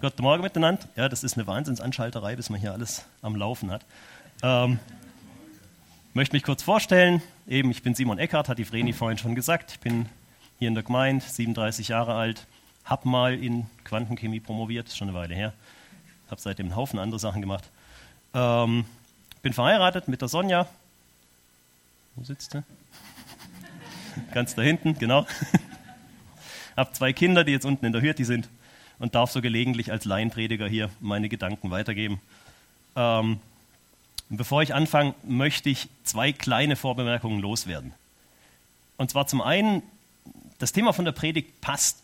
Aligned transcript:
Guten 0.00 0.22
Morgen 0.22 0.42
miteinander. 0.42 0.82
Ja, 0.96 1.08
das 1.08 1.22
ist 1.22 1.38
eine 1.38 1.46
Wahnsinnsanschalterei, 1.46 2.34
bis 2.34 2.50
man 2.50 2.60
hier 2.60 2.72
alles 2.72 3.06
am 3.22 3.36
Laufen 3.36 3.70
hat. 3.70 3.86
Ähm, 4.42 4.80
möchte 6.12 6.34
mich 6.34 6.42
kurz 6.42 6.62
vorstellen. 6.62 7.22
Eben, 7.46 7.70
ich 7.70 7.82
bin 7.82 7.94
Simon 7.94 8.18
Eckhardt, 8.18 8.48
hat 8.48 8.58
die 8.58 8.64
Vreni 8.64 8.92
vorhin 8.92 9.18
schon 9.18 9.36
gesagt. 9.36 9.70
Ich 9.70 9.80
bin 9.80 10.06
hier 10.58 10.68
in 10.68 10.74
der 10.74 10.82
Gemeinde, 10.82 11.24
37 11.24 11.88
Jahre 11.88 12.14
alt, 12.14 12.46
habe 12.84 13.08
mal 13.08 13.34
in 13.34 13.66
Quantenchemie 13.84 14.40
promoviert, 14.40 14.92
schon 14.92 15.08
eine 15.08 15.16
Weile 15.16 15.34
her. 15.34 15.54
Habe 16.28 16.40
seitdem 16.40 16.66
einen 16.66 16.76
Haufen 16.76 16.98
andere 16.98 17.20
Sachen 17.20 17.40
gemacht. 17.40 17.64
Ähm, 18.34 18.84
bin 19.42 19.52
verheiratet 19.52 20.08
mit 20.08 20.20
der 20.20 20.28
Sonja. 20.28 20.66
Wo 22.16 22.24
sitzt 22.24 22.50
sie? 22.50 22.64
Ganz 24.32 24.54
da 24.56 24.62
hinten, 24.62 24.98
genau. 24.98 25.24
habe 26.76 26.92
zwei 26.92 27.12
Kinder, 27.12 27.44
die 27.44 27.52
jetzt 27.52 27.64
unten 27.64 27.86
in 27.86 27.92
der 27.92 28.02
Hürde 28.02 28.24
sind 28.24 28.48
und 28.98 29.14
darf 29.14 29.30
so 29.30 29.40
gelegentlich 29.40 29.90
als 29.90 30.04
Laienprediger 30.04 30.68
hier 30.68 30.90
meine 31.00 31.28
Gedanken 31.28 31.70
weitergeben. 31.70 32.20
Ähm, 32.96 33.40
bevor 34.28 34.62
ich 34.62 34.74
anfange, 34.74 35.14
möchte 35.24 35.68
ich 35.70 35.88
zwei 36.04 36.32
kleine 36.32 36.76
Vorbemerkungen 36.76 37.40
loswerden. 37.40 37.92
Und 38.96 39.10
zwar 39.10 39.26
zum 39.26 39.40
einen, 39.40 39.82
das 40.58 40.72
Thema 40.72 40.92
von 40.92 41.04
der 41.04 41.12
Predigt 41.12 41.60
passt 41.60 41.98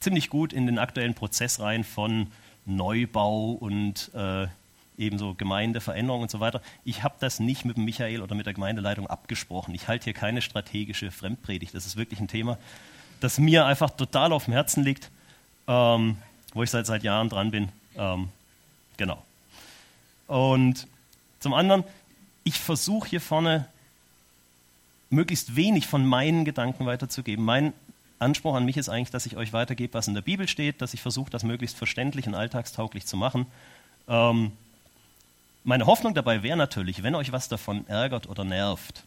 ziemlich 0.00 0.28
gut 0.28 0.52
in 0.52 0.66
den 0.66 0.78
aktuellen 0.78 1.14
Prozess 1.14 1.60
rein 1.60 1.84
von 1.84 2.28
Neubau 2.66 3.52
und 3.52 4.10
äh, 4.14 4.46
ebenso 4.98 5.34
Gemeindeveränderung 5.34 6.22
und 6.22 6.30
so 6.30 6.40
weiter. 6.40 6.60
Ich 6.84 7.02
habe 7.02 7.14
das 7.18 7.40
nicht 7.40 7.64
mit 7.64 7.78
Michael 7.78 8.20
oder 8.22 8.34
mit 8.34 8.46
der 8.46 8.54
Gemeindeleitung 8.54 9.06
abgesprochen. 9.06 9.74
Ich 9.74 9.88
halte 9.88 10.04
hier 10.04 10.12
keine 10.12 10.42
strategische 10.42 11.10
Fremdpredigt. 11.10 11.74
Das 11.74 11.86
ist 11.86 11.96
wirklich 11.96 12.20
ein 12.20 12.28
Thema, 12.28 12.58
das 13.20 13.38
mir 13.38 13.66
einfach 13.66 13.90
total 13.90 14.32
auf 14.32 14.44
dem 14.44 14.52
Herzen 14.52 14.84
liegt. 14.84 15.10
Ähm, 15.66 16.18
wo 16.54 16.62
ich 16.62 16.70
seit, 16.70 16.86
seit 16.86 17.02
Jahren 17.02 17.28
dran 17.28 17.50
bin. 17.50 17.68
Ähm, 17.96 18.28
genau. 18.96 19.22
Und 20.26 20.86
zum 21.40 21.52
anderen, 21.52 21.84
ich 22.44 22.58
versuche 22.58 23.08
hier 23.08 23.20
vorne 23.20 23.66
möglichst 25.10 25.56
wenig 25.56 25.86
von 25.86 26.06
meinen 26.06 26.44
Gedanken 26.44 26.86
weiterzugeben. 26.86 27.44
Mein 27.44 27.72
Anspruch 28.18 28.54
an 28.54 28.64
mich 28.64 28.76
ist 28.76 28.88
eigentlich, 28.88 29.10
dass 29.10 29.26
ich 29.26 29.36
euch 29.36 29.52
weitergebe, 29.52 29.94
was 29.94 30.08
in 30.08 30.14
der 30.14 30.22
Bibel 30.22 30.48
steht, 30.48 30.80
dass 30.80 30.94
ich 30.94 31.02
versuche, 31.02 31.30
das 31.30 31.42
möglichst 31.42 31.76
verständlich 31.76 32.26
und 32.26 32.34
alltagstauglich 32.34 33.06
zu 33.06 33.16
machen. 33.16 33.46
Ähm, 34.08 34.52
meine 35.64 35.86
Hoffnung 35.86 36.14
dabei 36.14 36.42
wäre 36.42 36.56
natürlich, 36.56 37.02
wenn 37.02 37.14
euch 37.14 37.32
was 37.32 37.48
davon 37.48 37.86
ärgert 37.88 38.28
oder 38.28 38.44
nervt, 38.44 39.04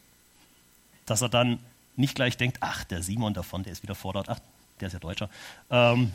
dass 1.06 1.22
er 1.22 1.30
dann 1.30 1.60
nicht 1.96 2.16
gleich 2.16 2.38
denkt, 2.38 2.58
ach, 2.62 2.84
der 2.84 3.02
Simon 3.02 3.34
davon, 3.34 3.64
der 3.64 3.74
ist 3.74 3.84
wieder 3.84 3.96
vor 3.96 4.14
dort, 4.14 4.30
ach, 4.30 4.40
der 4.80 4.88
ist 4.88 4.94
ja 4.94 5.00
Deutscher. 5.00 5.30
Ähm, 5.70 6.12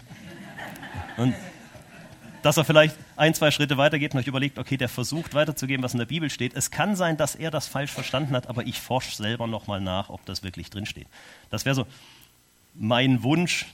und 1.16 1.34
dass 2.42 2.56
er 2.56 2.64
vielleicht 2.64 2.96
ein, 3.16 3.34
zwei 3.34 3.50
Schritte 3.50 3.78
weitergeht 3.78 4.14
und 4.14 4.20
euch 4.20 4.26
überlegt, 4.26 4.58
okay, 4.58 4.76
der 4.76 4.88
versucht 4.88 5.34
weiterzugeben, 5.34 5.82
was 5.84 5.92
in 5.92 5.98
der 5.98 6.06
Bibel 6.06 6.28
steht. 6.28 6.54
Es 6.54 6.70
kann 6.70 6.96
sein, 6.96 7.16
dass 7.16 7.36
er 7.36 7.50
das 7.50 7.68
falsch 7.68 7.92
verstanden 7.92 8.34
hat, 8.34 8.48
aber 8.48 8.66
ich 8.66 8.80
forsche 8.80 9.14
selber 9.14 9.46
nochmal 9.46 9.80
nach, 9.80 10.10
ob 10.10 10.24
das 10.26 10.42
wirklich 10.42 10.68
drinsteht. 10.68 11.06
Das 11.50 11.64
wäre 11.64 11.74
so 11.74 11.86
mein 12.74 13.22
Wunsch. 13.22 13.66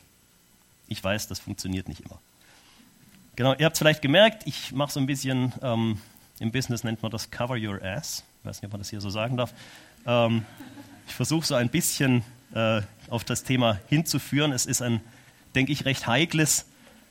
Ich 0.86 1.02
weiß, 1.02 1.28
das 1.28 1.38
funktioniert 1.38 1.88
nicht 1.88 2.00
immer. 2.00 2.18
Genau, 3.36 3.54
ihr 3.54 3.64
habt 3.66 3.74
es 3.74 3.78
vielleicht 3.78 4.02
gemerkt, 4.02 4.42
ich 4.46 4.72
mache 4.72 4.92
so 4.92 5.00
ein 5.00 5.06
bisschen, 5.06 5.52
ähm, 5.62 6.00
im 6.40 6.50
Business 6.50 6.84
nennt 6.84 7.02
man 7.02 7.10
das 7.10 7.30
Cover 7.30 7.56
Your 7.56 7.82
Ass. 7.82 8.24
Ich 8.40 8.46
weiß 8.48 8.60
nicht, 8.60 8.66
ob 8.66 8.72
man 8.72 8.80
das 8.80 8.90
hier 8.90 9.00
so 9.00 9.10
sagen 9.10 9.36
darf. 9.36 9.54
Ähm, 10.06 10.44
ich 11.06 11.14
versuche 11.14 11.46
so 11.46 11.54
ein 11.54 11.68
bisschen 11.68 12.22
äh, 12.54 12.82
auf 13.10 13.24
das 13.24 13.44
Thema 13.44 13.80
hinzuführen. 13.88 14.52
Es 14.52 14.66
ist 14.66 14.82
ein, 14.82 15.00
denke 15.54 15.72
ich, 15.72 15.84
recht 15.84 16.06
heikles 16.06 16.66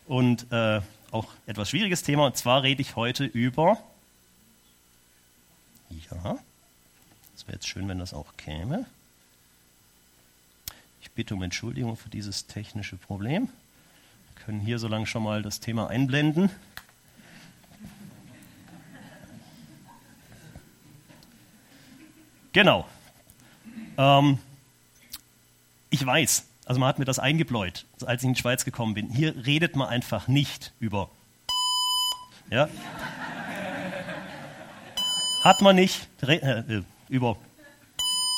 und 0.05 0.51
äh, 0.51 0.81
auch 1.11 1.27
etwas 1.45 1.69
schwieriges 1.69 2.03
Thema. 2.03 2.25
Und 2.25 2.37
zwar 2.37 2.63
rede 2.63 2.81
ich 2.81 2.95
heute 2.95 3.25
über. 3.25 3.77
Ja, 5.89 6.37
es 7.35 7.47
wäre 7.47 7.55
jetzt 7.55 7.67
schön, 7.67 7.87
wenn 7.87 7.99
das 7.99 8.13
auch 8.13 8.35
käme. 8.37 8.85
Ich 11.01 11.11
bitte 11.11 11.33
um 11.33 11.43
Entschuldigung 11.43 11.97
für 11.97 12.09
dieses 12.09 12.47
technische 12.47 12.97
Problem. 12.97 13.49
Wir 14.35 14.43
können 14.43 14.59
hier 14.59 14.79
so 14.79 14.87
lange 14.87 15.07
schon 15.07 15.23
mal 15.23 15.41
das 15.41 15.59
Thema 15.59 15.89
einblenden. 15.89 16.49
Genau. 22.53 22.87
Ähm, 23.97 24.39
ich 25.89 26.05
weiß, 26.05 26.47
also 26.65 26.79
man 26.79 26.89
hat 26.89 26.99
mir 26.99 27.05
das 27.05 27.19
eingebläut, 27.19 27.85
als 28.05 28.21
ich 28.21 28.27
in 28.27 28.33
die 28.33 28.41
Schweiz 28.41 28.65
gekommen 28.65 28.93
bin. 28.93 29.09
Hier 29.09 29.45
redet 29.45 29.75
man 29.75 29.87
einfach 29.87 30.27
nicht 30.27 30.73
über. 30.79 31.09
Ja? 32.49 32.67
Hat 35.43 35.61
man 35.61 35.75
nicht. 35.75 36.07
Re 36.21 36.41
äh, 36.41 36.83
über. 37.07 37.37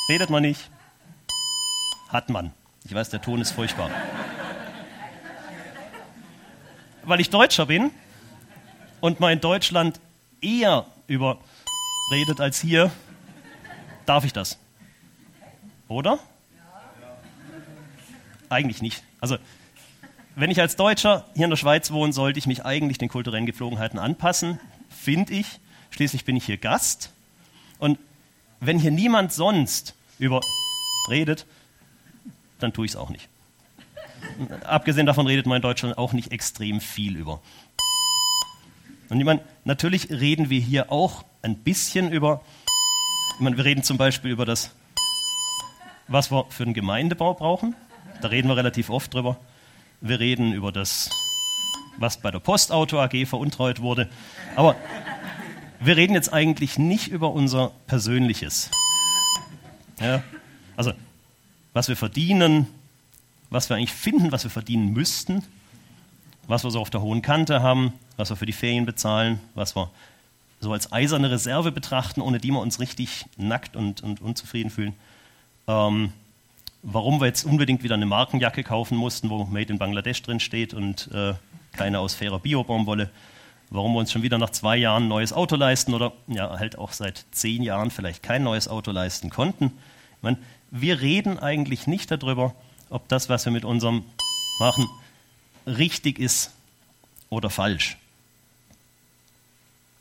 Redet 0.10 0.30
man 0.30 0.44
nicht. 0.44 0.70
Hat 2.10 2.30
man. 2.30 2.54
Ich 2.86 2.94
weiß, 2.94 3.10
der 3.10 3.22
Ton 3.22 3.42
ist 3.42 3.52
furchtbar. 3.52 3.90
Weil 7.04 7.20
ich 7.20 7.30
Deutscher 7.30 7.66
bin 7.66 7.92
und 9.00 9.20
man 9.20 9.34
in 9.34 9.42
Deutschland 9.42 10.00
eher 10.42 10.86
über 11.08 11.40
redet 12.12 12.42
als 12.42 12.60
hier, 12.60 12.92
darf 14.06 14.24
ich 14.26 14.34
das. 14.34 14.58
Oder? 15.88 16.20
Eigentlich 18.50 18.82
nicht. 18.82 19.04
Also, 19.22 19.38
wenn 20.36 20.52
ich 20.52 20.60
als 20.62 20.76
Deutscher 20.76 21.26
hier 21.36 21.46
in 21.46 21.50
der 21.50 21.58
Schweiz 21.58 21.92
wohne, 21.92 22.14
sollte 22.14 22.40
ich 22.40 22.48
mich 22.48 22.66
eigentlich 22.66 22.98
den 22.98 23.10
kulturellen 23.10 23.46
Gepflogenheiten 23.46 24.00
anpassen, 24.00 24.60
finde 24.90 25.34
ich. 25.34 25.60
Schließlich 25.92 26.26
bin 26.26 26.36
ich 26.36 26.46
hier 26.46 26.58
Gast. 26.58 27.12
Und 27.78 28.00
wenn 28.60 28.80
hier 28.80 28.92
niemand 28.92 29.34
sonst 29.34 29.96
über 30.18 30.42
redet, 31.10 31.46
dann 32.60 32.74
tue 32.74 32.86
ich 32.86 32.92
es 32.92 32.96
auch 32.96 33.10
nicht. 33.10 33.28
Abgesehen 34.66 35.06
davon 35.06 35.28
redet 35.28 35.46
man 35.46 35.58
in 35.58 35.62
Deutschland 35.62 35.98
auch 35.98 36.14
nicht 36.14 36.32
extrem 36.32 36.82
viel 36.82 37.16
über. 37.16 37.42
Und 39.10 39.20
ich 39.20 39.26
meine, 39.26 39.42
natürlich 39.64 40.10
reden 40.10 40.50
wir 40.50 40.60
hier 40.60 40.92
auch 40.92 41.24
ein 41.42 41.56
bisschen 41.56 42.12
über, 42.12 42.42
ich 43.36 43.40
meine, 43.40 43.58
wir 43.58 43.66
reden 43.66 43.84
zum 43.84 43.98
Beispiel 43.98 44.32
über 44.32 44.46
das, 44.46 44.72
was 46.08 46.32
wir 46.32 46.46
für 46.50 46.66
den 46.66 46.74
Gemeindebau 46.74 47.34
brauchen. 47.34 47.76
Da 48.22 48.28
reden 48.28 48.50
wir 48.50 48.58
relativ 48.58 48.90
oft 48.90 49.14
drüber. 49.14 49.38
Wir 50.02 50.20
reden 50.20 50.54
über 50.54 50.72
das, 50.72 51.10
was 51.98 52.18
bei 52.18 52.32
der 52.32 52.40
Postauto 52.40 53.00
AG 53.00 53.26
veruntreut 53.26 53.82
wurde. 53.82 54.10
Aber 54.56 54.76
wir 55.80 55.96
reden 55.96 56.14
jetzt 56.14 56.34
eigentlich 56.34 56.78
nicht 56.78 57.08
über 57.08 57.32
unser 57.32 57.72
Persönliches. 57.88 58.70
Ja, 60.02 60.24
also, 60.76 60.94
was 61.74 61.88
wir 61.88 61.96
verdienen, 61.96 62.68
was 63.50 63.70
wir 63.70 63.78
eigentlich 63.78 63.94
finden, 63.94 64.32
was 64.32 64.44
wir 64.44 64.52
verdienen 64.52 64.92
müssten, 64.92 65.44
was 66.48 66.64
wir 66.64 66.72
so 66.72 66.80
auf 66.80 66.90
der 66.90 67.02
hohen 67.02 67.22
Kante 67.22 67.62
haben, 67.62 67.94
was 68.18 68.30
wir 68.30 68.36
für 68.36 68.46
die 68.46 68.54
Ferien 68.54 68.86
bezahlen, 68.86 69.40
was 69.56 69.76
wir 69.76 69.90
so 70.60 70.74
als 70.74 70.92
eiserne 70.92 71.32
Reserve 71.32 71.72
betrachten, 71.72 72.22
ohne 72.22 72.40
die 72.40 72.52
wir 72.52 72.60
uns 72.60 72.80
richtig 72.80 73.26
nackt 73.38 73.78
und, 73.78 74.02
und 74.02 74.20
unzufrieden 74.20 74.70
fühlen. 74.70 74.94
Ähm, 75.68 76.12
warum 76.82 77.20
wir 77.20 77.28
jetzt 77.28 77.44
unbedingt 77.44 77.84
wieder 77.84 77.96
eine 77.96 78.06
Markenjacke 78.06 78.64
kaufen 78.64 78.98
mussten, 78.98 79.30
wo 79.30 79.44
Made 79.46 79.72
in 79.72 79.80
Bangladesch 79.80 80.22
drin 80.22 80.40
steht 80.40 80.74
und 80.74 81.10
äh, 81.14 81.34
keine 81.74 82.00
aus 82.00 82.16
fairer 82.16 82.40
Bio-Baumwolle. 82.40 83.10
Warum 83.70 83.94
wir 83.94 84.00
uns 84.00 84.12
schon 84.12 84.24
wieder 84.24 84.38
nach 84.38 84.50
zwei 84.50 84.78
Jahren 84.78 85.04
ein 85.04 85.10
neues 85.10 85.32
Auto 85.32 85.56
leisten 85.56 85.94
oder 85.94 86.14
ja 86.28 86.58
halt 86.58 86.78
auch 86.78 86.92
seit 86.92 87.26
zehn 87.32 87.62
Jahren 87.62 87.92
vielleicht 87.92 88.24
kein 88.24 88.44
neues 88.44 88.68
Auto 88.68 88.92
leisten 88.92 89.30
konnten. 89.30 89.66
Ich 89.66 90.24
meine, 90.24 90.38
wir 90.72 91.02
reden 91.02 91.38
eigentlich 91.38 91.86
nicht 91.86 92.10
darüber, 92.10 92.56
ob 92.90 93.08
das, 93.10 93.30
was 93.30 93.46
wir 93.46 93.52
mit 93.52 93.66
unserem 93.66 94.04
machen, 94.60 94.88
richtig 95.68 96.18
ist 96.18 96.52
oder 97.30 97.50
falsch. 97.50 97.98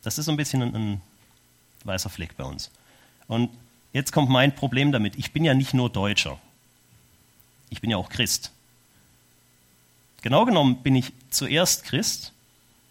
Das 0.02 0.16
ist 0.16 0.26
so 0.26 0.30
ein 0.30 0.36
bisschen 0.38 0.62
ein, 0.62 0.74
ein 0.74 1.00
weißer 1.84 2.08
Fleck 2.08 2.36
bei 2.36 2.44
uns. 2.44 2.70
Und 3.26 3.50
jetzt 3.92 4.12
kommt 4.12 4.30
mein 4.30 4.54
Problem 4.54 4.92
damit. 4.92 5.16
Ich 5.16 5.32
bin 5.32 5.44
ja 5.44 5.52
nicht 5.52 5.74
nur 5.74 5.90
Deutscher. 5.90 6.38
Ich 7.70 7.80
bin 7.80 7.90
ja 7.90 7.96
auch 7.96 8.08
Christ. 8.08 8.52
Genau 10.22 10.44
genommen 10.44 10.82
bin 10.82 10.96
ich 10.96 11.12
zuerst 11.30 11.84
Christ, 11.84 12.32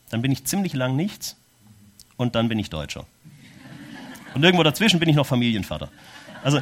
dann 0.10 0.22
bin 0.22 0.32
ich 0.32 0.46
ziemlich 0.46 0.74
lang 0.74 0.96
nichts 0.96 1.36
und 2.16 2.36
dann 2.36 2.48
bin 2.48 2.58
ich 2.58 2.70
Deutscher. 2.70 3.06
Und 4.34 4.44
irgendwo 4.44 4.64
dazwischen 4.64 5.00
bin 5.00 5.10
ich 5.10 5.16
noch 5.16 5.26
Familienvater. 5.26 5.90
Also 6.44 6.62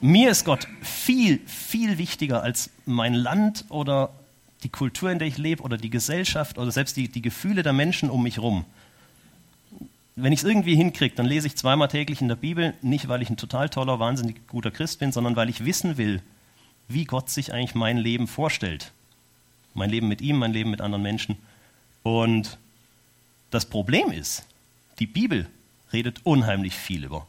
mir 0.00 0.30
ist 0.30 0.44
Gott 0.44 0.68
viel, 0.82 1.40
viel 1.46 1.98
wichtiger 1.98 2.42
als 2.42 2.70
mein 2.84 3.14
Land 3.14 3.64
oder 3.68 4.10
die 4.62 4.68
Kultur, 4.68 5.10
in 5.10 5.18
der 5.18 5.28
ich 5.28 5.38
lebe 5.38 5.62
oder 5.62 5.76
die 5.76 5.90
Gesellschaft 5.90 6.58
oder 6.58 6.70
selbst 6.70 6.96
die, 6.96 7.08
die 7.08 7.22
Gefühle 7.22 7.62
der 7.62 7.72
Menschen 7.72 8.10
um 8.10 8.22
mich 8.22 8.36
herum. 8.36 8.64
Wenn 10.14 10.32
ich 10.32 10.40
es 10.40 10.44
irgendwie 10.44 10.76
hinkriege, 10.76 11.14
dann 11.14 11.26
lese 11.26 11.46
ich 11.46 11.56
zweimal 11.56 11.88
täglich 11.88 12.20
in 12.20 12.28
der 12.28 12.36
Bibel, 12.36 12.74
nicht 12.80 13.08
weil 13.08 13.22
ich 13.22 13.30
ein 13.30 13.36
total 13.36 13.68
toller, 13.68 13.98
wahnsinnig 13.98 14.46
guter 14.46 14.70
Christ 14.70 14.98
bin, 14.98 15.12
sondern 15.12 15.36
weil 15.36 15.48
ich 15.48 15.64
wissen 15.64 15.96
will, 15.98 16.22
wie 16.88 17.04
Gott 17.04 17.30
sich 17.30 17.52
eigentlich 17.52 17.74
mein 17.74 17.98
Leben 17.98 18.26
vorstellt. 18.26 18.92
Mein 19.74 19.90
Leben 19.90 20.08
mit 20.08 20.20
ihm, 20.20 20.38
mein 20.38 20.52
Leben 20.52 20.70
mit 20.70 20.80
anderen 20.80 21.02
Menschen. 21.02 21.36
Und 22.02 22.58
das 23.50 23.66
Problem 23.66 24.10
ist, 24.10 24.46
die 24.98 25.06
Bibel 25.06 25.48
redet 25.92 26.20
unheimlich 26.24 26.74
viel 26.74 27.04
über. 27.04 27.26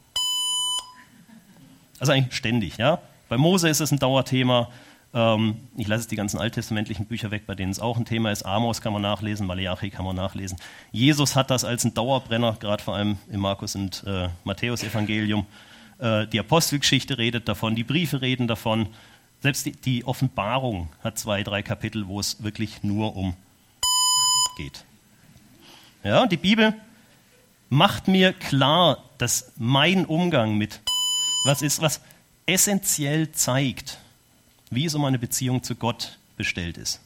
Also 1.98 2.12
eigentlich 2.12 2.34
ständig, 2.34 2.76
ja. 2.78 3.00
Bei 3.28 3.36
Mose 3.36 3.68
ist 3.68 3.80
es 3.80 3.90
ein 3.90 3.98
Dauerthema. 3.98 4.70
Ähm, 5.12 5.56
ich 5.76 5.88
lasse 5.88 6.02
jetzt 6.02 6.10
die 6.10 6.16
ganzen 6.16 6.38
alttestamentlichen 6.38 7.06
Bücher 7.06 7.30
weg, 7.30 7.42
bei 7.46 7.54
denen 7.54 7.72
es 7.72 7.80
auch 7.80 7.96
ein 7.96 8.04
Thema 8.04 8.30
ist. 8.30 8.44
Amos 8.44 8.80
kann 8.80 8.92
man 8.92 9.02
nachlesen, 9.02 9.46
Malachi 9.46 9.90
kann 9.90 10.04
man 10.04 10.16
nachlesen. 10.16 10.58
Jesus 10.92 11.34
hat 11.34 11.50
das 11.50 11.64
als 11.64 11.84
ein 11.84 11.94
Dauerbrenner, 11.94 12.56
gerade 12.60 12.82
vor 12.82 12.94
allem 12.94 13.18
im 13.30 13.40
Markus- 13.40 13.74
und 13.74 14.04
äh, 14.06 14.28
Matthäus-Evangelium. 14.44 15.46
Äh, 15.98 16.26
die 16.26 16.38
Apostelgeschichte 16.38 17.18
redet 17.18 17.48
davon, 17.48 17.74
die 17.74 17.84
Briefe 17.84 18.20
reden 18.20 18.46
davon. 18.46 18.88
Selbst 19.40 19.66
die, 19.66 19.72
die 19.72 20.04
Offenbarung 20.04 20.88
hat 21.02 21.18
zwei, 21.18 21.42
drei 21.42 21.62
Kapitel, 21.62 22.08
wo 22.08 22.18
es 22.18 22.42
wirklich 22.42 22.82
nur 22.82 23.16
um 23.16 23.36
geht. 24.56 24.84
Ja, 26.02 26.26
die 26.26 26.36
Bibel 26.36 26.74
macht 27.70 28.08
mir 28.08 28.32
klar, 28.32 29.04
dass 29.18 29.52
mein 29.56 30.04
Umgang 30.04 30.56
mit 30.56 30.80
was 31.44 31.62
ist, 31.62 31.80
was 31.80 32.00
essentiell 32.46 33.30
zeigt, 33.32 33.98
wie 34.70 34.84
es 34.84 34.94
um 34.94 35.04
eine 35.04 35.18
Beziehung 35.18 35.62
zu 35.62 35.76
Gott 35.76 36.18
bestellt 36.36 36.76
ist. 36.76 37.00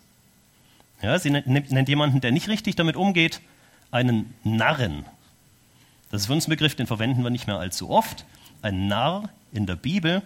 Ja, 1.02 1.18
sie 1.18 1.30
nennt 1.30 1.88
jemanden, 1.88 2.20
der 2.20 2.32
nicht 2.32 2.48
richtig 2.48 2.76
damit 2.76 2.96
umgeht, 2.96 3.40
einen 3.90 4.34
Narren. 4.44 5.04
Das 6.10 6.22
ist 6.22 6.26
für 6.28 6.32
uns 6.32 6.46
ein 6.46 6.50
Begriff, 6.50 6.74
den 6.74 6.86
verwenden 6.86 7.22
wir 7.22 7.30
nicht 7.30 7.46
mehr 7.46 7.58
allzu 7.58 7.90
oft. 7.90 8.24
Ein 8.62 8.86
Narr 8.86 9.28
in 9.52 9.66
der 9.66 9.76
Bibel, 9.76 10.22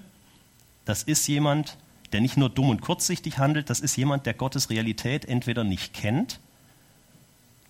das 0.84 1.02
ist 1.02 1.26
jemand, 1.26 1.76
der 2.12 2.20
nicht 2.20 2.36
nur 2.36 2.48
dumm 2.48 2.70
und 2.70 2.80
kurzsichtig 2.80 3.38
handelt, 3.38 3.70
das 3.70 3.80
ist 3.80 3.96
jemand, 3.96 4.26
der 4.26 4.34
Gottes 4.34 4.70
Realität 4.70 5.24
entweder 5.24 5.64
nicht 5.64 5.92
kennt 5.92 6.40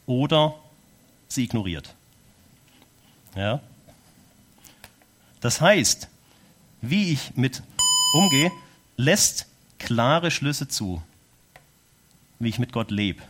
oder 0.07 0.55
sie 1.29 1.45
ignoriert. 1.45 1.95
Ja? 3.35 3.61
Das 5.41 5.61
heißt, 5.61 6.09
wie 6.81 7.13
ich 7.13 7.37
mit 7.37 7.63
umgehe, 8.15 8.51
lässt 8.97 9.47
klare 9.79 10.31
Schlüsse 10.31 10.69
zu, 10.69 11.03
wie 12.39 12.49
ich 12.49 12.59
mit 12.59 12.73
Gott 12.73 12.91
lebe. 12.91 13.23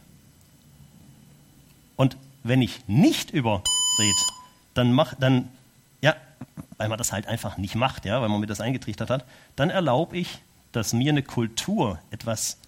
Und 1.97 2.17
wenn 2.43 2.62
ich 2.62 2.87
nicht 2.87 3.31
überrede, 3.31 3.64
dann 4.75 4.93
mach, 4.93 5.14
dann, 5.14 5.49
ja, 6.03 6.14
weil 6.76 6.88
man 6.88 6.99
das 6.99 7.12
halt 7.12 7.26
einfach 7.26 7.56
nicht 7.56 7.75
macht, 7.75 8.05
ja, 8.05 8.20
weil 8.20 8.29
man 8.29 8.41
mir 8.41 8.47
das 8.47 8.61
eingetrichtert 8.61 9.11
hat, 9.11 9.25
dann 9.56 9.70
erlaube 9.70 10.17
ich, 10.17 10.41
dass 10.76 10.93
mir 10.93 11.11
eine 11.11 11.23
Kultur, 11.23 11.99
etwas 12.11 12.58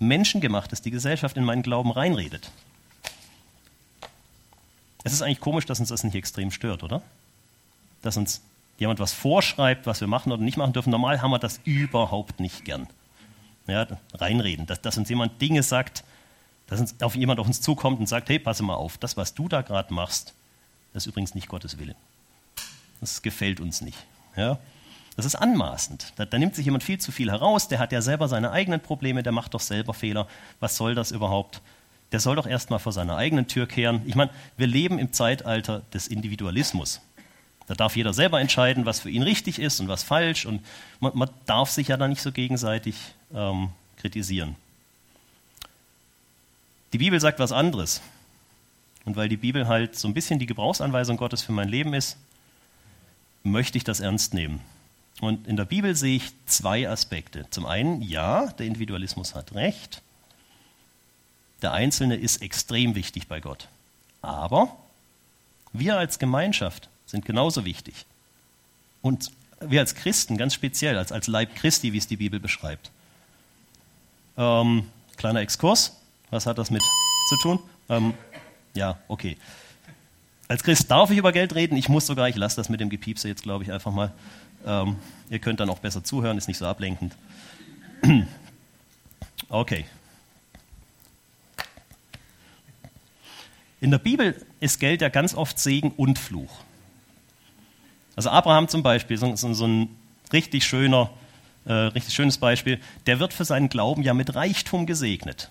Menschengemachtes, 0.00 0.82
die 0.82 0.90
Gesellschaft 0.90 1.36
in 1.36 1.44
meinen 1.44 1.62
Glauben 1.62 1.92
reinredet. 1.92 2.50
Es 5.04 5.12
ist 5.12 5.22
eigentlich 5.22 5.40
komisch, 5.40 5.64
dass 5.64 5.78
uns 5.78 5.88
das 5.88 6.02
nicht 6.02 6.16
extrem 6.16 6.50
stört, 6.50 6.82
oder? 6.82 7.00
Dass 8.02 8.16
uns 8.16 8.42
jemand 8.78 8.98
was 8.98 9.12
vorschreibt, 9.12 9.86
was 9.86 10.00
wir 10.00 10.08
machen 10.08 10.32
oder 10.32 10.42
nicht 10.42 10.56
machen 10.56 10.72
dürfen. 10.72 10.90
Normal 10.90 11.22
haben 11.22 11.30
wir 11.30 11.38
das 11.38 11.60
überhaupt 11.64 12.40
nicht 12.40 12.64
gern. 12.64 12.88
Ja, 13.68 13.86
reinreden, 14.14 14.66
dass, 14.66 14.80
dass 14.80 14.98
uns 14.98 15.08
jemand 15.08 15.40
Dinge 15.40 15.62
sagt, 15.62 16.02
dass 16.66 16.80
uns, 16.80 17.00
auf 17.02 17.14
jemand 17.14 17.38
auf 17.38 17.46
uns 17.46 17.60
zukommt 17.60 18.00
und 18.00 18.08
sagt, 18.08 18.30
hey, 18.30 18.38
passe 18.38 18.62
mal 18.62 18.74
auf, 18.74 18.98
das, 18.98 19.16
was 19.16 19.34
du 19.34 19.46
da 19.48 19.62
gerade 19.62 19.94
machst, 19.94 20.34
das 20.92 21.04
ist 21.04 21.06
übrigens 21.06 21.34
nicht 21.34 21.48
Gottes 21.48 21.78
Wille. 21.78 21.94
Das 23.00 23.22
gefällt 23.22 23.60
uns 23.60 23.80
nicht. 23.80 23.98
Ja? 24.36 24.58
Das 25.18 25.26
ist 25.26 25.34
anmaßend. 25.34 26.12
Da, 26.14 26.26
da 26.26 26.38
nimmt 26.38 26.54
sich 26.54 26.64
jemand 26.64 26.84
viel 26.84 26.98
zu 26.98 27.10
viel 27.10 27.28
heraus, 27.28 27.66
der 27.66 27.80
hat 27.80 27.90
ja 27.90 28.00
selber 28.00 28.28
seine 28.28 28.52
eigenen 28.52 28.78
Probleme, 28.78 29.24
der 29.24 29.32
macht 29.32 29.52
doch 29.52 29.58
selber 29.58 29.92
Fehler. 29.92 30.28
Was 30.60 30.76
soll 30.76 30.94
das 30.94 31.10
überhaupt? 31.10 31.60
Der 32.12 32.20
soll 32.20 32.36
doch 32.36 32.46
erstmal 32.46 32.78
vor 32.78 32.92
seiner 32.92 33.16
eigenen 33.16 33.48
Tür 33.48 33.66
kehren. 33.66 34.02
Ich 34.06 34.14
meine, 34.14 34.30
wir 34.56 34.68
leben 34.68 34.96
im 35.00 35.12
Zeitalter 35.12 35.82
des 35.92 36.06
Individualismus. 36.06 37.00
Da 37.66 37.74
darf 37.74 37.96
jeder 37.96 38.14
selber 38.14 38.40
entscheiden, 38.40 38.86
was 38.86 39.00
für 39.00 39.10
ihn 39.10 39.24
richtig 39.24 39.58
ist 39.58 39.80
und 39.80 39.88
was 39.88 40.04
falsch. 40.04 40.46
Und 40.46 40.64
man, 41.00 41.10
man 41.18 41.30
darf 41.46 41.68
sich 41.68 41.88
ja 41.88 41.96
da 41.96 42.06
nicht 42.06 42.22
so 42.22 42.30
gegenseitig 42.30 42.94
ähm, 43.34 43.70
kritisieren. 43.96 44.54
Die 46.92 46.98
Bibel 46.98 47.18
sagt 47.18 47.40
was 47.40 47.50
anderes. 47.50 48.02
Und 49.04 49.16
weil 49.16 49.28
die 49.28 49.36
Bibel 49.36 49.66
halt 49.66 49.98
so 49.98 50.06
ein 50.06 50.14
bisschen 50.14 50.38
die 50.38 50.46
Gebrauchsanweisung 50.46 51.16
Gottes 51.16 51.42
für 51.42 51.50
mein 51.50 51.68
Leben 51.68 51.92
ist, 51.92 52.18
möchte 53.42 53.78
ich 53.78 53.82
das 53.82 53.98
ernst 53.98 54.32
nehmen. 54.32 54.60
Und 55.20 55.46
in 55.48 55.56
der 55.56 55.64
Bibel 55.64 55.96
sehe 55.96 56.16
ich 56.16 56.32
zwei 56.46 56.88
Aspekte. 56.88 57.46
Zum 57.50 57.66
einen, 57.66 58.02
ja, 58.02 58.46
der 58.46 58.66
Individualismus 58.66 59.34
hat 59.34 59.54
recht. 59.54 60.02
Der 61.62 61.72
Einzelne 61.72 62.16
ist 62.16 62.40
extrem 62.40 62.94
wichtig 62.94 63.26
bei 63.26 63.40
Gott. 63.40 63.68
Aber 64.22 64.76
wir 65.72 65.98
als 65.98 66.18
Gemeinschaft 66.18 66.88
sind 67.06 67.24
genauso 67.24 67.64
wichtig. 67.64 68.06
Und 69.02 69.32
wir 69.60 69.80
als 69.80 69.94
Christen 69.94 70.36
ganz 70.36 70.54
speziell, 70.54 70.96
als, 70.96 71.10
als 71.10 71.26
Leib 71.26 71.54
Christi, 71.56 71.92
wie 71.92 71.98
es 71.98 72.06
die 72.06 72.16
Bibel 72.16 72.38
beschreibt. 72.38 72.90
Ähm, 74.36 74.88
kleiner 75.16 75.40
Exkurs, 75.40 75.96
was 76.30 76.46
hat 76.46 76.58
das 76.58 76.70
mit 76.70 76.82
zu 77.28 77.36
tun? 77.42 77.58
Ähm, 77.88 78.14
ja, 78.74 78.98
okay. 79.08 79.36
Als 80.46 80.62
Christ 80.62 80.90
darf 80.90 81.10
ich 81.10 81.18
über 81.18 81.32
Geld 81.32 81.54
reden, 81.54 81.76
ich 81.76 81.88
muss 81.88 82.06
sogar, 82.06 82.28
ich 82.28 82.36
lasse 82.36 82.56
das 82.56 82.68
mit 82.68 82.80
dem 82.80 82.88
Gepiepse 82.88 83.28
jetzt, 83.28 83.42
glaube 83.42 83.64
ich, 83.64 83.72
einfach 83.72 83.92
mal. 83.92 84.12
Ähm, 84.66 84.96
ihr 85.30 85.38
könnt 85.38 85.60
dann 85.60 85.70
auch 85.70 85.78
besser 85.78 86.04
zuhören, 86.04 86.38
ist 86.38 86.48
nicht 86.48 86.58
so 86.58 86.66
ablenkend. 86.66 87.16
Okay. 89.50 89.86
In 93.80 93.90
der 93.90 93.98
Bibel 93.98 94.44
ist 94.60 94.80
Geld 94.80 95.00
ja 95.00 95.08
ganz 95.08 95.34
oft 95.34 95.58
Segen 95.58 95.92
und 95.92 96.18
Fluch. 96.18 96.50
Also 98.16 98.30
Abraham 98.30 98.68
zum 98.68 98.82
Beispiel, 98.82 99.16
so, 99.16 99.34
so, 99.36 99.66
ein 99.66 99.96
richtig 100.32 100.64
schöner, 100.64 101.10
äh, 101.64 101.72
richtig 101.72 102.14
schönes 102.14 102.38
Beispiel, 102.38 102.80
der 103.06 103.20
wird 103.20 103.32
für 103.32 103.44
seinen 103.44 103.68
Glauben 103.68 104.02
ja 104.02 104.12
mit 104.12 104.34
Reichtum 104.34 104.86
gesegnet. 104.86 105.50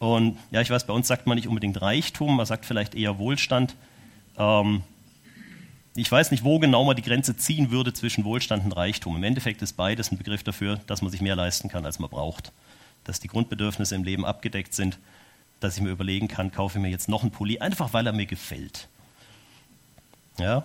Und 0.00 0.36
ja, 0.50 0.60
ich 0.60 0.70
weiß, 0.70 0.86
bei 0.86 0.92
uns 0.92 1.06
sagt 1.06 1.26
man 1.26 1.36
nicht 1.36 1.46
unbedingt 1.46 1.80
Reichtum, 1.80 2.36
man 2.36 2.46
sagt 2.46 2.66
vielleicht 2.66 2.94
eher 2.94 3.18
Wohlstand. 3.18 3.76
Ähm, 4.36 4.82
ich 5.96 6.10
weiß 6.10 6.30
nicht, 6.30 6.44
wo 6.44 6.58
genau 6.58 6.84
man 6.84 6.96
die 6.96 7.02
Grenze 7.02 7.36
ziehen 7.36 7.70
würde 7.70 7.92
zwischen 7.92 8.24
Wohlstand 8.24 8.64
und 8.64 8.72
Reichtum. 8.72 9.16
Im 9.16 9.22
Endeffekt 9.22 9.62
ist 9.62 9.74
beides 9.74 10.10
ein 10.10 10.18
Begriff 10.18 10.42
dafür, 10.42 10.80
dass 10.86 11.02
man 11.02 11.10
sich 11.10 11.20
mehr 11.20 11.36
leisten 11.36 11.68
kann, 11.68 11.86
als 11.86 11.98
man 11.98 12.10
braucht. 12.10 12.52
Dass 13.04 13.20
die 13.20 13.28
Grundbedürfnisse 13.28 13.94
im 13.94 14.02
Leben 14.02 14.24
abgedeckt 14.24 14.74
sind, 14.74 14.98
dass 15.60 15.76
ich 15.76 15.82
mir 15.82 15.90
überlegen 15.90 16.26
kann, 16.26 16.50
kaufe 16.50 16.78
ich 16.78 16.82
mir 16.82 16.90
jetzt 16.90 17.08
noch 17.08 17.22
einen 17.22 17.30
Pulli, 17.30 17.60
einfach 17.60 17.92
weil 17.92 18.06
er 18.06 18.12
mir 18.12 18.26
gefällt. 18.26 18.88
Ja, 20.38 20.64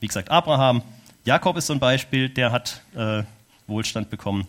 wie 0.00 0.06
gesagt, 0.06 0.30
Abraham, 0.30 0.82
Jakob 1.24 1.56
ist 1.56 1.66
so 1.66 1.74
ein 1.74 1.80
Beispiel, 1.80 2.30
der 2.30 2.50
hat 2.50 2.80
äh, 2.94 3.22
Wohlstand 3.66 4.08
bekommen. 4.08 4.46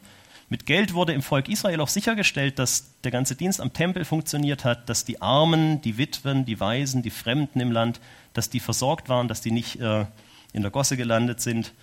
Mit 0.47 0.67
Geld 0.67 0.93
wurde 0.93 1.13
im 1.13 1.23
Volk 1.23 1.49
Israel 1.49 1.81
auch 1.81 1.87
sichergestellt, 1.87 2.59
dass 2.59 2.91
der 3.03 3.11
ganze 3.11 3.35
Dienst 3.35 3.59
am 3.59 3.73
Tempel 3.73 4.05
funktioniert 4.05 4.63
hat, 4.63 4.89
dass 4.89 5.03
die 5.03 5.21
Armen, 5.21 5.81
die 5.81 5.97
Witwen, 5.97 6.45
die 6.45 6.59
Waisen, 6.59 7.01
die 7.01 7.09
Fremden 7.09 7.59
im 7.59 7.71
Land, 7.71 7.99
dass 8.33 8.49
die 8.49 8.59
versorgt 8.59 9.09
waren, 9.09 9.27
dass 9.27 9.41
die 9.41 9.51
nicht 9.51 9.79
äh, 9.79 10.05
in 10.53 10.61
der 10.61 10.69
Gosse 10.69 10.97
gelandet 10.97 11.41
sind. 11.41 11.73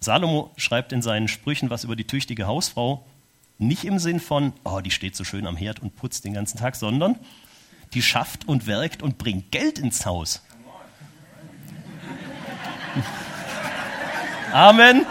Salomo 0.00 0.50
schreibt 0.56 0.92
in 0.92 1.00
seinen 1.00 1.26
Sprüchen 1.26 1.70
was 1.70 1.84
über 1.84 1.96
die 1.96 2.04
tüchtige 2.04 2.46
Hausfrau, 2.46 3.04
nicht 3.58 3.84
im 3.84 3.98
Sinn 3.98 4.20
von, 4.20 4.52
oh, 4.64 4.80
die 4.80 4.90
steht 4.90 5.16
so 5.16 5.24
schön 5.24 5.46
am 5.46 5.56
Herd 5.56 5.80
und 5.80 5.96
putzt 5.96 6.26
den 6.26 6.34
ganzen 6.34 6.58
Tag, 6.58 6.76
sondern 6.76 7.18
die 7.94 8.02
schafft 8.02 8.46
und 8.46 8.66
werkt 8.66 9.02
und 9.02 9.16
bringt 9.16 9.50
Geld 9.50 9.78
ins 9.78 10.04
Haus. 10.04 10.42
Amen. 14.52 15.06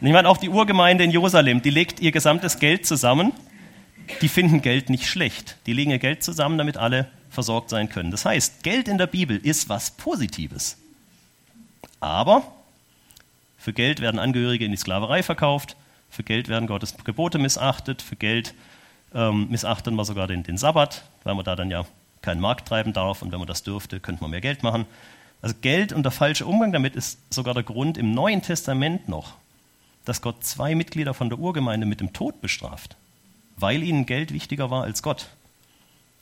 Ich 0.00 0.12
meine, 0.12 0.28
auch 0.28 0.36
die 0.36 0.48
Urgemeinde 0.48 1.04
in 1.04 1.10
Jerusalem, 1.10 1.62
die 1.62 1.70
legt 1.70 2.00
ihr 2.00 2.12
gesamtes 2.12 2.58
Geld 2.58 2.86
zusammen. 2.86 3.32
Die 4.20 4.28
finden 4.28 4.62
Geld 4.62 4.90
nicht 4.90 5.06
schlecht. 5.06 5.56
Die 5.66 5.72
legen 5.72 5.90
ihr 5.90 5.98
Geld 5.98 6.22
zusammen, 6.22 6.58
damit 6.58 6.76
alle 6.76 7.08
versorgt 7.30 7.70
sein 7.70 7.88
können. 7.88 8.10
Das 8.10 8.24
heißt, 8.24 8.62
Geld 8.62 8.88
in 8.88 8.98
der 8.98 9.06
Bibel 9.06 9.36
ist 9.36 9.68
was 9.68 9.90
Positives. 9.90 10.76
Aber 12.00 12.42
für 13.58 13.72
Geld 13.72 14.00
werden 14.00 14.20
Angehörige 14.20 14.64
in 14.64 14.70
die 14.70 14.76
Sklaverei 14.76 15.22
verkauft, 15.22 15.76
für 16.08 16.22
Geld 16.22 16.48
werden 16.48 16.68
Gottes 16.68 16.94
Gebote 17.02 17.38
missachtet, 17.38 18.00
für 18.00 18.16
Geld 18.16 18.54
ähm, 19.14 19.48
missachten 19.50 19.94
wir 19.96 20.04
sogar 20.04 20.28
den, 20.28 20.42
den 20.42 20.56
Sabbat, 20.56 21.02
weil 21.24 21.34
man 21.34 21.44
da 21.44 21.56
dann 21.56 21.70
ja 21.70 21.84
keinen 22.22 22.40
Markt 22.40 22.68
treiben 22.68 22.92
darf 22.92 23.22
und 23.22 23.32
wenn 23.32 23.38
man 23.38 23.48
das 23.48 23.62
dürfte, 23.62 23.98
könnte 23.98 24.22
man 24.22 24.30
mehr 24.30 24.40
Geld 24.40 24.62
machen. 24.62 24.86
Also 25.42 25.54
Geld 25.60 25.92
und 25.92 26.04
der 26.04 26.12
falsche 26.12 26.46
Umgang 26.46 26.72
damit 26.72 26.96
ist 26.96 27.18
sogar 27.32 27.54
der 27.54 27.62
Grund 27.62 27.98
im 27.98 28.12
Neuen 28.12 28.42
Testament 28.42 29.08
noch, 29.08 29.34
dass 30.06 30.22
Gott 30.22 30.42
zwei 30.44 30.74
Mitglieder 30.74 31.12
von 31.12 31.28
der 31.28 31.38
Urgemeinde 31.38 31.84
mit 31.84 32.00
dem 32.00 32.14
Tod 32.14 32.40
bestraft, 32.40 32.96
weil 33.56 33.82
ihnen 33.82 34.06
Geld 34.06 34.32
wichtiger 34.32 34.70
war 34.70 34.84
als 34.84 35.02
Gott. 35.02 35.28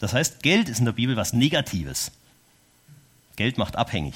Das 0.00 0.12
heißt, 0.12 0.42
Geld 0.42 0.68
ist 0.68 0.80
in 0.80 0.86
der 0.86 0.92
Bibel 0.92 1.16
was 1.16 1.32
Negatives. 1.32 2.10
Geld 3.36 3.58
macht 3.58 3.76
abhängig. 3.76 4.14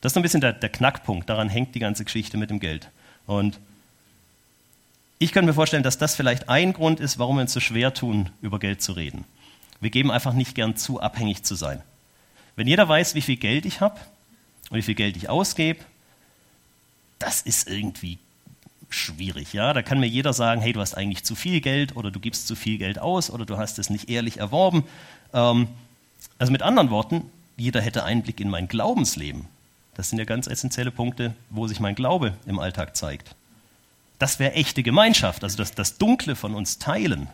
Das 0.00 0.12
ist 0.12 0.16
ein 0.16 0.22
bisschen 0.22 0.42
der, 0.42 0.52
der 0.52 0.68
Knackpunkt, 0.68 1.28
daran 1.28 1.48
hängt 1.48 1.74
die 1.74 1.80
ganze 1.80 2.04
Geschichte 2.04 2.36
mit 2.36 2.50
dem 2.50 2.60
Geld. 2.60 2.88
Und 3.26 3.58
ich 5.18 5.32
könnte 5.32 5.46
mir 5.46 5.54
vorstellen, 5.54 5.82
dass 5.82 5.98
das 5.98 6.14
vielleicht 6.14 6.48
ein 6.48 6.72
Grund 6.72 7.00
ist, 7.00 7.18
warum 7.18 7.36
wir 7.36 7.42
uns 7.42 7.52
so 7.52 7.60
schwer 7.60 7.94
tun, 7.94 8.30
über 8.40 8.58
Geld 8.58 8.82
zu 8.82 8.92
reden. 8.92 9.24
Wir 9.80 9.90
geben 9.90 10.10
einfach 10.10 10.34
nicht 10.34 10.54
gern 10.54 10.76
zu, 10.76 11.00
abhängig 11.00 11.42
zu 11.42 11.54
sein. 11.54 11.82
Wenn 12.54 12.66
jeder 12.66 12.88
weiß, 12.88 13.14
wie 13.14 13.22
viel 13.22 13.36
Geld 13.36 13.64
ich 13.64 13.80
habe 13.80 13.98
und 14.70 14.76
wie 14.76 14.82
viel 14.82 14.94
Geld 14.94 15.16
ich 15.16 15.28
ausgebe, 15.28 15.80
das 17.18 17.42
ist 17.42 17.68
irgendwie 17.68 18.18
schwierig. 18.90 19.52
Ja? 19.52 19.72
Da 19.72 19.82
kann 19.82 20.00
mir 20.00 20.06
jeder 20.06 20.32
sagen, 20.32 20.60
hey, 20.60 20.72
du 20.72 20.80
hast 20.80 20.94
eigentlich 20.94 21.24
zu 21.24 21.34
viel 21.34 21.60
Geld 21.60 21.96
oder 21.96 22.10
du 22.10 22.20
gibst 22.20 22.46
zu 22.46 22.56
viel 22.56 22.78
Geld 22.78 22.98
aus 22.98 23.30
oder 23.30 23.44
du 23.44 23.58
hast 23.58 23.78
es 23.78 23.90
nicht 23.90 24.08
ehrlich 24.08 24.38
erworben. 24.38 24.84
Ähm, 25.32 25.68
also 26.38 26.52
mit 26.52 26.62
anderen 26.62 26.90
Worten, 26.90 27.30
jeder 27.56 27.80
hätte 27.80 28.04
Einblick 28.04 28.40
in 28.40 28.50
mein 28.50 28.68
Glaubensleben. 28.68 29.46
Das 29.94 30.10
sind 30.10 30.18
ja 30.18 30.24
ganz 30.24 30.46
essentielle 30.46 30.92
Punkte, 30.92 31.34
wo 31.50 31.66
sich 31.66 31.80
mein 31.80 31.96
Glaube 31.96 32.34
im 32.46 32.58
Alltag 32.58 32.96
zeigt. 32.96 33.34
Das 34.18 34.38
wäre 34.38 34.52
echte 34.52 34.82
Gemeinschaft, 34.82 35.44
also 35.44 35.56
das, 35.56 35.72
das 35.72 35.98
Dunkle 35.98 36.36
von 36.36 36.54
uns 36.54 36.78
teilen, 36.78 37.28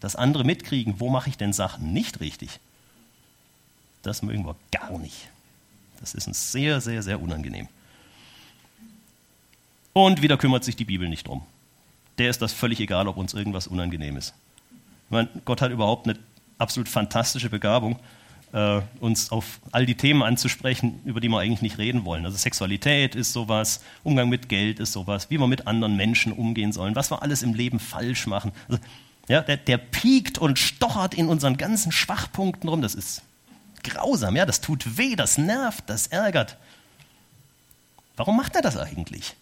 dass 0.00 0.16
andere 0.16 0.44
mitkriegen, 0.44 0.98
wo 0.98 1.08
mache 1.08 1.28
ich 1.28 1.36
denn 1.36 1.52
Sachen 1.52 1.92
nicht 1.92 2.20
richtig. 2.20 2.60
Das 4.02 4.22
mögen 4.22 4.46
wir 4.46 4.56
gar 4.70 4.98
nicht. 4.98 5.28
Das 6.00 6.14
ist 6.14 6.28
uns 6.28 6.52
sehr, 6.52 6.80
sehr, 6.80 7.02
sehr 7.02 7.20
unangenehm. 7.20 7.68
Und 9.96 10.20
wieder 10.20 10.36
kümmert 10.36 10.62
sich 10.62 10.76
die 10.76 10.84
Bibel 10.84 11.08
nicht 11.08 11.26
drum. 11.26 11.40
Der 12.18 12.28
ist 12.28 12.42
das 12.42 12.52
völlig 12.52 12.80
egal, 12.80 13.08
ob 13.08 13.16
uns 13.16 13.32
irgendwas 13.32 13.66
unangenehm 13.66 14.18
ist. 14.18 14.34
Meine, 15.08 15.30
Gott 15.46 15.62
hat 15.62 15.72
überhaupt 15.72 16.06
eine 16.06 16.18
absolut 16.58 16.86
fantastische 16.86 17.48
Begabung, 17.48 17.98
äh, 18.52 18.82
uns 19.00 19.32
auf 19.32 19.58
all 19.72 19.86
die 19.86 19.94
Themen 19.94 20.22
anzusprechen, 20.22 21.00
über 21.06 21.18
die 21.22 21.30
wir 21.30 21.38
eigentlich 21.38 21.62
nicht 21.62 21.78
reden 21.78 22.04
wollen. 22.04 22.26
Also 22.26 22.36
Sexualität 22.36 23.14
ist 23.14 23.32
sowas, 23.32 23.82
Umgang 24.04 24.28
mit 24.28 24.50
Geld 24.50 24.80
ist 24.80 24.92
sowas, 24.92 25.30
wie 25.30 25.38
wir 25.38 25.46
mit 25.46 25.66
anderen 25.66 25.96
Menschen 25.96 26.34
umgehen 26.34 26.72
sollen, 26.72 26.94
was 26.94 27.10
wir 27.10 27.22
alles 27.22 27.42
im 27.42 27.54
Leben 27.54 27.80
falsch 27.80 28.26
machen. 28.26 28.52
Also, 28.68 28.82
ja, 29.28 29.40
der, 29.40 29.56
der 29.56 29.78
piekt 29.78 30.36
und 30.36 30.58
stochert 30.58 31.14
in 31.14 31.26
unseren 31.26 31.56
ganzen 31.56 31.90
Schwachpunkten 31.90 32.68
rum. 32.68 32.82
Das 32.82 32.94
ist 32.94 33.22
grausam, 33.82 34.36
ja, 34.36 34.44
das 34.44 34.60
tut 34.60 34.98
weh, 34.98 35.16
das 35.16 35.38
nervt, 35.38 35.84
das 35.88 36.08
ärgert. 36.08 36.58
Warum 38.16 38.36
macht 38.36 38.56
er 38.56 38.60
das 38.60 38.76
eigentlich? 38.76 39.34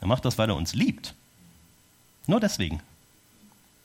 Er 0.00 0.06
macht 0.06 0.24
das, 0.24 0.38
weil 0.38 0.48
er 0.48 0.56
uns 0.56 0.74
liebt. 0.74 1.14
Nur 2.26 2.40
deswegen. 2.40 2.80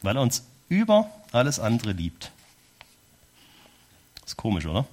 Weil 0.01 0.17
er 0.17 0.21
uns 0.21 0.43
über 0.69 1.09
alles 1.31 1.59
andere 1.59 1.93
liebt. 1.93 2.31
Ist 4.25 4.37
komisch, 4.37 4.65
oder? 4.65 4.85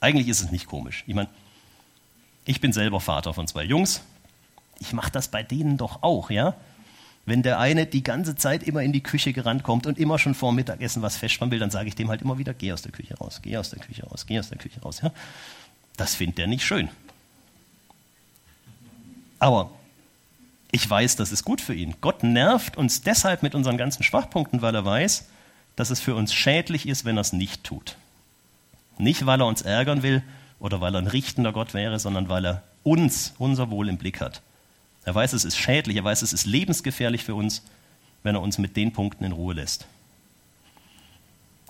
Eigentlich 0.00 0.28
ist 0.28 0.42
es 0.42 0.50
nicht 0.50 0.66
komisch. 0.66 1.04
Ich 1.06 1.14
meine, 1.14 1.28
ich 2.44 2.60
bin 2.60 2.72
selber 2.72 3.00
Vater 3.00 3.34
von 3.34 3.48
zwei 3.48 3.64
Jungs. 3.64 4.02
Ich 4.78 4.92
mache 4.92 5.10
das 5.10 5.28
bei 5.28 5.42
denen 5.42 5.78
doch 5.78 6.02
auch, 6.02 6.30
ja? 6.30 6.54
Wenn 7.24 7.42
der 7.42 7.58
eine 7.58 7.86
die 7.86 8.04
ganze 8.04 8.36
Zeit 8.36 8.62
immer 8.62 8.82
in 8.82 8.92
die 8.92 9.02
Küche 9.02 9.32
gerannt 9.32 9.64
kommt 9.64 9.86
und 9.86 9.98
immer 9.98 10.18
schon 10.18 10.34
vor 10.34 10.52
Mittagessen 10.52 11.02
was 11.02 11.16
festspannen 11.16 11.50
will, 11.50 11.58
dann 11.58 11.72
sage 11.72 11.88
ich 11.88 11.96
dem 11.96 12.08
halt 12.08 12.22
immer 12.22 12.38
wieder, 12.38 12.54
geh 12.54 12.72
aus 12.72 12.82
der 12.82 12.92
Küche 12.92 13.16
raus, 13.16 13.40
geh 13.42 13.56
aus 13.56 13.70
der 13.70 13.80
Küche 13.80 14.04
raus, 14.06 14.26
geh 14.26 14.38
aus 14.38 14.48
der 14.48 14.58
Küche 14.58 14.80
raus. 14.80 15.00
Ja? 15.02 15.10
Das 15.96 16.14
findet 16.14 16.38
er 16.38 16.46
nicht 16.46 16.64
schön. 16.64 16.88
Aber 19.38 19.70
ich 20.72 20.88
weiß, 20.88 21.16
das 21.16 21.32
ist 21.32 21.44
gut 21.44 21.60
für 21.60 21.74
ihn. 21.74 21.94
Gott 22.00 22.22
nervt 22.22 22.76
uns 22.76 23.02
deshalb 23.02 23.42
mit 23.42 23.54
unseren 23.54 23.78
ganzen 23.78 24.02
Schwachpunkten, 24.02 24.62
weil 24.62 24.74
er 24.74 24.84
weiß, 24.84 25.26
dass 25.76 25.90
es 25.90 26.00
für 26.00 26.14
uns 26.14 26.34
schädlich 26.34 26.88
ist, 26.88 27.04
wenn 27.04 27.16
er 27.16 27.22
es 27.22 27.32
nicht 27.32 27.64
tut. 27.64 27.96
Nicht, 28.98 29.26
weil 29.26 29.40
er 29.40 29.46
uns 29.46 29.62
ärgern 29.62 30.02
will 30.02 30.22
oder 30.58 30.80
weil 30.80 30.94
er 30.94 31.02
ein 31.02 31.06
richtender 31.06 31.52
Gott 31.52 31.74
wäre, 31.74 31.98
sondern 31.98 32.28
weil 32.28 32.46
er 32.46 32.62
uns, 32.82 33.34
unser 33.38 33.70
Wohl 33.70 33.88
im 33.88 33.98
Blick 33.98 34.20
hat. 34.20 34.42
Er 35.04 35.14
weiß, 35.14 35.34
es 35.34 35.44
ist 35.44 35.56
schädlich, 35.56 35.96
er 35.96 36.04
weiß, 36.04 36.22
es 36.22 36.32
ist 36.32 36.46
lebensgefährlich 36.46 37.24
für 37.24 37.34
uns, 37.34 37.62
wenn 38.22 38.34
er 38.34 38.42
uns 38.42 38.58
mit 38.58 38.76
den 38.76 38.92
Punkten 38.92 39.24
in 39.24 39.32
Ruhe 39.32 39.54
lässt. 39.54 39.86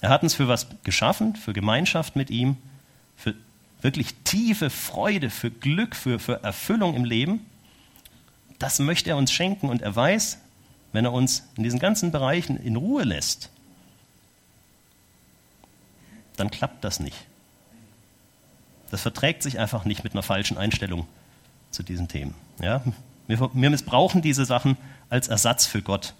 Er 0.00 0.10
hat 0.10 0.22
uns 0.22 0.34
für 0.34 0.48
was 0.48 0.66
geschaffen, 0.84 1.36
für 1.36 1.52
Gemeinschaft 1.52 2.16
mit 2.16 2.30
ihm, 2.30 2.56
für 3.16 3.34
wirklich 3.82 4.14
tiefe 4.24 4.70
Freude, 4.70 5.30
für 5.30 5.50
Glück, 5.50 5.96
für, 5.96 6.18
für 6.18 6.42
Erfüllung 6.42 6.94
im 6.94 7.04
Leben 7.04 7.40
das 8.58 8.78
möchte 8.78 9.10
er 9.10 9.16
uns 9.16 9.32
schenken 9.32 9.68
und 9.68 9.82
er 9.82 9.94
weiß, 9.94 10.38
wenn 10.92 11.04
er 11.04 11.12
uns 11.12 11.44
in 11.56 11.62
diesen 11.62 11.78
ganzen 11.78 12.10
Bereichen 12.10 12.56
in 12.56 12.76
Ruhe 12.76 13.04
lässt, 13.04 13.50
dann 16.36 16.50
klappt 16.50 16.84
das 16.84 17.00
nicht. 17.00 17.16
Das 18.90 19.02
verträgt 19.02 19.42
sich 19.42 19.58
einfach 19.58 19.84
nicht 19.84 20.04
mit 20.04 20.12
einer 20.12 20.22
falschen 20.22 20.58
Einstellung 20.58 21.06
zu 21.70 21.82
diesen 21.82 22.08
Themen. 22.08 22.34
Ja? 22.62 22.82
Wir, 23.26 23.50
wir 23.52 23.70
missbrauchen 23.70 24.22
diese 24.22 24.44
Sachen 24.44 24.76
als 25.10 25.28
Ersatz 25.28 25.66
für 25.66 25.82
Gott. 25.82 26.14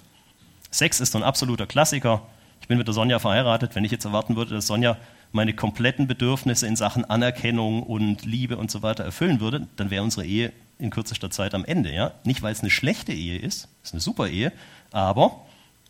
Sex 0.70 1.00
ist 1.00 1.12
so 1.12 1.18
ein 1.18 1.24
absoluter 1.24 1.66
Klassiker. 1.66 2.22
Ich 2.60 2.68
bin 2.68 2.78
mit 2.78 2.86
der 2.86 2.94
Sonja 2.94 3.18
verheiratet. 3.18 3.74
Wenn 3.74 3.84
ich 3.84 3.92
jetzt 3.92 4.04
erwarten 4.04 4.36
würde, 4.36 4.54
dass 4.54 4.66
Sonja 4.66 4.96
meine 5.32 5.54
kompletten 5.54 6.06
Bedürfnisse 6.06 6.66
in 6.66 6.76
Sachen 6.76 7.04
Anerkennung 7.04 7.82
und 7.82 8.24
Liebe 8.24 8.56
und 8.56 8.70
so 8.70 8.82
weiter 8.82 9.04
erfüllen 9.04 9.40
würde, 9.40 9.68
dann 9.76 9.90
wäre 9.90 10.02
unsere 10.02 10.26
Ehe 10.26 10.52
in 10.78 10.90
kürzester 10.90 11.30
Zeit 11.30 11.54
am 11.54 11.64
Ende. 11.64 11.92
Ja? 11.92 12.12
Nicht, 12.24 12.42
weil 12.42 12.52
es 12.52 12.60
eine 12.60 12.70
schlechte 12.70 13.12
Ehe 13.12 13.38
ist, 13.38 13.68
es 13.82 13.90
ist 13.90 13.94
eine 13.94 14.00
super 14.00 14.28
Ehe, 14.28 14.52
aber 14.92 15.44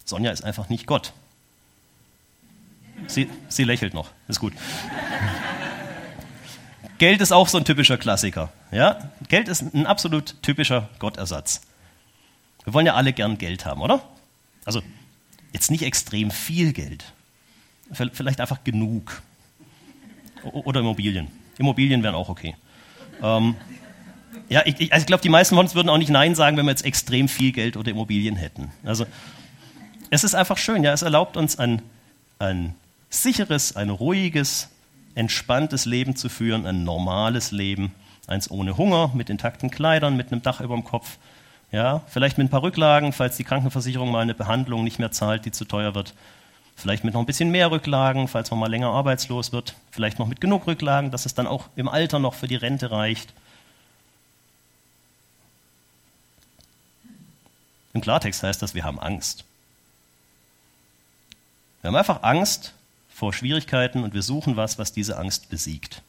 Sonja 0.04 0.30
ist 0.30 0.44
einfach 0.44 0.68
nicht 0.68 0.86
Gott. 0.86 1.12
Sie, 3.08 3.28
sie 3.48 3.64
lächelt 3.64 3.94
noch, 3.94 4.10
ist 4.28 4.40
gut. 4.40 4.52
Geld 6.98 7.20
ist 7.20 7.32
auch 7.32 7.48
so 7.48 7.58
ein 7.58 7.64
typischer 7.64 7.98
Klassiker. 7.98 8.50
Ja? 8.70 9.10
Geld 9.28 9.48
ist 9.48 9.62
ein 9.62 9.86
absolut 9.86 10.42
typischer 10.42 10.88
Gottersatz. 10.98 11.60
Wir 12.64 12.72
wollen 12.72 12.86
ja 12.86 12.94
alle 12.94 13.12
gern 13.12 13.38
Geld 13.38 13.66
haben, 13.66 13.82
oder? 13.82 14.02
Also 14.64 14.82
jetzt 15.52 15.70
nicht 15.70 15.82
extrem 15.82 16.30
viel 16.30 16.72
Geld, 16.72 17.04
vielleicht 17.92 18.40
einfach 18.40 18.64
genug. 18.64 19.22
Oder 20.42 20.80
Immobilien. 20.80 21.28
Immobilien 21.58 22.02
wären 22.02 22.14
auch 22.14 22.28
okay. 22.28 22.56
Ähm, 23.22 23.56
ja, 24.48 24.62
ich, 24.64 24.80
ich, 24.80 24.92
also 24.92 25.02
ich 25.02 25.06
glaube, 25.06 25.22
die 25.22 25.28
meisten 25.28 25.54
von 25.54 25.64
uns 25.64 25.74
würden 25.74 25.88
auch 25.88 25.98
nicht 25.98 26.10
Nein 26.10 26.34
sagen, 26.34 26.56
wenn 26.56 26.66
wir 26.66 26.70
jetzt 26.70 26.84
extrem 26.84 27.28
viel 27.28 27.52
Geld 27.52 27.76
oder 27.76 27.90
Immobilien 27.90 28.36
hätten. 28.36 28.70
Also 28.84 29.06
es 30.10 30.24
ist 30.24 30.34
einfach 30.34 30.58
schön, 30.58 30.84
ja, 30.84 30.92
es 30.92 31.02
erlaubt 31.02 31.36
uns 31.36 31.58
ein, 31.58 31.82
ein 32.38 32.74
sicheres, 33.10 33.76
ein 33.76 33.90
ruhiges, 33.90 34.68
entspanntes 35.14 35.84
Leben 35.84 36.16
zu 36.16 36.28
führen, 36.28 36.66
ein 36.66 36.84
normales 36.84 37.50
Leben, 37.50 37.92
eins 38.26 38.50
ohne 38.50 38.76
Hunger, 38.76 39.10
mit 39.14 39.30
intakten 39.30 39.70
Kleidern, 39.70 40.16
mit 40.16 40.30
einem 40.30 40.42
Dach 40.42 40.60
über 40.60 40.74
dem 40.74 40.84
Kopf, 40.84 41.18
ja, 41.72 42.02
vielleicht 42.06 42.38
mit 42.38 42.46
ein 42.46 42.50
paar 42.50 42.62
Rücklagen, 42.62 43.12
falls 43.12 43.36
die 43.36 43.44
Krankenversicherung 43.44 44.10
mal 44.10 44.20
eine 44.20 44.34
Behandlung 44.34 44.84
nicht 44.84 44.98
mehr 44.98 45.10
zahlt, 45.10 45.44
die 45.44 45.50
zu 45.50 45.64
teuer 45.64 45.94
wird. 45.94 46.14
Vielleicht 46.76 47.04
mit 47.04 47.14
noch 47.14 47.20
ein 47.20 47.26
bisschen 47.26 47.50
mehr 47.50 47.70
Rücklagen, 47.70 48.28
falls 48.28 48.50
man 48.50 48.60
mal 48.60 48.70
länger 48.70 48.90
arbeitslos 48.90 49.52
wird. 49.52 49.74
Vielleicht 49.90 50.18
noch 50.18 50.28
mit 50.28 50.42
genug 50.42 50.66
Rücklagen, 50.66 51.10
dass 51.10 51.24
es 51.24 51.34
dann 51.34 51.46
auch 51.46 51.68
im 51.74 51.88
Alter 51.88 52.18
noch 52.18 52.34
für 52.34 52.46
die 52.46 52.56
Rente 52.56 52.90
reicht. 52.90 53.32
Im 57.96 58.02
Klartext 58.02 58.42
heißt 58.42 58.60
das, 58.60 58.74
wir 58.74 58.84
haben 58.84 59.00
Angst. 59.00 59.46
Wir 61.80 61.88
haben 61.88 61.96
einfach 61.96 62.22
Angst 62.24 62.74
vor 63.08 63.32
Schwierigkeiten 63.32 64.04
und 64.04 64.12
wir 64.12 64.20
suchen 64.20 64.54
was, 64.54 64.78
was 64.78 64.92
diese 64.92 65.16
Angst 65.16 65.48
besiegt. 65.48 66.02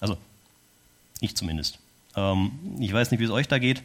Also, 0.00 0.16
ich 1.20 1.36
zumindest. 1.36 1.80
Ähm, 2.16 2.52
ich 2.78 2.94
weiß 2.94 3.10
nicht, 3.10 3.20
wie 3.20 3.24
es 3.24 3.30
euch 3.30 3.46
da 3.46 3.58
geht. 3.58 3.82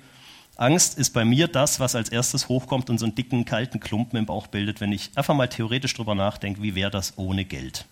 Angst 0.55 0.97
ist 0.97 1.09
bei 1.09 1.25
mir 1.25 1.49
das, 1.49 1.81
was 1.81 1.95
als 1.95 2.07
erstes 2.07 2.47
hochkommt 2.47 2.89
und 2.89 2.97
so 2.97 3.05
einen 3.05 3.15
dicken, 3.15 3.43
kalten 3.43 3.81
Klumpen 3.81 4.17
im 4.19 4.25
Bauch 4.25 4.47
bildet, 4.47 4.79
wenn 4.79 4.93
ich 4.93 5.11
einfach 5.15 5.35
mal 5.35 5.49
theoretisch 5.49 5.95
drüber 5.95 6.15
nachdenke, 6.15 6.61
wie 6.61 6.75
wäre 6.75 6.91
das 6.91 7.17
ohne 7.17 7.43
Geld. 7.43 7.83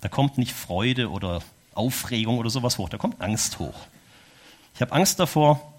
Da 0.00 0.08
kommt 0.08 0.38
nicht 0.38 0.50
Freude 0.50 1.08
oder 1.08 1.40
Aufregung 1.72 2.38
oder 2.38 2.50
sowas 2.50 2.78
hoch, 2.78 2.88
da 2.88 2.98
kommt 2.98 3.20
Angst 3.20 3.60
hoch. 3.60 3.86
Ich 4.74 4.80
habe 4.80 4.90
Angst 4.90 5.20
davor, 5.20 5.73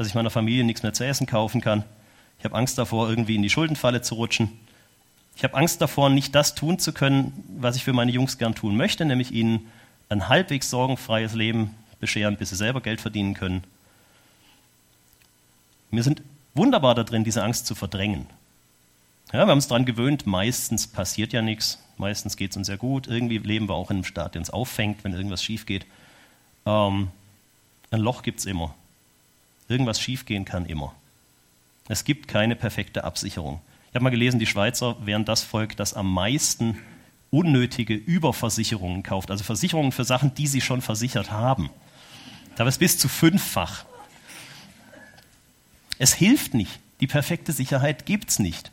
dass 0.00 0.06
ich 0.06 0.14
meiner 0.14 0.30
Familie 0.30 0.64
nichts 0.64 0.82
mehr 0.82 0.94
zu 0.94 1.04
essen 1.04 1.26
kaufen 1.26 1.60
kann. 1.60 1.84
Ich 2.38 2.46
habe 2.46 2.56
Angst 2.56 2.78
davor, 2.78 3.10
irgendwie 3.10 3.34
in 3.34 3.42
die 3.42 3.50
Schuldenfalle 3.50 4.00
zu 4.00 4.14
rutschen. 4.14 4.50
Ich 5.36 5.44
habe 5.44 5.54
Angst 5.54 5.82
davor, 5.82 6.08
nicht 6.08 6.34
das 6.34 6.54
tun 6.54 6.78
zu 6.78 6.94
können, 6.94 7.44
was 7.58 7.76
ich 7.76 7.84
für 7.84 7.92
meine 7.92 8.10
Jungs 8.10 8.38
gern 8.38 8.54
tun 8.54 8.78
möchte, 8.78 9.04
nämlich 9.04 9.30
ihnen 9.30 9.66
ein 10.08 10.30
halbwegs 10.30 10.70
sorgenfreies 10.70 11.34
Leben 11.34 11.74
bescheren, 11.98 12.38
bis 12.38 12.48
sie 12.48 12.56
selber 12.56 12.80
Geld 12.80 13.02
verdienen 13.02 13.34
können. 13.34 13.62
Wir 15.90 16.02
sind 16.02 16.22
wunderbar 16.54 16.94
darin, 16.94 17.22
diese 17.22 17.44
Angst 17.44 17.66
zu 17.66 17.74
verdrängen. 17.74 18.24
Ja, 19.34 19.40
wir 19.40 19.40
haben 19.40 19.50
uns 19.50 19.68
daran 19.68 19.84
gewöhnt, 19.84 20.26
meistens 20.26 20.86
passiert 20.86 21.34
ja 21.34 21.42
nichts, 21.42 21.78
meistens 21.98 22.38
geht 22.38 22.52
es 22.52 22.56
uns 22.56 22.68
sehr 22.68 22.78
gut, 22.78 23.06
irgendwie 23.06 23.36
leben 23.36 23.68
wir 23.68 23.74
auch 23.74 23.90
in 23.90 23.98
einem 23.98 24.04
Staat, 24.04 24.34
der 24.34 24.40
uns 24.40 24.48
auffängt, 24.48 25.04
wenn 25.04 25.12
irgendwas 25.12 25.44
schief 25.44 25.66
geht. 25.66 25.84
Ähm, 26.64 27.08
ein 27.90 28.00
Loch 28.00 28.22
gibt 28.22 28.38
es 28.38 28.46
immer. 28.46 28.74
Irgendwas 29.70 30.00
schiefgehen 30.00 30.44
kann 30.44 30.66
immer. 30.66 30.94
Es 31.88 32.04
gibt 32.04 32.26
keine 32.28 32.56
perfekte 32.56 33.04
Absicherung. 33.04 33.60
Ich 33.88 33.94
habe 33.94 34.02
mal 34.02 34.10
gelesen, 34.10 34.40
die 34.40 34.46
Schweizer 34.46 34.96
wären 35.04 35.24
das 35.24 35.42
Volk, 35.42 35.76
das 35.76 35.94
am 35.94 36.12
meisten 36.12 36.78
unnötige 37.30 37.94
Überversicherungen 37.94 39.04
kauft, 39.04 39.30
also 39.30 39.44
Versicherungen 39.44 39.92
für 39.92 40.04
Sachen, 40.04 40.34
die 40.34 40.48
sie 40.48 40.60
schon 40.60 40.82
versichert 40.82 41.30
haben. 41.30 41.70
Da 42.56 42.66
ist 42.66 42.78
bis 42.78 42.98
zu 42.98 43.08
fünffach. 43.08 43.84
Es 45.98 46.14
hilft 46.14 46.54
nicht. 46.54 46.80
Die 47.00 47.06
perfekte 47.06 47.52
Sicherheit 47.52 48.06
gibt 48.06 48.30
es 48.30 48.38
nicht. 48.40 48.72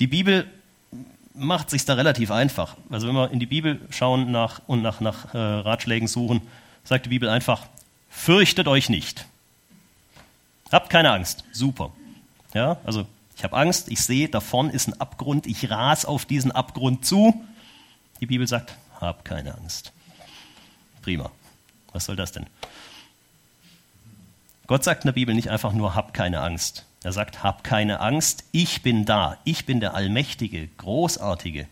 Die 0.00 0.08
Bibel 0.08 0.50
macht 1.32 1.70
sich 1.70 1.84
da 1.84 1.94
relativ 1.94 2.30
einfach. 2.30 2.76
Also 2.90 3.06
wenn 3.06 3.14
wir 3.14 3.30
in 3.30 3.38
die 3.38 3.46
Bibel 3.46 3.80
schauen 3.90 4.32
nach, 4.32 4.60
und 4.66 4.82
nach, 4.82 5.00
nach 5.00 5.32
äh, 5.32 5.38
Ratschlägen 5.38 6.08
suchen, 6.08 6.42
sagt 6.86 7.04
die 7.06 7.10
Bibel 7.10 7.28
einfach, 7.28 7.66
fürchtet 8.08 8.68
euch 8.68 8.88
nicht. 8.88 9.26
Habt 10.72 10.90
keine 10.90 11.12
Angst. 11.12 11.44
Super. 11.52 11.92
Ja, 12.54 12.78
also 12.84 13.06
ich 13.36 13.44
habe 13.44 13.56
Angst, 13.56 13.90
ich 13.90 14.00
sehe, 14.00 14.28
davon 14.28 14.70
ist 14.70 14.88
ein 14.88 15.00
Abgrund, 15.00 15.46
ich 15.46 15.70
ras 15.70 16.06
auf 16.06 16.24
diesen 16.24 16.52
Abgrund 16.52 17.04
zu. 17.04 17.44
Die 18.20 18.26
Bibel 18.26 18.46
sagt, 18.46 18.74
hab 19.00 19.24
keine 19.24 19.54
Angst. 19.54 19.92
Prima. 21.02 21.30
Was 21.92 22.06
soll 22.06 22.16
das 22.16 22.32
denn? 22.32 22.46
Gott 24.66 24.82
sagt 24.82 25.04
in 25.04 25.08
der 25.08 25.12
Bibel 25.12 25.34
nicht 25.34 25.50
einfach 25.50 25.72
nur, 25.72 25.94
hab 25.94 26.14
keine 26.14 26.40
Angst. 26.40 26.84
Er 27.02 27.12
sagt, 27.12 27.42
hab 27.44 27.62
keine 27.62 28.00
Angst, 28.00 28.44
ich 28.52 28.82
bin 28.82 29.04
da. 29.04 29.38
Ich 29.44 29.66
bin 29.66 29.80
der 29.80 29.94
allmächtige, 29.94 30.66
großartige, 30.78 31.68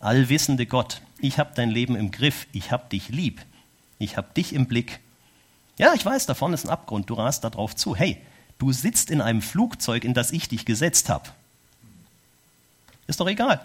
allwissende 0.00 0.66
Gott. 0.66 1.02
Ich 1.20 1.38
habe 1.38 1.52
dein 1.54 1.70
Leben 1.70 1.94
im 1.94 2.10
Griff. 2.10 2.46
Ich 2.52 2.70
habe 2.70 2.88
dich 2.88 3.08
lieb. 3.08 3.42
Ich 4.02 4.16
habe 4.16 4.34
dich 4.34 4.52
im 4.52 4.66
Blick. 4.66 4.98
Ja, 5.78 5.94
ich 5.94 6.04
weiß, 6.04 6.26
da 6.26 6.34
vorne 6.34 6.54
ist 6.54 6.64
ein 6.64 6.70
Abgrund. 6.70 7.08
Du 7.08 7.14
rast 7.14 7.44
da 7.44 7.50
drauf 7.50 7.76
zu. 7.76 7.94
Hey, 7.94 8.18
du 8.58 8.72
sitzt 8.72 9.10
in 9.10 9.20
einem 9.20 9.42
Flugzeug, 9.42 10.02
in 10.02 10.12
das 10.12 10.32
ich 10.32 10.48
dich 10.48 10.64
gesetzt 10.64 11.08
habe. 11.08 11.30
Ist 13.06 13.20
doch 13.20 13.28
egal. 13.28 13.64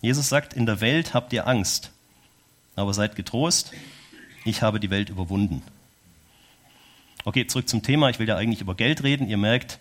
Jesus 0.00 0.28
sagt, 0.28 0.54
in 0.54 0.64
der 0.64 0.80
Welt 0.80 1.12
habt 1.12 1.32
ihr 1.32 1.46
Angst, 1.46 1.90
aber 2.76 2.94
seid 2.94 3.14
getrost, 3.14 3.72
ich 4.44 4.62
habe 4.62 4.80
die 4.80 4.90
Welt 4.90 5.10
überwunden. 5.10 5.62
Okay, 7.24 7.46
zurück 7.46 7.68
zum 7.68 7.82
Thema. 7.82 8.08
Ich 8.08 8.18
will 8.18 8.28
ja 8.28 8.36
eigentlich 8.36 8.60
über 8.60 8.74
Geld 8.74 9.02
reden. 9.02 9.28
Ihr 9.28 9.38
merkt, 9.38 9.78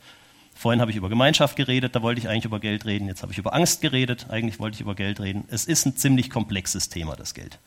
vorhin 0.53 0.81
habe 0.81 0.91
ich 0.91 0.97
über 0.97 1.09
Gemeinschaft 1.09 1.55
geredet, 1.55 1.95
da 1.95 2.01
wollte 2.01 2.19
ich 2.19 2.27
eigentlich 2.27 2.45
über 2.45 2.59
Geld 2.59 2.85
reden. 2.85 3.07
Jetzt 3.07 3.21
habe 3.21 3.31
ich 3.31 3.37
über 3.37 3.53
Angst 3.53 3.81
geredet, 3.81 4.27
eigentlich 4.29 4.59
wollte 4.59 4.75
ich 4.75 4.81
über 4.81 4.95
Geld 4.95 5.19
reden. 5.21 5.45
Es 5.49 5.65
ist 5.65 5.85
ein 5.85 5.95
ziemlich 5.95 6.29
komplexes 6.29 6.89
Thema, 6.89 7.15
das 7.15 7.33
Geld. 7.33 7.59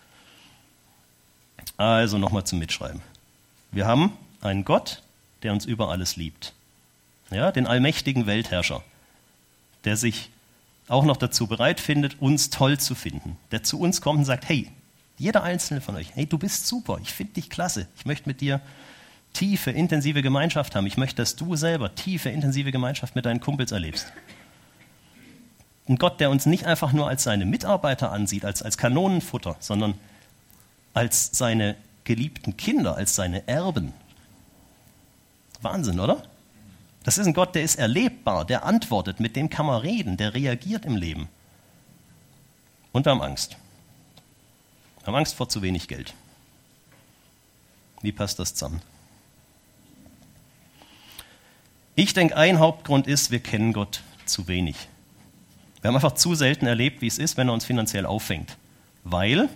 Also 1.76 2.18
nochmal 2.18 2.44
zum 2.44 2.58
Mitschreiben. 2.58 3.02
Wir 3.70 3.86
haben 3.86 4.12
einen 4.40 4.64
Gott, 4.64 5.02
der 5.42 5.52
uns 5.52 5.64
über 5.64 5.90
alles 5.90 6.16
liebt. 6.16 6.54
Ja, 7.30 7.52
den 7.52 7.66
allmächtigen 7.66 8.26
Weltherrscher, 8.26 8.82
der 9.84 9.96
sich 9.96 10.30
auch 10.88 11.04
noch 11.04 11.16
dazu 11.16 11.46
bereit 11.46 11.80
findet, 11.80 12.20
uns 12.20 12.50
toll 12.50 12.78
zu 12.78 12.94
finden, 12.94 13.36
der 13.50 13.62
zu 13.64 13.80
uns 13.80 14.00
kommt 14.00 14.20
und 14.20 14.24
sagt, 14.24 14.48
hey, 14.48 14.70
jeder 15.18 15.42
einzelne 15.42 15.80
von 15.80 15.96
euch, 15.96 16.14
hey, 16.14 16.26
du 16.26 16.38
bist 16.38 16.66
super, 16.66 16.98
ich 17.02 17.12
finde 17.12 17.34
dich 17.34 17.50
klasse, 17.50 17.88
ich 17.98 18.06
möchte 18.06 18.28
mit 18.28 18.40
dir 18.40 18.60
tiefe, 19.36 19.70
intensive 19.70 20.22
Gemeinschaft 20.22 20.74
haben. 20.74 20.86
Ich 20.86 20.96
möchte, 20.96 21.16
dass 21.16 21.36
du 21.36 21.56
selber 21.56 21.94
tiefe, 21.94 22.30
intensive 22.30 22.72
Gemeinschaft 22.72 23.14
mit 23.14 23.26
deinen 23.26 23.40
Kumpels 23.40 23.70
erlebst. 23.70 24.10
Ein 25.88 25.96
Gott, 25.96 26.20
der 26.20 26.30
uns 26.30 26.46
nicht 26.46 26.64
einfach 26.64 26.92
nur 26.92 27.06
als 27.06 27.24
seine 27.24 27.44
Mitarbeiter 27.44 28.10
ansieht, 28.10 28.44
als, 28.44 28.62
als 28.62 28.78
Kanonenfutter, 28.78 29.56
sondern 29.60 29.94
als 30.96 31.28
seine 31.32 31.76
geliebten 32.04 32.56
Kinder, 32.56 32.96
als 32.96 33.14
seine 33.14 33.46
Erben, 33.46 33.92
Wahnsinn, 35.60 36.00
oder? 36.00 36.22
Das 37.04 37.18
ist 37.18 37.26
ein 37.26 37.34
Gott, 37.34 37.54
der 37.54 37.62
ist 37.62 37.76
erlebbar, 37.76 38.46
der 38.46 38.64
antwortet, 38.64 39.20
mit 39.20 39.36
dem 39.36 39.50
kann 39.50 39.66
man 39.66 39.82
reden, 39.82 40.16
der 40.16 40.32
reagiert 40.32 40.86
im 40.86 40.96
Leben. 40.96 41.28
Und 42.92 43.04
wir 43.04 43.12
haben 43.12 43.20
Angst. 43.20 43.58
Wir 45.00 45.08
haben 45.08 45.16
Angst 45.16 45.34
vor 45.34 45.50
zu 45.50 45.60
wenig 45.60 45.86
Geld. 45.86 46.14
Wie 48.00 48.12
passt 48.12 48.38
das 48.38 48.54
zusammen? 48.54 48.80
Ich 51.94 52.14
denke, 52.14 52.36
ein 52.36 52.58
Hauptgrund 52.58 53.06
ist, 53.06 53.30
wir 53.30 53.40
kennen 53.40 53.74
Gott 53.74 54.02
zu 54.24 54.48
wenig. 54.48 54.76
Wir 55.82 55.88
haben 55.88 55.94
einfach 55.96 56.14
zu 56.14 56.34
selten 56.34 56.66
erlebt, 56.66 57.02
wie 57.02 57.06
es 57.06 57.18
ist, 57.18 57.36
wenn 57.36 57.48
er 57.48 57.54
uns 57.54 57.66
finanziell 57.66 58.06
auffängt. 58.06 58.56
Weil, 59.04 59.50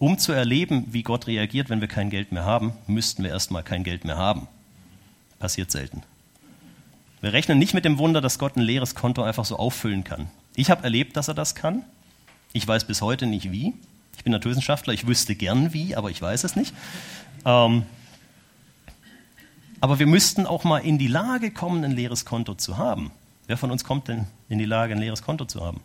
um 0.00 0.18
zu 0.18 0.32
erleben, 0.32 0.86
wie 0.90 1.02
Gott 1.02 1.26
reagiert, 1.26 1.68
wenn 1.68 1.82
wir 1.82 1.86
kein 1.86 2.08
Geld 2.08 2.32
mehr 2.32 2.46
haben, 2.46 2.72
müssten 2.86 3.22
wir 3.22 3.30
erstmal 3.30 3.62
kein 3.62 3.84
Geld 3.84 4.04
mehr 4.04 4.16
haben. 4.16 4.48
Passiert 5.38 5.70
selten. 5.70 6.02
Wir 7.20 7.34
rechnen 7.34 7.58
nicht 7.58 7.74
mit 7.74 7.84
dem 7.84 7.98
Wunder, 7.98 8.22
dass 8.22 8.38
Gott 8.38 8.56
ein 8.56 8.62
leeres 8.62 8.94
Konto 8.94 9.22
einfach 9.22 9.44
so 9.44 9.56
auffüllen 9.56 10.02
kann. 10.02 10.30
Ich 10.56 10.70
habe 10.70 10.84
erlebt, 10.84 11.18
dass 11.18 11.28
er 11.28 11.34
das 11.34 11.54
kann. 11.54 11.84
Ich 12.54 12.66
weiß 12.66 12.86
bis 12.86 13.02
heute 13.02 13.26
nicht 13.26 13.52
wie. 13.52 13.74
Ich 14.16 14.24
bin 14.24 14.32
Naturwissenschaftler, 14.32 14.94
ich 14.94 15.06
wüsste 15.06 15.34
gern 15.34 15.74
wie, 15.74 15.94
aber 15.94 16.10
ich 16.10 16.20
weiß 16.20 16.44
es 16.44 16.56
nicht. 16.56 16.74
Ähm, 17.44 17.84
aber 19.82 19.98
wir 19.98 20.06
müssten 20.06 20.46
auch 20.46 20.64
mal 20.64 20.78
in 20.78 20.96
die 20.96 21.08
Lage 21.08 21.50
kommen, 21.50 21.84
ein 21.84 21.92
leeres 21.92 22.24
Konto 22.24 22.54
zu 22.54 22.78
haben. 22.78 23.10
Wer 23.48 23.58
von 23.58 23.70
uns 23.70 23.84
kommt 23.84 24.08
denn 24.08 24.26
in 24.48 24.58
die 24.58 24.64
Lage, 24.64 24.94
ein 24.94 25.00
leeres 25.00 25.20
Konto 25.20 25.44
zu 25.44 25.60
haben? 25.60 25.82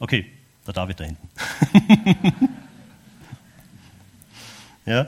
Okay, 0.00 0.26
der 0.66 0.74
David 0.74 1.00
da 1.00 1.04
hinten. 1.04 1.28
ja? 4.86 5.06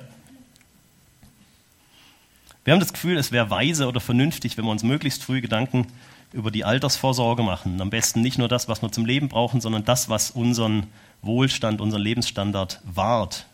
Wir 2.64 2.72
haben 2.72 2.80
das 2.80 2.92
Gefühl, 2.92 3.18
es 3.18 3.30
wäre 3.30 3.50
weise 3.50 3.86
oder 3.86 4.00
vernünftig, 4.00 4.56
wenn 4.56 4.64
wir 4.64 4.70
uns 4.70 4.82
möglichst 4.82 5.22
früh 5.22 5.40
Gedanken 5.40 5.86
über 6.32 6.50
die 6.50 6.64
Altersvorsorge 6.64 7.42
machen. 7.42 7.80
Am 7.80 7.90
besten 7.90 8.22
nicht 8.22 8.38
nur 8.38 8.48
das, 8.48 8.68
was 8.68 8.82
wir 8.82 8.90
zum 8.90 9.04
Leben 9.04 9.28
brauchen, 9.28 9.60
sondern 9.60 9.84
das, 9.84 10.08
was 10.08 10.30
unseren 10.30 10.86
Wohlstand, 11.22 11.80
unseren 11.80 12.02
Lebensstandard 12.02 12.80
wahrt. 12.84 13.46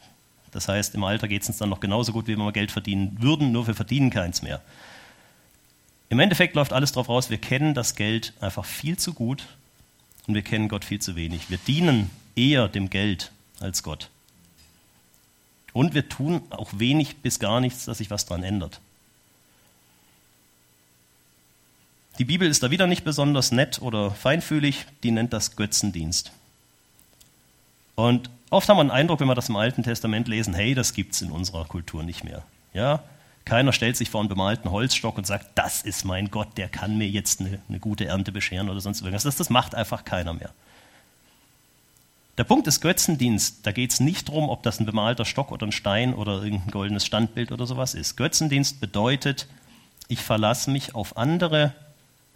Das 0.52 0.68
heißt, 0.68 0.94
im 0.94 1.04
Alter 1.04 1.28
geht 1.28 1.42
es 1.42 1.48
uns 1.48 1.58
dann 1.58 1.68
noch 1.68 1.80
genauso 1.80 2.12
gut, 2.12 2.26
wie 2.26 2.32
wenn 2.32 2.44
wir 2.44 2.52
Geld 2.52 2.70
verdienen 2.70 3.16
würden, 3.20 3.52
nur 3.52 3.66
wir 3.66 3.74
verdienen 3.74 4.10
keins 4.10 4.42
mehr. 4.42 4.60
Im 6.08 6.18
Endeffekt 6.18 6.56
läuft 6.56 6.72
alles 6.72 6.92
darauf 6.92 7.08
raus, 7.08 7.30
wir 7.30 7.38
kennen 7.38 7.74
das 7.74 7.94
Geld 7.94 8.32
einfach 8.40 8.64
viel 8.64 8.96
zu 8.96 9.12
gut 9.12 9.46
und 10.30 10.34
wir 10.34 10.42
kennen 10.42 10.68
Gott 10.68 10.84
viel 10.84 11.00
zu 11.00 11.16
wenig. 11.16 11.50
Wir 11.50 11.58
dienen 11.58 12.08
eher 12.36 12.68
dem 12.68 12.88
Geld 12.88 13.32
als 13.58 13.82
Gott. 13.82 14.10
Und 15.72 15.92
wir 15.92 16.08
tun 16.08 16.42
auch 16.50 16.70
wenig 16.76 17.16
bis 17.16 17.40
gar 17.40 17.60
nichts, 17.60 17.84
dass 17.84 17.98
sich 17.98 18.10
was 18.10 18.26
daran 18.26 18.44
ändert. 18.44 18.80
Die 22.20 22.24
Bibel 22.24 22.48
ist 22.48 22.62
da 22.62 22.70
wieder 22.70 22.86
nicht 22.86 23.02
besonders 23.02 23.50
nett 23.50 23.82
oder 23.82 24.12
feinfühlig, 24.12 24.86
die 25.02 25.10
nennt 25.10 25.32
das 25.32 25.56
Götzendienst. 25.56 26.30
Und 27.96 28.30
oft 28.50 28.68
haben 28.68 28.76
wir 28.76 28.84
den 28.84 28.90
Eindruck, 28.92 29.18
wenn 29.18 29.26
wir 29.26 29.34
das 29.34 29.48
im 29.48 29.56
Alten 29.56 29.82
Testament 29.82 30.28
lesen, 30.28 30.54
hey, 30.54 30.74
das 30.74 30.92
gibt 30.92 31.14
es 31.14 31.22
in 31.22 31.32
unserer 31.32 31.64
Kultur 31.64 32.04
nicht 32.04 32.22
mehr. 32.22 32.44
Ja? 32.72 33.02
Keiner 33.50 33.72
stellt 33.72 33.96
sich 33.96 34.10
vor 34.10 34.20
einen 34.20 34.28
bemalten 34.28 34.70
Holzstock 34.70 35.18
und 35.18 35.26
sagt, 35.26 35.58
das 35.58 35.82
ist 35.82 36.04
mein 36.04 36.30
Gott, 36.30 36.56
der 36.56 36.68
kann 36.68 36.96
mir 36.96 37.08
jetzt 37.08 37.40
eine, 37.40 37.58
eine 37.68 37.80
gute 37.80 38.04
Ernte 38.04 38.30
bescheren 38.30 38.70
oder 38.70 38.80
sonst 38.80 39.00
irgendwas. 39.00 39.24
Das, 39.24 39.34
das 39.34 39.50
macht 39.50 39.74
einfach 39.74 40.04
keiner 40.04 40.32
mehr. 40.34 40.52
Der 42.38 42.44
Punkt 42.44 42.68
des 42.68 42.80
Götzendienst, 42.80 43.66
da 43.66 43.72
geht 43.72 43.90
es 43.90 43.98
nicht 43.98 44.28
darum, 44.28 44.48
ob 44.50 44.62
das 44.62 44.78
ein 44.78 44.86
bemalter 44.86 45.24
Stock 45.24 45.50
oder 45.50 45.66
ein 45.66 45.72
Stein 45.72 46.14
oder 46.14 46.44
irgendein 46.44 46.70
goldenes 46.70 47.04
Standbild 47.04 47.50
oder 47.50 47.66
sowas 47.66 47.94
ist. 47.94 48.16
Götzendienst 48.16 48.80
bedeutet, 48.80 49.48
ich 50.06 50.20
verlasse 50.20 50.70
mich 50.70 50.94
auf 50.94 51.16
andere 51.16 51.74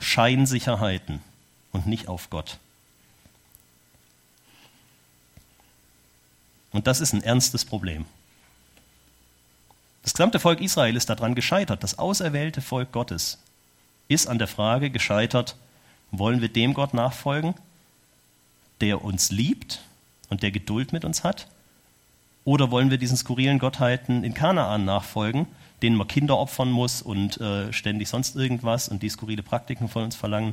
Scheinsicherheiten 0.01 1.21
und 1.71 1.87
nicht 1.87 2.09
auf 2.09 2.29
Gott. 2.29 2.59
Und 6.73 6.89
das 6.89 7.01
ist 7.01 7.13
ein 7.13 7.23
ernstes 7.23 7.65
Problem. 7.65 8.05
Das 10.05 10.13
gesamte 10.13 10.39
Volk 10.39 10.61
Israel 10.61 10.97
ist 10.97 11.09
daran 11.09 11.35
gescheitert. 11.35 11.83
Das 11.83 11.99
auserwählte 11.99 12.61
Volk 12.61 12.93
Gottes 12.93 13.39
ist 14.07 14.29
an 14.29 14.39
der 14.39 14.49
Frage 14.49 14.91
gescheitert, 14.91 15.57
wollen 16.11 16.43
wir 16.43 16.51
dem 16.51 16.75
Gott 16.75 16.93
nachfolgen, 16.93 17.55
der 18.83 19.03
uns 19.03 19.31
liebt 19.31 19.81
und 20.29 20.43
der 20.43 20.51
Geduld 20.51 20.93
mit 20.93 21.07
uns 21.07 21.25
hat? 21.25 21.49
Oder 22.45 22.71
wollen 22.71 22.91
wir 22.91 22.99
diesen 22.99 23.17
skurrilen 23.17 23.59
Gottheiten 23.59 24.25
in 24.25 24.35
Kanaan 24.35 24.85
nachfolgen, 24.85 25.47
denen 25.81 25.97
man 25.97 26.07
Kinder 26.07 26.39
opfern 26.39 26.71
muss 26.71 27.01
und 27.01 27.41
äh, 27.41 27.73
ständig 27.73 28.11
sonst 28.11 28.37
irgendwas 28.37 28.91
und 28.91 29.03
die 29.03 29.09
skurrile 29.09 29.43
Praktiken 29.43 29.89
von 29.89 30.05
uns 30.05 30.17
verlangen. 30.17 30.53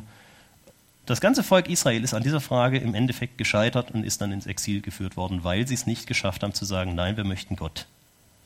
Das 1.06 1.20
ganze 1.20 1.44
Volk 1.44 1.68
Israel 1.68 2.06
ist 2.06 2.14
an 2.14 2.24
dieser 2.24 2.40
Frage 2.40 2.78
im 2.78 2.96
Endeffekt 2.96 3.38
gescheitert 3.38 3.92
und 3.92 4.06
ist 4.06 4.22
dann 4.22 4.32
ins 4.32 4.46
Exil 4.46 4.80
geführt 4.80 5.18
worden, 5.18 5.44
weil 5.44 5.68
sie 5.68 5.74
es 5.74 5.86
nicht 5.86 6.08
geschafft 6.08 6.42
haben 6.42 6.54
zu 6.54 6.64
sagen, 6.64 6.96
nein, 6.96 7.18
wir 7.18 7.26
möchten 7.26 7.58
Gott, 7.58 7.86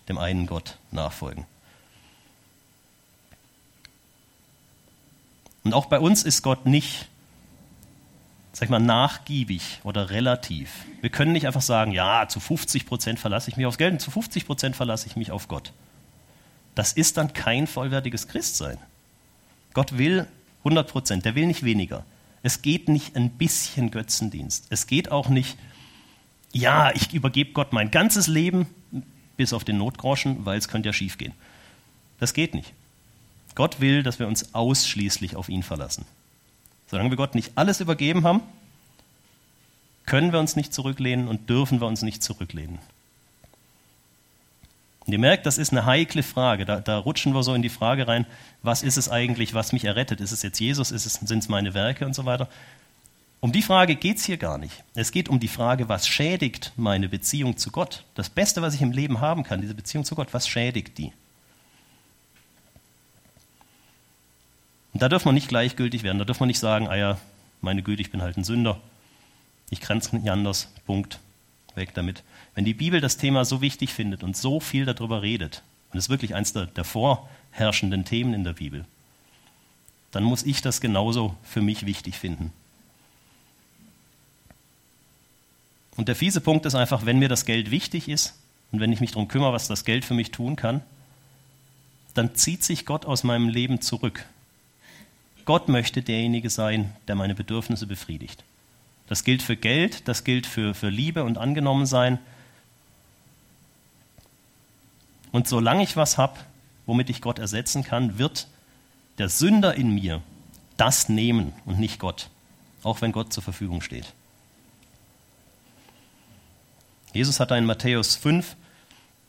dem 0.08 0.18
einen 0.18 0.46
Gott, 0.48 0.78
nachfolgen. 0.92 1.46
Und 5.64 5.74
auch 5.74 5.88
bei 5.88 6.00
uns 6.00 6.24
ist 6.24 6.44
Gott 6.44 6.66
nicht, 6.66 7.08
sag 8.54 8.66
ich 8.66 8.70
mal, 8.70 8.80
nachgiebig 8.80 9.82
oder 9.84 10.12
relativ. 10.12 10.86
Wir 11.02 11.10
können 11.10 11.32
nicht 11.32 11.48
einfach 11.48 11.62
sagen, 11.62 11.92
ja, 11.92 12.28
zu 12.28 12.40
50 12.40 12.86
Prozent 12.86 13.20
verlasse 13.20 13.50
ich 13.50 13.58
mich 13.58 13.66
aufs 13.66 13.80
Geld 13.80 13.94
und 13.94 14.00
zu 14.00 14.12
50 14.12 14.46
Prozent 14.46 14.76
verlasse 14.76 15.08
ich 15.08 15.16
mich 15.16 15.32
auf 15.32 15.48
Gott 15.48 15.74
das 16.76 16.92
ist 16.92 17.18
dann 17.18 17.34
kein 17.34 17.68
vollwertiges 17.68 18.28
Christsein. 18.28 18.78
Gott 19.74 19.98
will 19.98 20.28
100 20.60 20.90
Prozent. 20.90 21.26
Der 21.26 21.36
will 21.36 21.48
nicht 21.48 21.64
weniger. 21.64 22.06
Es 22.44 22.62
geht 22.62 22.90
nicht 22.90 23.16
ein 23.16 23.32
bisschen 23.32 23.92
Götzendienst. 23.92 24.68
Es 24.70 24.86
geht 24.86 25.10
auch 25.12 25.30
nicht, 25.30 25.58
ja, 26.54 26.92
ich 26.94 27.14
übergebe 27.14 27.54
Gott 27.54 27.74
mein 27.74 27.92
ganzes 27.92 28.28
Leben, 28.28 28.68
bis 29.38 29.54
auf 29.54 29.64
den 29.64 29.78
Notgroschen, 29.78 30.46
weil 30.46 30.58
es 30.58 30.68
könnte 30.68 30.90
ja 30.90 30.94
schiefgehen. 30.94 31.34
Das 32.20 32.34
geht 32.34 32.54
nicht. 32.54 32.74
Gott 33.56 33.80
will, 33.80 34.04
dass 34.04 34.20
wir 34.20 34.28
uns 34.28 34.54
ausschließlich 34.54 35.36
auf 35.36 35.50
ihn 35.50 35.64
verlassen. 35.64 36.06
Solange 36.88 37.10
wir 37.10 37.18
Gott 37.18 37.36
nicht 37.36 37.54
alles 37.56 37.80
übergeben 37.80 38.24
haben, 38.24 38.42
können 40.06 40.32
wir 40.32 40.40
uns 40.40 40.56
nicht 40.56 40.74
zurücklehnen 40.74 41.28
und 41.28 41.50
dürfen 41.50 41.82
wir 41.82 41.88
uns 41.88 42.02
nicht 42.02 42.22
zurücklehnen. 42.22 42.80
Und 45.06 45.14
ihr 45.14 45.20
merkt, 45.20 45.46
das 45.46 45.58
ist 45.58 45.72
eine 45.72 45.86
heikle 45.86 46.24
Frage. 46.24 46.66
Da, 46.66 46.80
da, 46.80 46.98
rutschen 46.98 47.34
wir 47.34 47.44
so 47.44 47.54
in 47.54 47.62
die 47.62 47.70
Frage 47.70 48.08
rein, 48.08 48.26
was 48.64 48.82
ist 48.82 48.98
es 48.98 49.08
eigentlich, 49.08 49.54
was 49.54 49.72
mich 49.72 49.86
errettet? 49.86 50.20
Ist 50.20 50.32
es 50.32 50.42
jetzt 50.42 50.60
Jesus? 50.60 50.90
Sind 50.90 51.38
es 51.38 51.48
meine 51.48 51.74
Werke 51.74 52.06
und 52.06 52.16
so 52.16 52.26
weiter? 52.26 52.50
Um 53.46 53.52
die 53.52 53.62
Frage 53.62 53.96
geht 53.96 54.18
es 54.18 54.26
hier 54.26 54.38
gar 54.38 54.58
nicht. 54.58 54.84
Es 54.96 55.12
geht 55.12 55.30
um 55.30 55.40
die 55.40 55.48
Frage, 55.48 55.88
was 55.88 56.08
schädigt 56.08 56.72
meine 56.78 57.08
Beziehung 57.08 57.58
zu 57.58 57.70
Gott? 57.70 58.04
Das 58.16 58.28
Beste, 58.28 58.64
was 58.64 58.74
ich 58.74 58.82
im 58.82 58.92
Leben 58.92 59.22
haben 59.22 59.44
kann, 59.44 59.62
diese 59.62 59.76
Beziehung 59.76 60.04
zu 60.04 60.16
Gott, 60.16 60.30
was 60.32 60.48
schädigt 60.48 60.98
die? 60.98 61.14
Und 64.94 65.04
da 65.04 65.10
dürfen 65.10 65.26
wir 65.26 65.34
nicht 65.34 65.48
gleichgültig 65.48 66.02
werden. 66.02 66.18
Da 66.18 66.26
dürfen 66.26 66.40
wir 66.40 66.48
nicht 66.48 66.58
sagen, 66.58 66.88
ah 66.88 66.96
ja, 66.96 67.20
meine 67.62 67.84
Güte, 67.84 68.02
ich 68.02 68.10
bin 68.10 68.24
halt 68.24 68.36
ein 68.36 68.44
Sünder. 68.44 68.82
Ich 69.70 69.80
kann 69.80 70.00
es 70.00 70.12
nicht 70.12 70.28
anders. 70.28 70.74
Punkt. 70.88 71.20
Weg 71.76 71.94
damit. 71.94 72.24
Wenn 72.56 72.66
die 72.66 72.74
Bibel 72.74 73.00
das 73.00 73.18
Thema 73.18 73.46
so 73.46 73.62
wichtig 73.62 73.94
findet 73.94 74.24
und 74.24 74.36
so 74.36 74.60
viel 74.60 74.86
darüber 74.86 75.22
redet, 75.22 75.62
und 75.92 76.00
es 76.00 76.06
ist 76.06 76.10
wirklich 76.10 76.34
eines 76.34 76.54
der, 76.54 76.66
der 76.66 76.84
vorherrschenden 76.84 78.06
Themen 78.06 78.34
in 78.34 78.44
der 78.44 78.54
Bibel, 78.54 78.86
dann 80.10 80.24
muss 80.24 80.42
ich 80.42 80.64
das 80.64 80.82
genauso 80.82 81.38
für 81.44 81.62
mich 81.62 81.86
wichtig 81.86 82.18
finden. 82.18 82.52
Und 85.98 86.08
der 86.08 86.16
fiese 86.16 86.42
Punkt 86.42 86.66
ist 86.66 86.76
einfach, 86.76 87.06
wenn 87.06 87.20
mir 87.20 87.30
das 87.30 87.46
Geld 87.46 87.72
wichtig 87.72 88.10
ist 88.10 88.36
und 88.72 88.80
wenn 88.80 88.92
ich 88.92 89.00
mich 89.00 89.12
darum 89.12 89.28
kümmere, 89.28 89.54
was 89.54 89.68
das 89.68 89.86
Geld 89.86 90.04
für 90.06 90.14
mich 90.14 90.32
tun 90.32 90.56
kann, 90.56 90.82
dann 92.14 92.36
zieht 92.36 92.64
sich 92.64 92.86
Gott 92.86 93.06
aus 93.06 93.24
meinem 93.24 93.50
Leben 93.50 93.82
zurück. 93.82 94.26
Gott 95.46 95.70
möchte 95.70 96.02
derjenige 96.02 96.50
sein, 96.50 96.94
der 97.08 97.16
meine 97.16 97.36
Bedürfnisse 97.36 97.86
befriedigt. 97.86 98.44
Das 99.08 99.24
gilt 99.24 99.44
für 99.44 99.56
Geld, 99.56 100.08
das 100.08 100.24
gilt 100.24 100.48
für, 100.48 100.74
für 100.74 100.90
Liebe 100.90 101.24
und 101.24 101.38
Angenommensein. 101.38 102.18
Und 105.32 105.48
solange 105.48 105.84
ich 105.84 105.96
was 105.96 106.18
habe, 106.18 106.40
womit 106.86 107.10
ich 107.10 107.22
Gott 107.22 107.38
ersetzen 107.38 107.84
kann, 107.84 108.18
wird 108.18 108.48
der 109.18 109.30
Sünder 109.30 109.76
in 109.76 109.94
mir 109.94 110.22
das 110.78 111.08
nehmen 111.10 111.54
und 111.66 111.80
nicht 111.80 112.00
Gott, 112.00 112.30
auch 112.84 113.02
wenn 113.02 113.12
Gott 113.12 113.32
zur 113.32 113.44
Verfügung 113.44 113.82
steht. 113.82 114.14
Jesus 117.16 117.40
hat 117.40 117.50
da 117.50 117.58
in 117.58 117.64
Matthäus 117.64 118.18
5, 118.18 118.58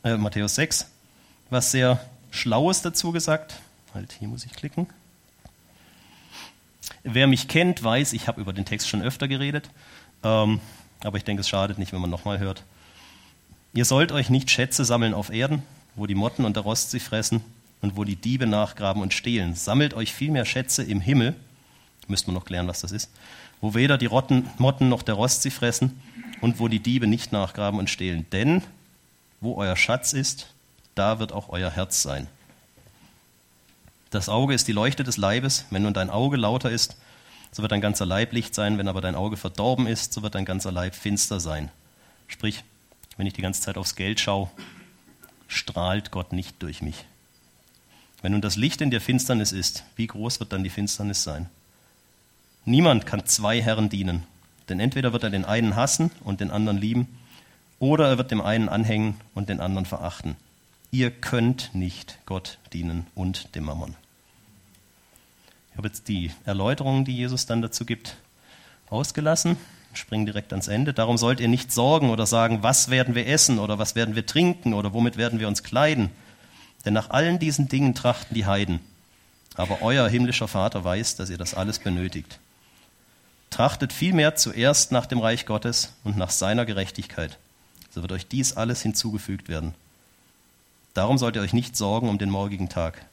äh, 0.02 0.16
Matthäus 0.16 0.56
6 0.56 0.90
was 1.50 1.70
sehr 1.70 2.00
Schlaues 2.32 2.82
dazu 2.82 3.12
gesagt. 3.12 3.60
Halt, 3.94 4.10
hier 4.18 4.26
muss 4.26 4.44
ich 4.44 4.50
klicken. 4.50 4.88
Wer 7.04 7.28
mich 7.28 7.46
kennt, 7.46 7.84
weiß, 7.84 8.12
ich 8.12 8.26
habe 8.26 8.40
über 8.40 8.52
den 8.52 8.64
Text 8.64 8.88
schon 8.88 9.02
öfter 9.02 9.28
geredet, 9.28 9.70
ähm, 10.24 10.60
aber 11.04 11.16
ich 11.18 11.22
denke, 11.22 11.42
es 11.42 11.48
schadet 11.48 11.78
nicht, 11.78 11.92
wenn 11.92 12.00
man 12.00 12.10
nochmal 12.10 12.40
hört. 12.40 12.64
Ihr 13.72 13.84
sollt 13.84 14.10
euch 14.10 14.30
nicht 14.30 14.50
Schätze 14.50 14.84
sammeln 14.84 15.14
auf 15.14 15.30
Erden, 15.30 15.62
wo 15.94 16.06
die 16.06 16.16
Motten 16.16 16.44
und 16.44 16.56
der 16.56 16.64
Rost 16.64 16.90
sie 16.90 16.98
fressen 16.98 17.40
und 17.82 17.96
wo 17.96 18.02
die 18.02 18.16
Diebe 18.16 18.48
nachgraben 18.48 19.00
und 19.00 19.14
stehlen. 19.14 19.54
Sammelt 19.54 19.94
euch 19.94 20.12
vielmehr 20.12 20.44
Schätze 20.44 20.82
im 20.82 21.00
Himmel, 21.00 21.36
müsste 22.08 22.32
man 22.32 22.34
noch 22.34 22.46
klären, 22.46 22.66
was 22.66 22.80
das 22.80 22.90
ist, 22.90 23.12
wo 23.60 23.74
weder 23.74 23.96
die 23.96 24.06
Rotten, 24.06 24.50
Motten 24.58 24.88
noch 24.88 25.04
der 25.04 25.14
Rost 25.14 25.42
sie 25.42 25.50
fressen 25.52 26.00
und 26.40 26.60
wo 26.60 26.68
die 26.68 26.80
Diebe 26.80 27.06
nicht 27.06 27.32
nachgraben 27.32 27.78
und 27.78 27.90
stehlen. 27.90 28.26
Denn 28.30 28.62
wo 29.40 29.54
euer 29.56 29.76
Schatz 29.76 30.12
ist, 30.12 30.52
da 30.94 31.18
wird 31.18 31.32
auch 31.32 31.48
euer 31.48 31.70
Herz 31.70 32.02
sein. 32.02 32.26
Das 34.10 34.28
Auge 34.28 34.54
ist 34.54 34.68
die 34.68 34.72
Leuchte 34.72 35.04
des 35.04 35.16
Leibes. 35.16 35.66
Wenn 35.70 35.82
nun 35.82 35.94
dein 35.94 36.10
Auge 36.10 36.36
lauter 36.36 36.70
ist, 36.70 36.96
so 37.52 37.62
wird 37.62 37.72
dein 37.72 37.80
ganzer 37.80 38.06
Leib 38.06 38.32
Licht 38.32 38.54
sein. 38.54 38.78
Wenn 38.78 38.88
aber 38.88 39.00
dein 39.00 39.14
Auge 39.14 39.36
verdorben 39.36 39.86
ist, 39.86 40.12
so 40.12 40.22
wird 40.22 40.34
dein 40.34 40.44
ganzer 40.44 40.72
Leib 40.72 40.94
finster 40.94 41.40
sein. 41.40 41.70
Sprich, 42.28 42.64
wenn 43.16 43.26
ich 43.26 43.32
die 43.32 43.42
ganze 43.42 43.60
Zeit 43.60 43.76
aufs 43.76 43.96
Geld 43.96 44.20
schaue, 44.20 44.50
strahlt 45.48 46.10
Gott 46.10 46.32
nicht 46.32 46.62
durch 46.62 46.82
mich. 46.82 47.04
Wenn 48.22 48.32
nun 48.32 48.40
das 48.40 48.56
Licht 48.56 48.80
in 48.80 48.90
der 48.90 49.00
Finsternis 49.00 49.52
ist, 49.52 49.84
wie 49.96 50.06
groß 50.06 50.40
wird 50.40 50.52
dann 50.52 50.64
die 50.64 50.70
Finsternis 50.70 51.22
sein? 51.22 51.48
Niemand 52.64 53.06
kann 53.06 53.24
zwei 53.26 53.62
Herren 53.62 53.88
dienen, 53.88 54.24
denn 54.68 54.80
entweder 54.80 55.12
wird 55.12 55.22
er 55.22 55.30
den 55.30 55.44
einen 55.44 55.76
hassen 55.76 56.10
und 56.24 56.40
den 56.40 56.50
anderen 56.50 56.78
lieben, 56.78 57.08
oder 57.78 58.08
er 58.08 58.18
wird 58.18 58.30
dem 58.30 58.40
einen 58.40 58.68
anhängen 58.68 59.20
und 59.34 59.48
den 59.48 59.60
anderen 59.60 59.86
verachten. 59.86 60.36
Ihr 60.90 61.10
könnt 61.10 61.74
nicht 61.74 62.18
Gott 62.26 62.58
dienen 62.72 63.06
und 63.14 63.54
dem 63.54 63.64
Mammon. 63.64 63.94
Ich 65.72 65.78
habe 65.78 65.88
jetzt 65.88 66.08
die 66.08 66.30
Erläuterungen, 66.46 67.04
die 67.04 67.14
Jesus 67.14 67.44
dann 67.44 67.60
dazu 67.60 67.84
gibt, 67.84 68.16
ausgelassen. 68.88 69.56
Springen 69.92 70.26
direkt 70.26 70.52
ans 70.52 70.68
Ende. 70.68 70.94
Darum 70.94 71.18
sollt 71.18 71.40
ihr 71.40 71.48
nicht 71.48 71.72
sorgen 71.72 72.10
oder 72.10 72.26
sagen, 72.26 72.62
was 72.62 72.88
werden 72.88 73.14
wir 73.14 73.26
essen 73.26 73.58
oder 73.58 73.78
was 73.78 73.94
werden 73.94 74.14
wir 74.14 74.24
trinken 74.24 74.72
oder 74.72 74.94
womit 74.94 75.16
werden 75.16 75.38
wir 75.38 75.48
uns 75.48 75.62
kleiden. 75.62 76.10
Denn 76.84 76.94
nach 76.94 77.10
allen 77.10 77.38
diesen 77.38 77.68
Dingen 77.68 77.94
trachten 77.94 78.34
die 78.34 78.46
Heiden. 78.46 78.80
Aber 79.54 79.82
euer 79.82 80.08
himmlischer 80.08 80.48
Vater 80.48 80.84
weiß, 80.84 81.16
dass 81.16 81.30
ihr 81.30 81.38
das 81.38 81.54
alles 81.54 81.78
benötigt. 81.78 82.38
Trachtet 83.56 83.92
vielmehr 83.92 84.36
zuerst 84.36 84.92
nach 84.92 85.06
dem 85.06 85.18
Reich 85.18 85.46
Gottes 85.46 85.92
und 86.04 86.16
nach 86.16 86.30
seiner 86.30 86.66
Gerechtigkeit. 86.66 87.38
So 87.90 88.02
wird 88.02 88.12
euch 88.12 88.26
dies 88.26 88.56
alles 88.56 88.82
hinzugefügt 88.82 89.48
werden. 89.48 89.74
Darum 90.92 91.18
sollt 91.18 91.36
ihr 91.36 91.42
euch 91.42 91.54
nicht 91.54 91.76
sorgen 91.76 92.08
um 92.08 92.18
den 92.18 92.30
morgigen 92.30 92.68
Tag 92.68 93.06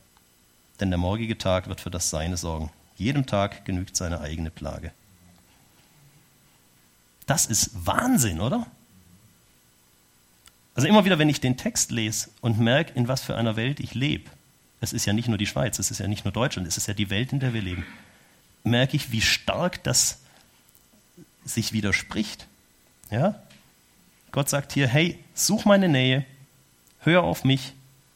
denn 0.80 0.90
der 0.90 0.98
morgige 0.98 1.38
Tag 1.38 1.68
wird 1.70 1.82
für 1.82 1.92
das 1.92 2.10
Seine 2.10 2.38
sorgen. 2.38 2.70
Jedem 2.98 3.26
Tag 3.26 3.66
genügt 3.66 3.96
seine 3.96 4.20
eigene 4.20 4.52
Plage. 4.52 4.92
Das 7.26 7.46
ist 7.46 7.72
Wahnsinn, 7.86 8.42
oder? 8.42 8.68
Also 10.76 10.88
immer 10.88 11.06
wieder, 11.06 11.20
wenn 11.20 11.30
ich 11.30 11.40
den 11.40 11.56
Text 11.56 11.92
lese 11.92 12.30
und 12.42 12.60
merke, 12.60 12.94
in 12.94 13.08
was 13.08 13.24
für 13.24 13.36
einer 13.36 13.56
Welt 13.56 13.80
ich 13.80 13.94
lebe, 13.94 14.30
es 14.82 14.92
ist 14.92 15.06
ja 15.06 15.14
nicht 15.14 15.30
nur 15.30 15.38
die 15.38 15.46
Schweiz, 15.46 15.80
es 15.80 15.92
ist 15.92 16.00
ja 16.00 16.08
nicht 16.08 16.26
nur 16.26 16.34
Deutschland, 16.34 16.68
es 16.68 16.78
ist 16.78 16.88
ja 16.88 16.94
die 16.94 17.10
Welt, 17.10 17.32
in 17.32 17.40
der 17.40 17.54
wir 17.54 17.62
leben, 17.62 17.86
merke 18.64 18.98
ich, 18.98 19.12
wie 19.12 19.22
stark 19.22 19.82
das 19.84 20.20
sich 21.46 21.74
widerspricht. 21.74 22.48
Ja? 23.10 23.42
Gott 24.32 24.50
sagt 24.50 24.74
hier, 24.74 24.88
hey, 24.88 25.20
such 25.34 25.66
meine 25.66 25.90
Nähe, 25.90 26.26
hör 27.00 27.24
auf 27.24 27.44
mich, 27.44 27.74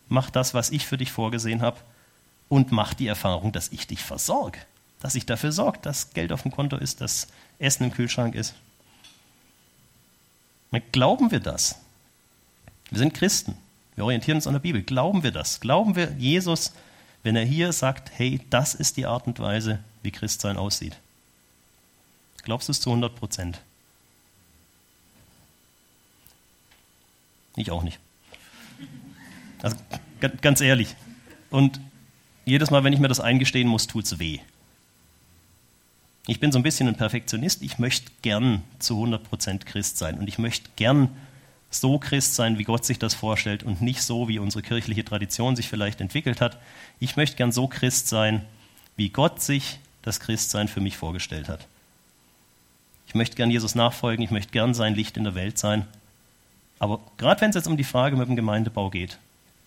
mach 0.10 0.30
das, 0.30 0.54
was 0.54 0.70
ich 0.70 0.86
für 0.86 0.98
dich 0.98 1.12
vorgesehen 1.12 1.62
habe 1.62 1.78
und 2.50 2.72
mach 2.72 2.94
die 2.94 3.08
Erfahrung, 3.08 3.52
dass 3.52 3.70
ich 3.70 3.88
dich 3.88 4.04
versorge. 4.04 4.60
Dass 5.00 5.16
ich 5.16 5.26
dafür 5.26 5.52
sorge, 5.52 5.80
dass 5.82 6.12
Geld 6.12 6.32
auf 6.32 6.42
dem 6.42 6.52
Konto 6.52 6.78
ist, 6.78 7.02
dass 7.02 7.28
Essen 7.60 7.84
im 7.84 7.92
Kühlschrank 7.92 8.34
ist. 8.36 8.56
Glauben 10.92 11.32
wir 11.32 11.40
das? 11.40 11.80
Wir 12.90 13.00
sind 13.00 13.14
Christen. 13.14 13.56
Wir 13.96 14.06
orientieren 14.06 14.38
uns 14.38 14.48
an 14.48 14.54
der 14.54 14.60
Bibel. 14.60 14.82
Glauben 14.84 15.24
wir 15.24 15.32
das? 15.32 15.60
Glauben 15.60 15.96
wir 15.96 16.14
Jesus, 16.18 16.74
wenn 17.24 17.36
er 17.36 17.46
hier 17.46 17.74
sagt, 17.74 18.12
hey, 18.16 18.42
das 18.50 18.74
ist 18.74 18.98
die 18.98 19.06
Art 19.06 19.28
und 19.28 19.40
Weise, 19.40 19.80
wie 20.04 20.12
Christsein 20.12 20.58
aussieht? 20.58 20.98
Glaubst 22.48 22.70
du 22.70 22.72
es 22.72 22.80
zu 22.80 22.92
100 22.92 23.14
Prozent? 23.14 23.60
Ich 27.58 27.72
auch 27.72 27.84
nicht. 27.84 28.00
Also 29.62 29.76
ganz 30.42 30.62
ehrlich. 30.62 30.96
Und 31.50 31.82
jedes 32.46 32.72
Mal, 32.72 32.86
wenn 32.86 32.94
ich 32.94 33.02
mir 33.02 33.10
das 33.10 33.20
eingestehen 33.20 33.68
muss, 33.68 33.86
tut 33.86 34.06
es 34.06 34.18
weh. 34.20 34.40
Ich 36.26 36.40
bin 36.40 36.54
so 36.54 36.58
ein 36.58 36.64
bisschen 36.64 36.88
ein 36.88 36.96
Perfektionist. 36.96 37.62
Ich 37.64 37.80
möchte 37.80 38.14
gern 38.22 38.64
zu 38.80 39.04
100% 39.04 39.66
Christ 39.66 39.98
sein. 39.98 40.18
Und 40.18 40.30
ich 40.30 40.38
möchte 40.38 40.70
gern 40.78 41.10
so 41.70 42.00
Christ 42.00 42.36
sein, 42.36 42.58
wie 42.58 42.64
Gott 42.64 42.86
sich 42.86 42.98
das 42.98 43.14
vorstellt 43.14 43.64
und 43.64 43.82
nicht 43.82 44.02
so, 44.02 44.30
wie 44.30 44.40
unsere 44.40 44.62
kirchliche 44.62 45.04
Tradition 45.04 45.58
sich 45.58 45.68
vielleicht 45.68 46.00
entwickelt 46.00 46.40
hat. 46.40 46.58
Ich 47.02 47.18
möchte 47.18 47.36
gern 47.36 47.52
so 47.52 47.68
Christ 47.68 48.08
sein, 48.08 48.46
wie 48.96 49.10
Gott 49.10 49.42
sich 49.42 49.80
das 50.02 50.22
Christsein 50.22 50.70
für 50.70 50.80
mich 50.80 50.96
vorgestellt 50.96 51.50
hat. 51.50 51.68
Ich 53.08 53.16
möchte 53.16 53.36
gern 53.36 53.50
Jesus 53.50 53.74
nachfolgen. 53.76 54.24
Ich 54.24 54.32
möchte 54.32 54.52
gern 54.52 54.74
sein 54.74 54.94
Licht 54.94 55.18
in 55.18 55.24
der 55.24 55.36
Welt 55.36 55.58
sein. 55.58 55.88
Aber 56.80 57.00
gerade 57.18 57.42
wenn 57.42 57.50
es 57.50 57.56
jetzt 57.56 57.68
um 57.68 57.78
die 57.78 57.84
Frage 57.84 58.16
mit 58.16 58.28
dem 58.28 58.36
Gemeindebau 58.36 58.90
geht, 58.90 59.18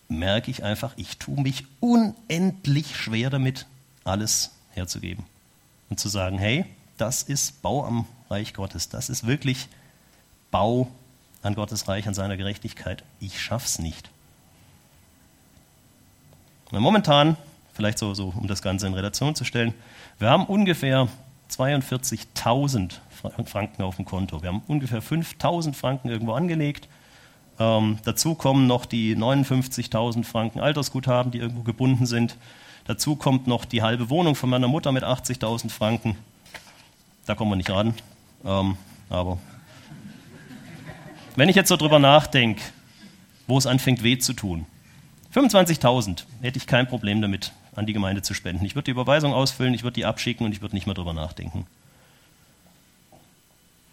merke 0.09 0.51
ich 0.51 0.63
einfach, 0.63 0.93
ich 0.97 1.19
tue 1.19 1.41
mich 1.41 1.65
unendlich 1.81 2.97
schwer 2.97 3.31
damit, 3.31 3.67
alles 4.05 4.53
herzugeben. 4.73 5.25
Und 5.89 5.99
zu 5.99 6.09
sagen, 6.09 6.39
hey, 6.39 6.65
das 6.99 7.23
ist 7.23 7.63
Bau 7.63 7.85
am 7.85 8.07
Reich 8.29 8.55
Gottes. 8.55 8.89
Das 8.89 9.09
ist 9.09 9.27
wirklich 9.27 9.69
Bau 10.51 10.89
an 11.43 11.55
Gottes 11.55 11.89
Reich, 11.89 12.07
an 12.07 12.15
seiner 12.15 12.37
Gerechtigkeit. 12.37 13.03
Ich 13.19 13.41
schaff's 13.41 13.79
nicht. 13.79 14.11
Momentan 16.71 17.37
vielleicht 17.73 17.99
so, 17.99 18.15
so, 18.15 18.33
um 18.37 18.47
das 18.47 18.63
Ganze 18.63 18.87
in 18.87 18.95
Relation 18.95 19.35
zu 19.35 19.45
stellen. 19.45 19.75
Wir 20.19 20.29
haben 20.29 20.45
ungefähr 20.45 21.09
42.000 21.51 22.93
Franken 23.45 23.83
auf 23.83 23.97
dem 23.97 24.05
Konto. 24.05 24.43
Wir 24.43 24.49
haben 24.49 24.63
ungefähr 24.67 25.03
5.000 25.03 25.75
Franken 25.75 26.09
irgendwo 26.09 26.33
angelegt. 26.33 26.89
Ähm, 27.59 27.99
dazu 28.05 28.35
kommen 28.35 28.67
noch 28.67 28.87
die 28.87 29.17
59.000 29.17 30.25
Franken 30.25 30.61
Altersguthaben, 30.61 31.31
die 31.31 31.39
irgendwo 31.39 31.63
gebunden 31.63 32.07
sind. 32.07 32.37
Dazu 32.87 33.17
kommt 33.17 33.47
noch 33.47 33.65
die 33.65 33.83
halbe 33.83 34.09
Wohnung 34.09 34.35
von 34.35 34.49
meiner 34.49 34.69
Mutter 34.69 34.93
mit 34.93 35.05
80.000 35.05 35.71
Franken. 35.71 36.17
Da 37.27 37.35
kommen 37.35 37.51
wir 37.51 37.57
nicht 37.57 37.71
ran. 37.71 37.95
Ähm, 38.45 38.77
aber 39.11 39.39
wenn 41.37 41.49
ich 41.49 41.57
jetzt 41.57 41.69
so 41.69 41.77
drüber 41.77 41.99
nachdenke, 41.99 42.63
wo 43.47 43.59
es 43.59 43.67
anfängt 43.67 44.03
weh 44.03 44.19
zu 44.19 44.33
tun, 44.33 44.67
25.000 45.35 46.25
hätte 46.41 46.59
ich 46.59 46.67
kein 46.67 46.89
Problem 46.89 47.21
damit, 47.21 47.53
an 47.81 47.87
die 47.87 47.93
Gemeinde 47.93 48.23
zu 48.23 48.35
spenden. 48.35 48.65
Ich 48.65 48.77
würde 48.77 48.85
die 48.85 48.91
Überweisung 48.93 49.33
ausfüllen, 49.33 49.75
ich 49.75 49.83
würde 49.83 49.95
die 49.95 50.05
abschicken 50.05 50.47
und 50.47 50.53
ich 50.53 50.63
würde 50.63 50.77
nicht 50.77 50.87
mehr 50.87 50.95
drüber 50.95 51.13
nachdenken. 51.13 51.67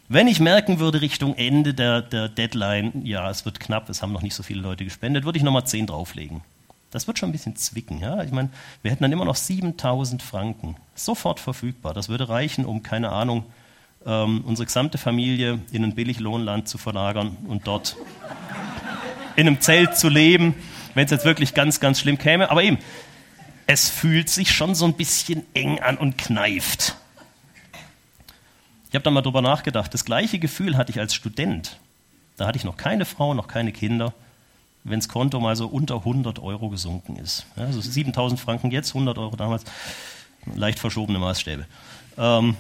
Wenn 0.10 0.28
ich 0.28 0.40
merken 0.40 0.80
würde, 0.80 1.02
Richtung 1.02 1.36
Ende 1.36 1.74
der, 1.74 2.02
der 2.02 2.30
Deadline, 2.30 3.06
ja, 3.06 3.30
es 3.30 3.46
wird 3.46 3.60
knapp, 3.60 3.90
es 3.90 4.02
haben 4.02 4.14
noch 4.14 4.22
nicht 4.22 4.36
so 4.36 4.44
viele 4.44 4.62
Leute 4.62 4.84
gespendet, 4.86 5.26
würde 5.26 5.38
ich 5.38 5.44
nochmal 5.44 5.66
10 5.66 5.88
drauflegen. 5.88 6.42
Das 6.92 7.08
wird 7.08 7.20
schon 7.20 7.30
ein 7.30 7.34
bisschen 7.34 7.56
zwicken. 7.58 8.00
Ja? 8.00 8.24
Ich 8.24 8.32
meine, 8.32 8.50
wir 8.82 8.92
hätten 8.92 9.04
dann 9.04 9.12
immer 9.12 9.26
noch 9.26 9.36
7000 9.36 10.22
Franken 10.22 10.78
sofort 10.96 11.40
verfügbar. 11.40 11.94
Das 11.94 12.08
würde 12.08 12.30
reichen, 12.30 12.66
um, 12.66 12.84
keine 12.84 13.12
Ahnung, 13.12 13.44
ähm, 14.06 14.44
unsere 14.46 14.66
gesamte 14.66 14.98
Familie 14.98 15.60
in 15.72 15.84
ein 15.84 15.96
Billiglohnland 15.96 16.70
zu 16.70 16.78
verlagern 16.78 17.36
und 17.48 17.68
dort 17.68 17.98
in 19.36 19.48
einem 19.48 19.60
Zelt 19.60 19.98
zu 19.98 20.08
leben, 20.08 20.56
wenn 20.94 21.06
es 21.06 21.12
jetzt 21.12 21.26
wirklich 21.26 21.54
ganz, 21.54 21.82
ganz 21.82 22.00
schlimm 22.00 22.18
käme. 22.18 22.50
Aber 22.50 22.64
eben, 22.64 22.78
es 23.68 23.90
fühlt 23.90 24.30
sich 24.30 24.52
schon 24.52 24.74
so 24.74 24.86
ein 24.86 24.94
bisschen 24.94 25.46
eng 25.54 25.80
an 25.80 25.98
und 25.98 26.18
kneift. 26.18 26.96
Ich 28.90 28.96
habe 28.96 29.04
dann 29.04 29.14
mal 29.14 29.22
drüber 29.22 29.42
nachgedacht. 29.42 29.94
Das 29.94 30.06
gleiche 30.06 30.40
Gefühl 30.40 30.78
hatte 30.78 30.92
ich 30.92 31.00
als 31.00 31.14
Student. 31.14 31.78
Da 32.38 32.48
hatte 32.48 32.58
ich 32.58 32.64
noch 32.64 32.78
keine 32.78 33.04
Frau, 33.04 33.34
noch 33.34 33.50
keine 33.50 33.74
Kinder. 33.74 34.14
Wenn 34.86 35.00
das 35.00 35.10
Konto 35.10 35.42
mal 35.42 35.58
so 35.58 35.68
unter 35.68 35.96
100 35.96 36.40
Euro 36.40 36.70
gesunken 36.70 37.18
ist. 37.18 37.46
Also 37.58 37.82
7000 37.82 38.40
Franken 38.40 38.72
jetzt, 38.72 38.92
100 38.92 39.18
Euro 39.18 39.36
damals. 39.36 39.66
Leicht 40.56 40.80
verschobene 40.80 41.20
Maßstäbe. 41.20 41.66
Ähm, 42.18 42.56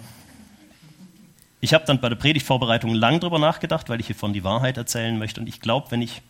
ich 1.61 1.73
habe 1.73 1.85
dann 1.85 2.01
bei 2.01 2.09
der 2.09 2.17
Predigtvorbereitung 2.17 2.93
lang 2.93 3.21
drüber 3.21 3.39
nachgedacht, 3.39 3.87
weil 3.87 4.01
ich 4.01 4.07
hier 4.07 4.15
von 4.15 4.33
die 4.33 4.43
Wahrheit 4.43 4.75
erzählen 4.75 5.17
möchte. 5.17 5.39
Und 5.39 5.47
ich 5.47 5.61
glaube, 5.61 5.89
wenn 5.91 6.01
ich 6.01 6.21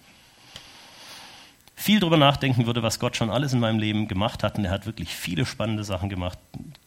viel 1.77 1.99
drüber 1.99 2.17
nachdenken 2.17 2.65
würde, 2.65 2.81
was 2.81 2.99
Gott 2.99 3.15
schon 3.15 3.29
alles 3.29 3.53
in 3.53 3.59
meinem 3.59 3.77
Leben 3.77 4.07
gemacht 4.07 4.43
hat, 4.43 4.57
und 4.57 4.65
er 4.65 4.71
hat 4.71 4.87
wirklich 4.87 5.15
viele 5.15 5.45
spannende 5.45 5.83
Sachen 5.83 6.09
gemacht, 6.09 6.37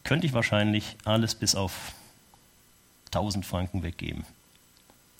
könnte 0.03 0.27
ich 0.27 0.33
wahrscheinlich 0.33 0.97
alles 1.05 1.33
bis 1.33 1.55
auf 1.55 1.93
1000 3.05 3.45
Franken 3.45 3.83
weggeben. 3.83 4.25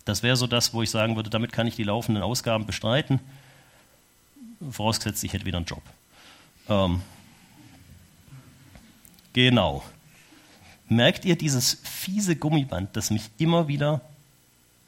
Das 0.03 0.23
wäre 0.23 0.35
so 0.35 0.45
das, 0.45 0.73
wo 0.73 0.83
ich 0.83 0.91
sagen 0.91 1.15
würde, 1.15 1.29
damit 1.29 1.53
kann 1.53 1.67
ich 1.67 1.77
die 1.77 1.85
laufenden 1.85 2.21
Ausgaben 2.21 2.65
bestreiten, 2.65 3.21
vorausgesetzt, 4.69 5.23
ich 5.23 5.31
hätte 5.31 5.45
wieder 5.45 5.57
einen 5.57 5.65
Job. 5.65 5.83
Ähm, 6.67 7.01
genau. 9.31 9.83
Merkt 10.89 11.23
ihr 11.23 11.37
dieses 11.37 11.75
fiese 11.83 12.35
Gummiband, 12.35 12.95
das 12.97 13.09
mich 13.09 13.29
immer 13.37 13.69
wieder 13.69 14.01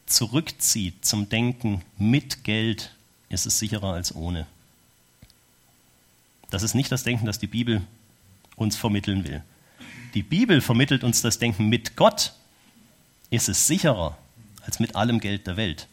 zurückzieht 0.08 1.06
zum 1.06 1.30
Denken, 1.30 1.82
mit 1.98 2.44
Geld 2.44 2.94
ist 3.30 3.46
es 3.46 3.58
sicherer 3.60 3.94
als 3.94 4.14
ohne? 4.14 4.46
Das 6.54 6.62
ist 6.62 6.76
nicht 6.76 6.92
das 6.92 7.02
Denken, 7.02 7.26
das 7.26 7.40
die 7.40 7.48
Bibel 7.48 7.82
uns 8.56 8.76
vermitteln 8.76 9.28
will. 9.28 9.42
Die 10.14 10.22
Bibel 10.22 10.62
vermittelt 10.62 11.04
uns 11.04 11.24
das 11.24 11.40
Denken 11.40 11.68
mit 11.68 11.96
Gott 11.96 12.34
ist 13.32 13.50
es 13.50 13.66
sicherer 13.66 14.16
als 14.64 14.80
mit 14.80 14.96
allem 14.96 15.20
Geld 15.20 15.48
der 15.48 15.58
Welt. 15.58 15.88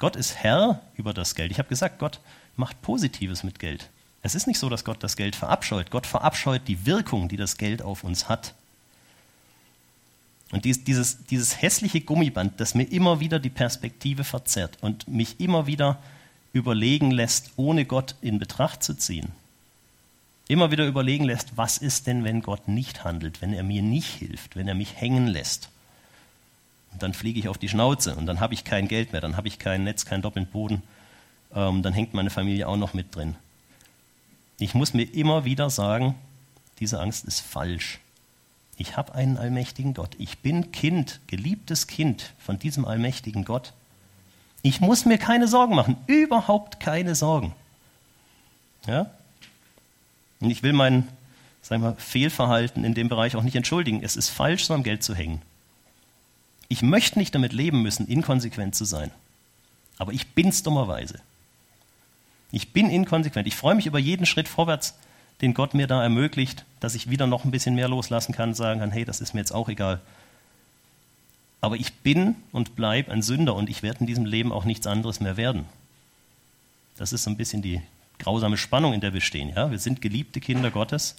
Gott 0.00 0.16
ist 0.16 0.34
Herr 0.34 0.82
über 0.96 1.14
das 1.14 1.36
Geld. 1.36 1.52
Ich 1.52 1.60
habe 1.60 1.68
gesagt, 1.68 2.00
Gott 2.00 2.18
macht 2.56 2.82
Positives 2.82 3.44
mit 3.44 3.60
Geld. 3.60 3.88
Es 4.22 4.34
ist 4.34 4.48
nicht 4.48 4.58
so, 4.58 4.68
dass 4.68 4.84
Gott 4.84 5.00
das 5.04 5.14
Geld 5.14 5.36
verabscheut. 5.36 5.92
Gott 5.92 6.08
verabscheut 6.08 6.66
die 6.66 6.84
Wirkung, 6.84 7.28
die 7.28 7.36
das 7.36 7.56
Geld 7.56 7.82
auf 7.82 8.02
uns 8.02 8.28
hat. 8.28 8.54
Und 10.50 10.64
dieses, 10.64 11.24
dieses 11.26 11.62
hässliche 11.62 12.00
Gummiband, 12.00 12.58
das 12.58 12.74
mir 12.74 12.90
immer 12.90 13.20
wieder 13.20 13.38
die 13.38 13.48
Perspektive 13.48 14.24
verzerrt 14.24 14.78
und 14.80 15.06
mich 15.06 15.38
immer 15.38 15.68
wieder 15.68 16.00
überlegen 16.52 17.12
lässt, 17.12 17.52
ohne 17.54 17.84
Gott 17.84 18.16
in 18.22 18.40
Betracht 18.40 18.82
zu 18.82 18.94
ziehen. 18.94 19.30
Immer 20.48 20.70
wieder 20.70 20.86
überlegen 20.86 21.24
lässt, 21.24 21.56
was 21.56 21.78
ist 21.78 22.06
denn, 22.06 22.24
wenn 22.24 22.42
Gott 22.42 22.68
nicht 22.68 23.04
handelt, 23.04 23.40
wenn 23.40 23.52
er 23.52 23.62
mir 23.62 23.82
nicht 23.82 24.08
hilft, 24.08 24.56
wenn 24.56 24.68
er 24.68 24.74
mich 24.74 25.00
hängen 25.00 25.26
lässt. 25.26 25.70
Und 26.92 27.02
dann 27.02 27.14
fliege 27.14 27.38
ich 27.38 27.48
auf 27.48 27.58
die 27.58 27.68
Schnauze 27.68 28.14
und 28.16 28.26
dann 28.26 28.40
habe 28.40 28.54
ich 28.54 28.64
kein 28.64 28.88
Geld 28.88 29.12
mehr, 29.12 29.20
dann 29.20 29.36
habe 29.36 29.48
ich 29.48 29.58
kein 29.58 29.84
Netz, 29.84 30.04
keinen 30.04 30.22
doppelten 30.22 30.52
Boden. 30.52 30.82
Ähm, 31.54 31.82
dann 31.82 31.92
hängt 31.92 32.14
meine 32.14 32.30
Familie 32.30 32.68
auch 32.68 32.76
noch 32.76 32.92
mit 32.92 33.14
drin. 33.14 33.36
Ich 34.58 34.74
muss 34.74 34.94
mir 34.94 35.04
immer 35.04 35.44
wieder 35.44 35.70
sagen, 35.70 36.14
diese 36.80 37.00
Angst 37.00 37.24
ist 37.24 37.40
falsch. 37.40 38.00
Ich 38.76 38.96
habe 38.96 39.14
einen 39.14 39.38
allmächtigen 39.38 39.94
Gott. 39.94 40.14
Ich 40.18 40.38
bin 40.38 40.72
Kind, 40.72 41.20
geliebtes 41.26 41.86
Kind 41.86 42.32
von 42.38 42.58
diesem 42.58 42.84
allmächtigen 42.84 43.44
Gott. 43.44 43.72
Ich 44.62 44.80
muss 44.80 45.04
mir 45.04 45.18
keine 45.18 45.48
Sorgen 45.48 45.74
machen, 45.74 45.96
überhaupt 46.06 46.80
keine 46.80 47.14
Sorgen. 47.14 47.54
Ja? 48.86 49.10
Und 50.42 50.50
ich 50.50 50.62
will 50.62 50.74
mein 50.74 51.08
sagen 51.62 51.82
wir, 51.82 51.94
Fehlverhalten 51.94 52.84
in 52.84 52.94
dem 52.94 53.08
Bereich 53.08 53.36
auch 53.36 53.42
nicht 53.42 53.56
entschuldigen. 53.56 54.02
Es 54.02 54.16
ist 54.16 54.28
falsch, 54.28 54.64
so 54.64 54.74
am 54.74 54.82
Geld 54.82 55.02
zu 55.02 55.14
hängen. 55.14 55.40
Ich 56.68 56.82
möchte 56.82 57.18
nicht 57.18 57.34
damit 57.34 57.52
leben 57.52 57.82
müssen, 57.82 58.08
inkonsequent 58.08 58.74
zu 58.74 58.84
sein. 58.84 59.10
Aber 59.98 60.12
ich 60.12 60.28
bin's 60.28 60.62
dummerweise. 60.62 61.20
Ich 62.50 62.72
bin 62.72 62.90
inkonsequent. 62.90 63.46
Ich 63.46 63.56
freue 63.56 63.76
mich 63.76 63.86
über 63.86 63.98
jeden 63.98 64.26
Schritt 64.26 64.48
vorwärts, 64.48 64.94
den 65.40 65.54
Gott 65.54 65.74
mir 65.74 65.86
da 65.86 66.02
ermöglicht, 66.02 66.64
dass 66.80 66.94
ich 66.94 67.08
wieder 67.08 67.26
noch 67.26 67.44
ein 67.44 67.50
bisschen 67.50 67.74
mehr 67.74 67.88
loslassen 67.88 68.34
kann, 68.34 68.54
sagen 68.54 68.80
kann, 68.80 68.90
hey, 68.90 69.04
das 69.04 69.20
ist 69.20 69.32
mir 69.32 69.40
jetzt 69.40 69.54
auch 69.54 69.68
egal. 69.68 70.00
Aber 71.60 71.76
ich 71.76 71.92
bin 71.94 72.34
und 72.50 72.74
bleibe 72.74 73.12
ein 73.12 73.22
Sünder 73.22 73.54
und 73.54 73.70
ich 73.70 73.82
werde 73.82 74.00
in 74.00 74.06
diesem 74.06 74.24
Leben 74.24 74.52
auch 74.52 74.64
nichts 74.64 74.86
anderes 74.86 75.20
mehr 75.20 75.36
werden. 75.36 75.66
Das 76.96 77.12
ist 77.12 77.22
so 77.22 77.30
ein 77.30 77.36
bisschen 77.36 77.62
die 77.62 77.80
grausame 78.22 78.56
Spannung, 78.56 78.92
in 78.92 79.00
der 79.00 79.12
wir 79.12 79.20
stehen. 79.20 79.50
Ja? 79.50 79.70
Wir 79.70 79.78
sind 79.78 80.00
geliebte 80.00 80.40
Kinder 80.40 80.70
Gottes, 80.70 81.16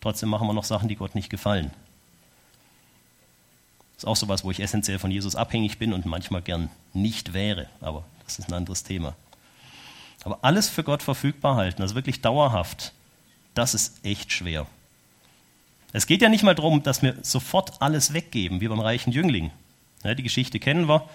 trotzdem 0.00 0.28
machen 0.28 0.46
wir 0.46 0.54
noch 0.54 0.64
Sachen, 0.64 0.88
die 0.88 0.96
Gott 0.96 1.14
nicht 1.14 1.30
gefallen. 1.30 1.70
Das 3.94 4.04
ist 4.04 4.08
auch 4.08 4.16
sowas, 4.16 4.44
wo 4.44 4.50
ich 4.50 4.60
essentiell 4.60 4.98
von 4.98 5.10
Jesus 5.10 5.36
abhängig 5.36 5.78
bin 5.78 5.92
und 5.92 6.06
manchmal 6.06 6.40
gern 6.40 6.70
nicht 6.94 7.34
wäre, 7.34 7.68
aber 7.80 8.04
das 8.24 8.38
ist 8.38 8.48
ein 8.48 8.54
anderes 8.54 8.84
Thema. 8.84 9.14
Aber 10.24 10.38
alles 10.42 10.68
für 10.68 10.82
Gott 10.82 11.02
verfügbar 11.02 11.56
halten, 11.56 11.82
also 11.82 11.94
wirklich 11.94 12.20
dauerhaft, 12.20 12.92
das 13.54 13.74
ist 13.74 14.04
echt 14.04 14.32
schwer. 14.32 14.66
Es 15.92 16.06
geht 16.06 16.22
ja 16.22 16.28
nicht 16.28 16.42
mal 16.42 16.54
darum, 16.54 16.82
dass 16.82 17.02
wir 17.02 17.16
sofort 17.22 17.80
alles 17.80 18.12
weggeben, 18.12 18.60
wie 18.60 18.68
beim 18.68 18.80
reichen 18.80 19.12
Jüngling. 19.12 19.50
Ja, 20.04 20.14
die 20.14 20.22
Geschichte 20.22 20.60
kennen 20.60 20.88
wir. 20.88 21.08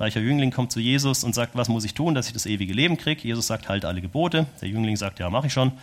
Reicher 0.00 0.20
Jüngling 0.20 0.50
kommt 0.50 0.72
zu 0.72 0.80
Jesus 0.80 1.24
und 1.24 1.34
sagt, 1.34 1.54
was 1.54 1.68
muss 1.68 1.84
ich 1.84 1.92
tun, 1.92 2.14
dass 2.14 2.26
ich 2.26 2.32
das 2.32 2.46
ewige 2.46 2.72
Leben 2.72 2.96
kriege? 2.96 3.20
Jesus 3.22 3.46
sagt, 3.46 3.68
halt 3.68 3.84
alle 3.84 4.00
Gebote. 4.00 4.46
Der 4.62 4.68
Jüngling 4.68 4.96
sagt, 4.96 5.18
ja, 5.18 5.28
mache 5.28 5.48
ich 5.48 5.52
schon. 5.52 5.68
Und 5.72 5.78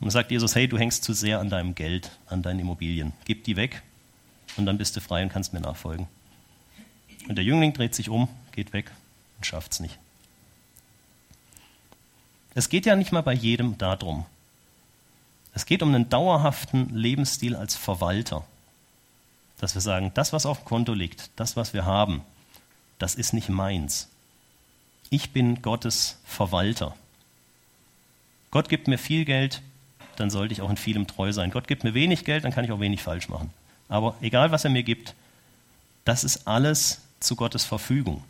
dann 0.00 0.10
sagt 0.10 0.30
Jesus, 0.30 0.54
hey, 0.54 0.68
du 0.68 0.76
hängst 0.76 1.02
zu 1.02 1.14
sehr 1.14 1.40
an 1.40 1.48
deinem 1.48 1.74
Geld, 1.74 2.10
an 2.26 2.42
deinen 2.42 2.60
Immobilien. 2.60 3.14
Gib 3.24 3.44
die 3.44 3.56
weg 3.56 3.82
und 4.58 4.66
dann 4.66 4.76
bist 4.76 4.96
du 4.96 5.00
frei 5.00 5.22
und 5.22 5.30
kannst 5.30 5.54
mir 5.54 5.60
nachfolgen. 5.60 6.06
Und 7.26 7.36
der 7.36 7.44
Jüngling 7.44 7.72
dreht 7.72 7.94
sich 7.94 8.10
um, 8.10 8.28
geht 8.52 8.74
weg 8.74 8.90
und 9.38 9.46
schafft 9.46 9.72
es 9.72 9.80
nicht. 9.80 9.98
Es 12.54 12.68
geht 12.68 12.84
ja 12.84 12.96
nicht 12.96 13.12
mal 13.12 13.22
bei 13.22 13.32
jedem 13.32 13.78
darum. 13.78 14.26
Es 15.54 15.64
geht 15.64 15.82
um 15.82 15.88
einen 15.88 16.10
dauerhaften 16.10 16.94
Lebensstil 16.94 17.56
als 17.56 17.76
Verwalter. 17.76 18.44
Dass 19.58 19.74
wir 19.74 19.80
sagen, 19.80 20.10
das, 20.12 20.34
was 20.34 20.44
auf 20.44 20.58
dem 20.58 20.64
Konto 20.66 20.92
liegt, 20.92 21.30
das, 21.36 21.56
was 21.56 21.72
wir 21.72 21.86
haben, 21.86 22.20
das 23.04 23.16
ist 23.16 23.34
nicht 23.34 23.50
meins. 23.50 24.08
Ich 25.10 25.30
bin 25.30 25.60
Gottes 25.60 26.18
Verwalter. 26.24 26.96
Gott 28.50 28.70
gibt 28.70 28.88
mir 28.88 28.96
viel 28.96 29.26
Geld, 29.26 29.60
dann 30.16 30.30
sollte 30.30 30.54
ich 30.54 30.62
auch 30.62 30.70
in 30.70 30.78
vielem 30.78 31.06
treu 31.06 31.30
sein. 31.30 31.50
Gott 31.50 31.68
gibt 31.68 31.84
mir 31.84 31.92
wenig 31.92 32.24
Geld, 32.24 32.44
dann 32.44 32.52
kann 32.52 32.64
ich 32.64 32.72
auch 32.72 32.80
wenig 32.80 33.02
falsch 33.02 33.28
machen. 33.28 33.50
Aber 33.90 34.14
egal, 34.22 34.52
was 34.52 34.64
er 34.64 34.70
mir 34.70 34.84
gibt, 34.84 35.14
das 36.06 36.24
ist 36.24 36.48
alles 36.48 37.02
zu 37.20 37.36
Gottes 37.36 37.66
Verfügung. 37.66 38.24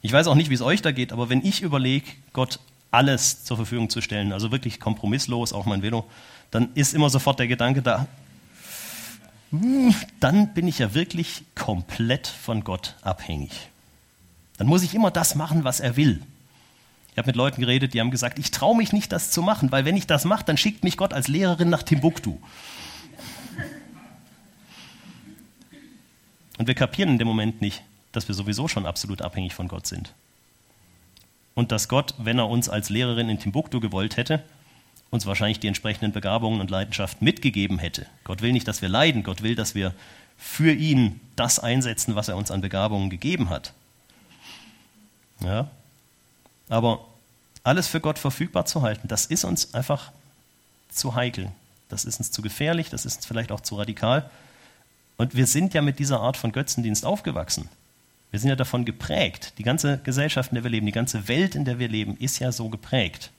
Ich 0.00 0.12
weiß 0.12 0.26
auch 0.26 0.34
nicht, 0.34 0.50
wie 0.50 0.54
es 0.54 0.62
euch 0.62 0.82
da 0.82 0.90
geht, 0.90 1.12
aber 1.12 1.28
wenn 1.28 1.46
ich 1.46 1.62
überlege, 1.62 2.10
Gott 2.32 2.58
alles 2.90 3.44
zur 3.44 3.58
Verfügung 3.58 3.90
zu 3.90 4.00
stellen, 4.00 4.32
also 4.32 4.50
wirklich 4.50 4.80
kompromisslos, 4.80 5.52
auch 5.52 5.66
mein 5.66 5.82
Velo, 5.82 6.04
dann 6.50 6.70
ist 6.74 6.94
immer 6.94 7.10
sofort 7.10 7.38
der 7.38 7.46
Gedanke 7.46 7.80
da, 7.80 8.08
dann 10.20 10.54
bin 10.54 10.66
ich 10.66 10.78
ja 10.78 10.94
wirklich 10.94 11.44
komplett 11.54 12.26
von 12.26 12.64
Gott 12.64 12.96
abhängig. 13.02 13.50
Dann 14.56 14.66
muss 14.66 14.82
ich 14.82 14.94
immer 14.94 15.10
das 15.10 15.34
machen, 15.34 15.64
was 15.64 15.80
er 15.80 15.96
will. 15.96 16.22
Ich 17.12 17.18
habe 17.18 17.26
mit 17.26 17.36
Leuten 17.36 17.60
geredet, 17.60 17.92
die 17.92 18.00
haben 18.00 18.10
gesagt, 18.10 18.38
ich 18.38 18.50
traue 18.50 18.76
mich 18.76 18.94
nicht, 18.94 19.12
das 19.12 19.30
zu 19.30 19.42
machen, 19.42 19.70
weil 19.70 19.84
wenn 19.84 19.96
ich 19.96 20.06
das 20.06 20.24
mache, 20.24 20.44
dann 20.44 20.56
schickt 20.56 20.82
mich 20.82 20.96
Gott 20.96 21.12
als 21.12 21.28
Lehrerin 21.28 21.68
nach 21.68 21.82
Timbuktu. 21.82 22.38
Und 26.56 26.66
wir 26.66 26.74
kapieren 26.74 27.10
in 27.10 27.18
dem 27.18 27.28
Moment 27.28 27.60
nicht, 27.60 27.82
dass 28.12 28.28
wir 28.28 28.34
sowieso 28.34 28.68
schon 28.68 28.86
absolut 28.86 29.20
abhängig 29.20 29.52
von 29.52 29.68
Gott 29.68 29.86
sind. 29.86 30.14
Und 31.54 31.72
dass 31.72 31.88
Gott, 31.88 32.14
wenn 32.16 32.38
er 32.38 32.48
uns 32.48 32.70
als 32.70 32.88
Lehrerin 32.88 33.28
in 33.28 33.38
Timbuktu 33.38 33.80
gewollt 33.80 34.16
hätte, 34.16 34.42
uns 35.12 35.26
wahrscheinlich 35.26 35.60
die 35.60 35.68
entsprechenden 35.68 36.12
Begabungen 36.12 36.60
und 36.60 36.70
Leidenschaften 36.70 37.22
mitgegeben 37.24 37.78
hätte. 37.78 38.06
Gott 38.24 38.40
will 38.40 38.52
nicht, 38.52 38.66
dass 38.66 38.80
wir 38.80 38.88
leiden, 38.88 39.22
Gott 39.22 39.42
will, 39.42 39.54
dass 39.54 39.74
wir 39.74 39.94
für 40.38 40.72
ihn 40.72 41.20
das 41.36 41.58
einsetzen, 41.58 42.16
was 42.16 42.28
er 42.28 42.36
uns 42.36 42.50
an 42.50 42.62
Begabungen 42.62 43.10
gegeben 43.10 43.50
hat. 43.50 43.74
Ja? 45.40 45.68
Aber 46.70 47.06
alles 47.62 47.88
für 47.88 48.00
Gott 48.00 48.18
verfügbar 48.18 48.64
zu 48.64 48.80
halten, 48.80 49.06
das 49.06 49.26
ist 49.26 49.44
uns 49.44 49.74
einfach 49.74 50.12
zu 50.88 51.14
heikel. 51.14 51.52
Das 51.90 52.06
ist 52.06 52.18
uns 52.18 52.30
zu 52.30 52.40
gefährlich, 52.40 52.88
das 52.88 53.04
ist 53.04 53.16
uns 53.16 53.26
vielleicht 53.26 53.52
auch 53.52 53.60
zu 53.60 53.76
radikal. 53.76 54.30
Und 55.18 55.36
wir 55.36 55.46
sind 55.46 55.74
ja 55.74 55.82
mit 55.82 55.98
dieser 55.98 56.20
Art 56.20 56.38
von 56.38 56.52
Götzendienst 56.52 57.04
aufgewachsen. 57.04 57.68
Wir 58.30 58.40
sind 58.40 58.48
ja 58.48 58.56
davon 58.56 58.86
geprägt. 58.86 59.52
Die 59.58 59.62
ganze 59.62 59.98
Gesellschaft, 59.98 60.52
in 60.52 60.54
der 60.54 60.64
wir 60.64 60.70
leben, 60.70 60.86
die 60.86 60.92
ganze 60.92 61.28
Welt, 61.28 61.54
in 61.54 61.66
der 61.66 61.78
wir 61.78 61.88
leben, 61.88 62.16
ist 62.16 62.38
ja 62.38 62.50
so 62.50 62.70
geprägt. 62.70 63.30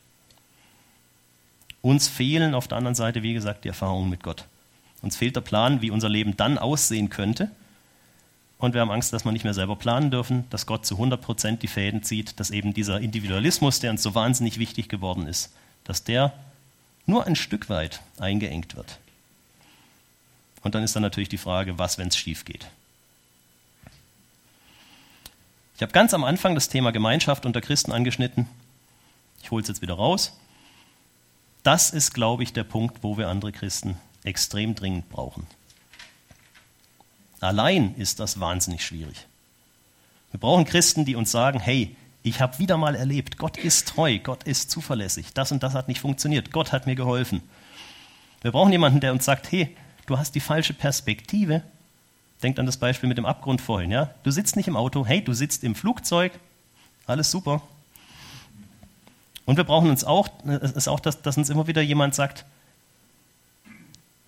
Uns 1.83 2.07
fehlen 2.07 2.55
auf 2.55 2.69
der 2.69 2.77
anderen 2.77 2.95
Seite, 2.95 3.23
wie 3.23 3.33
gesagt, 3.33 3.65
die 3.65 3.67
Erfahrungen 3.67 4.09
mit 4.09 4.23
Gott. 4.23 4.45
Uns 5.01 5.17
fehlt 5.17 5.35
der 5.35 5.41
Plan, 5.41 5.81
wie 5.81 5.91
unser 5.91 6.07
Leben 6.07 6.37
dann 6.37 6.57
aussehen 6.57 7.09
könnte. 7.09 7.51
Und 8.57 8.73
wir 8.73 8.79
haben 8.79 8.89
Angst, 8.89 9.11
dass 9.11 9.25
wir 9.25 9.33
nicht 9.33 9.43
mehr 9.43 9.53
selber 9.53 9.75
planen 9.75 10.09
dürfen, 10.09 10.45
dass 10.49 10.65
Gott 10.65 10.85
zu 10.85 10.95
100 10.95 11.21
Prozent 11.21 11.61
die 11.61 11.67
Fäden 11.67 12.01
zieht, 12.01 12.39
dass 12.39 12.51
eben 12.51 12.73
dieser 12.73 13.01
Individualismus, 13.01 13.81
der 13.81 13.91
uns 13.91 14.01
so 14.01 14.15
wahnsinnig 14.15 14.59
wichtig 14.59 14.87
geworden 14.87 15.27
ist, 15.27 15.51
dass 15.83 16.05
der 16.05 16.31
nur 17.05 17.27
ein 17.27 17.35
Stück 17.35 17.67
weit 17.67 17.99
eingeengt 18.17 18.77
wird. 18.77 18.97
Und 20.61 20.75
dann 20.75 20.83
ist 20.83 20.95
dann 20.95 21.03
natürlich 21.03 21.27
die 21.27 21.37
Frage, 21.37 21.77
was, 21.77 21.97
wenn 21.97 22.07
es 22.07 22.15
schief 22.15 22.45
geht. 22.45 22.65
Ich 25.75 25.81
habe 25.81 25.91
ganz 25.91 26.13
am 26.13 26.23
Anfang 26.23 26.55
das 26.55 26.69
Thema 26.69 26.91
Gemeinschaft 26.91 27.45
unter 27.45 27.59
Christen 27.59 27.91
angeschnitten. 27.91 28.47
Ich 29.41 29.51
hole 29.51 29.61
es 29.61 29.67
jetzt 29.67 29.81
wieder 29.81 29.95
raus. 29.95 30.31
Das 31.63 31.91
ist, 31.91 32.13
glaube 32.13 32.43
ich, 32.43 32.53
der 32.53 32.65
Punkt, 32.65 33.03
wo 33.03 33.17
wir 33.17 33.29
andere 33.29 33.51
Christen 33.51 33.97
extrem 34.23 34.75
dringend 34.75 35.09
brauchen. 35.09 35.47
Allein 37.39 37.95
ist 37.95 38.19
das 38.19 38.39
wahnsinnig 38.39 38.85
schwierig. 38.85 39.27
Wir 40.31 40.39
brauchen 40.39 40.65
Christen, 40.65 41.05
die 41.05 41.15
uns 41.15 41.31
sagen, 41.31 41.59
hey, 41.59 41.95
ich 42.23 42.41
habe 42.41 42.59
wieder 42.59 42.77
mal 42.77 42.95
erlebt, 42.95 43.37
Gott 43.37 43.57
ist 43.57 43.87
treu, 43.89 44.17
Gott 44.17 44.43
ist 44.43 44.71
zuverlässig, 44.71 45.33
das 45.33 45.51
und 45.51 45.61
das 45.61 45.73
hat 45.73 45.89
nicht 45.89 45.99
funktioniert, 45.99 46.51
Gott 46.51 46.71
hat 46.71 46.85
mir 46.85 46.95
geholfen. 46.95 47.41
Wir 48.41 48.51
brauchen 48.51 48.71
jemanden, 48.71 49.01
der 49.01 49.11
uns 49.11 49.25
sagt, 49.25 49.51
hey, 49.51 49.75
du 50.05 50.17
hast 50.17 50.35
die 50.35 50.39
falsche 50.39 50.73
Perspektive. 50.73 51.61
Denkt 52.41 52.59
an 52.59 52.65
das 52.65 52.77
Beispiel 52.77 53.07
mit 53.07 53.17
dem 53.17 53.25
Abgrund 53.25 53.61
vorhin, 53.61 53.91
ja? 53.91 54.13
Du 54.23 54.31
sitzt 54.31 54.55
nicht 54.55 54.67
im 54.67 54.75
Auto, 54.75 55.05
hey, 55.05 55.23
du 55.23 55.33
sitzt 55.33 55.63
im 55.63 55.75
Flugzeug, 55.75 56.33
alles 57.05 57.31
super. 57.31 57.61
Und 59.45 59.57
wir 59.57 59.63
brauchen 59.63 59.89
uns 59.89 60.03
auch, 60.03 60.29
es 60.45 60.71
ist 60.71 60.87
auch, 60.87 60.99
dass, 60.99 61.21
dass 61.21 61.37
uns 61.37 61.49
immer 61.49 61.67
wieder 61.67 61.81
jemand 61.81 62.15
sagt, 62.15 62.45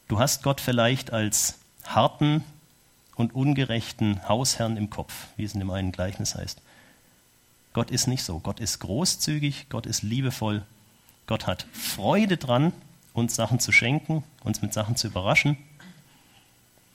du 0.08 0.20
hast 0.20 0.44
Gott 0.44 0.60
vielleicht 0.60 1.14
als 1.14 1.56
harten, 1.86 2.44
und 3.16 3.34
ungerechten 3.34 4.28
Hausherrn 4.28 4.78
im 4.78 4.90
Kopf, 4.90 5.14
wie 5.38 5.44
es 5.44 5.54
in 5.54 5.60
dem 5.60 5.72
einen 5.72 5.92
Gleichnis 5.92 6.36
heißt. 6.36 6.62
Gott 7.74 7.92
ist 7.92 8.08
nicht 8.08 8.24
so. 8.24 8.40
Gott 8.40 8.60
ist 8.60 8.80
großzügig, 8.80 9.68
Gott 9.70 9.86
ist 9.86 10.04
liebevoll. 10.04 10.64
Gott 11.28 11.48
hat 11.48 11.66
Freude 11.74 12.38
dran, 12.38 12.72
uns 13.14 13.36
Sachen 13.36 13.60
zu 13.60 13.72
schenken, 13.72 14.24
uns 14.44 14.62
mit 14.62 14.74
Sachen 14.74 14.96
zu 14.96 15.08
überraschen. 15.08 15.58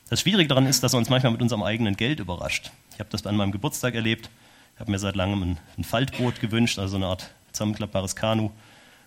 Das 0.08 0.20
Schwierige 0.20 0.48
daran 0.48 0.66
ist, 0.66 0.82
dass 0.82 0.94
er 0.94 0.98
uns 0.98 1.08
manchmal 1.08 1.32
mit 1.32 1.42
unserem 1.42 1.62
eigenen 1.62 1.96
Geld 1.96 2.20
überrascht. 2.20 2.70
Ich 2.92 3.00
habe 3.00 3.10
das 3.10 3.26
an 3.26 3.36
meinem 3.36 3.52
Geburtstag 3.52 3.94
erlebt. 3.94 4.30
Ich 4.74 4.80
habe 4.80 4.90
mir 4.90 4.98
seit 4.98 5.16
langem 5.16 5.42
ein, 5.42 5.58
ein 5.78 5.84
Faltboot 5.84 6.40
gewünscht, 6.40 6.78
also 6.78 6.96
eine 6.96 7.06
Art 7.06 7.30
zusammenklappbares 7.52 8.16
Kanu. 8.16 8.50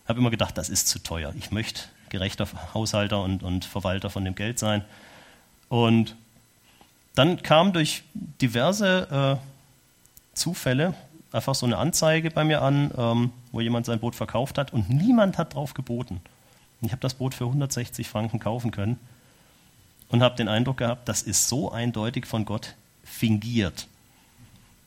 Habe 0.08 0.19
immer 0.19 0.32
gedacht, 0.32 0.58
das 0.58 0.69
ist 0.69 0.88
zu 0.88 0.99
teuer. 0.99 1.34
Ich 1.38 1.51
möchte 1.51 1.84
gerechter 2.10 2.47
Haushalter 2.73 3.21
und, 3.21 3.43
und 3.43 3.65
Verwalter 3.65 4.10
von 4.10 4.23
dem 4.23 4.36
Geld 4.36 4.60
sein. 4.60 4.84
Und 5.69 6.15
dann 7.15 7.41
kam 7.41 7.73
durch 7.73 8.03
diverse 8.13 9.39
äh, 9.41 10.36
Zufälle 10.38 10.93
einfach 11.32 11.56
so 11.56 11.65
eine 11.65 11.77
Anzeige 11.77 12.32
bei 12.32 12.43
mir 12.43 12.62
an, 12.62 12.91
ähm, 12.97 13.32
wo 13.51 13.60
jemand 13.60 13.86
sein 13.86 13.99
Boot 13.99 14.15
verkauft 14.15 14.58
hat 14.58 14.73
und 14.73 14.89
niemand 14.89 15.38
hat 15.38 15.56
drauf 15.56 15.73
geboten. 15.73 16.21
Ich 16.82 16.91
habe 16.91 17.01
das 17.01 17.15
Boot 17.15 17.34
für 17.34 17.45
160 17.45 18.08
Franken 18.08 18.39
kaufen 18.39 18.71
können 18.71 18.99
und 20.10 20.21
habe 20.21 20.36
den 20.36 20.47
Eindruck 20.47 20.77
gehabt, 20.77 21.08
das 21.08 21.21
ist 21.21 21.47
so 21.47 21.71
eindeutig 21.71 22.25
von 22.25 22.45
Gott 22.45 22.75
fingiert. 23.03 23.88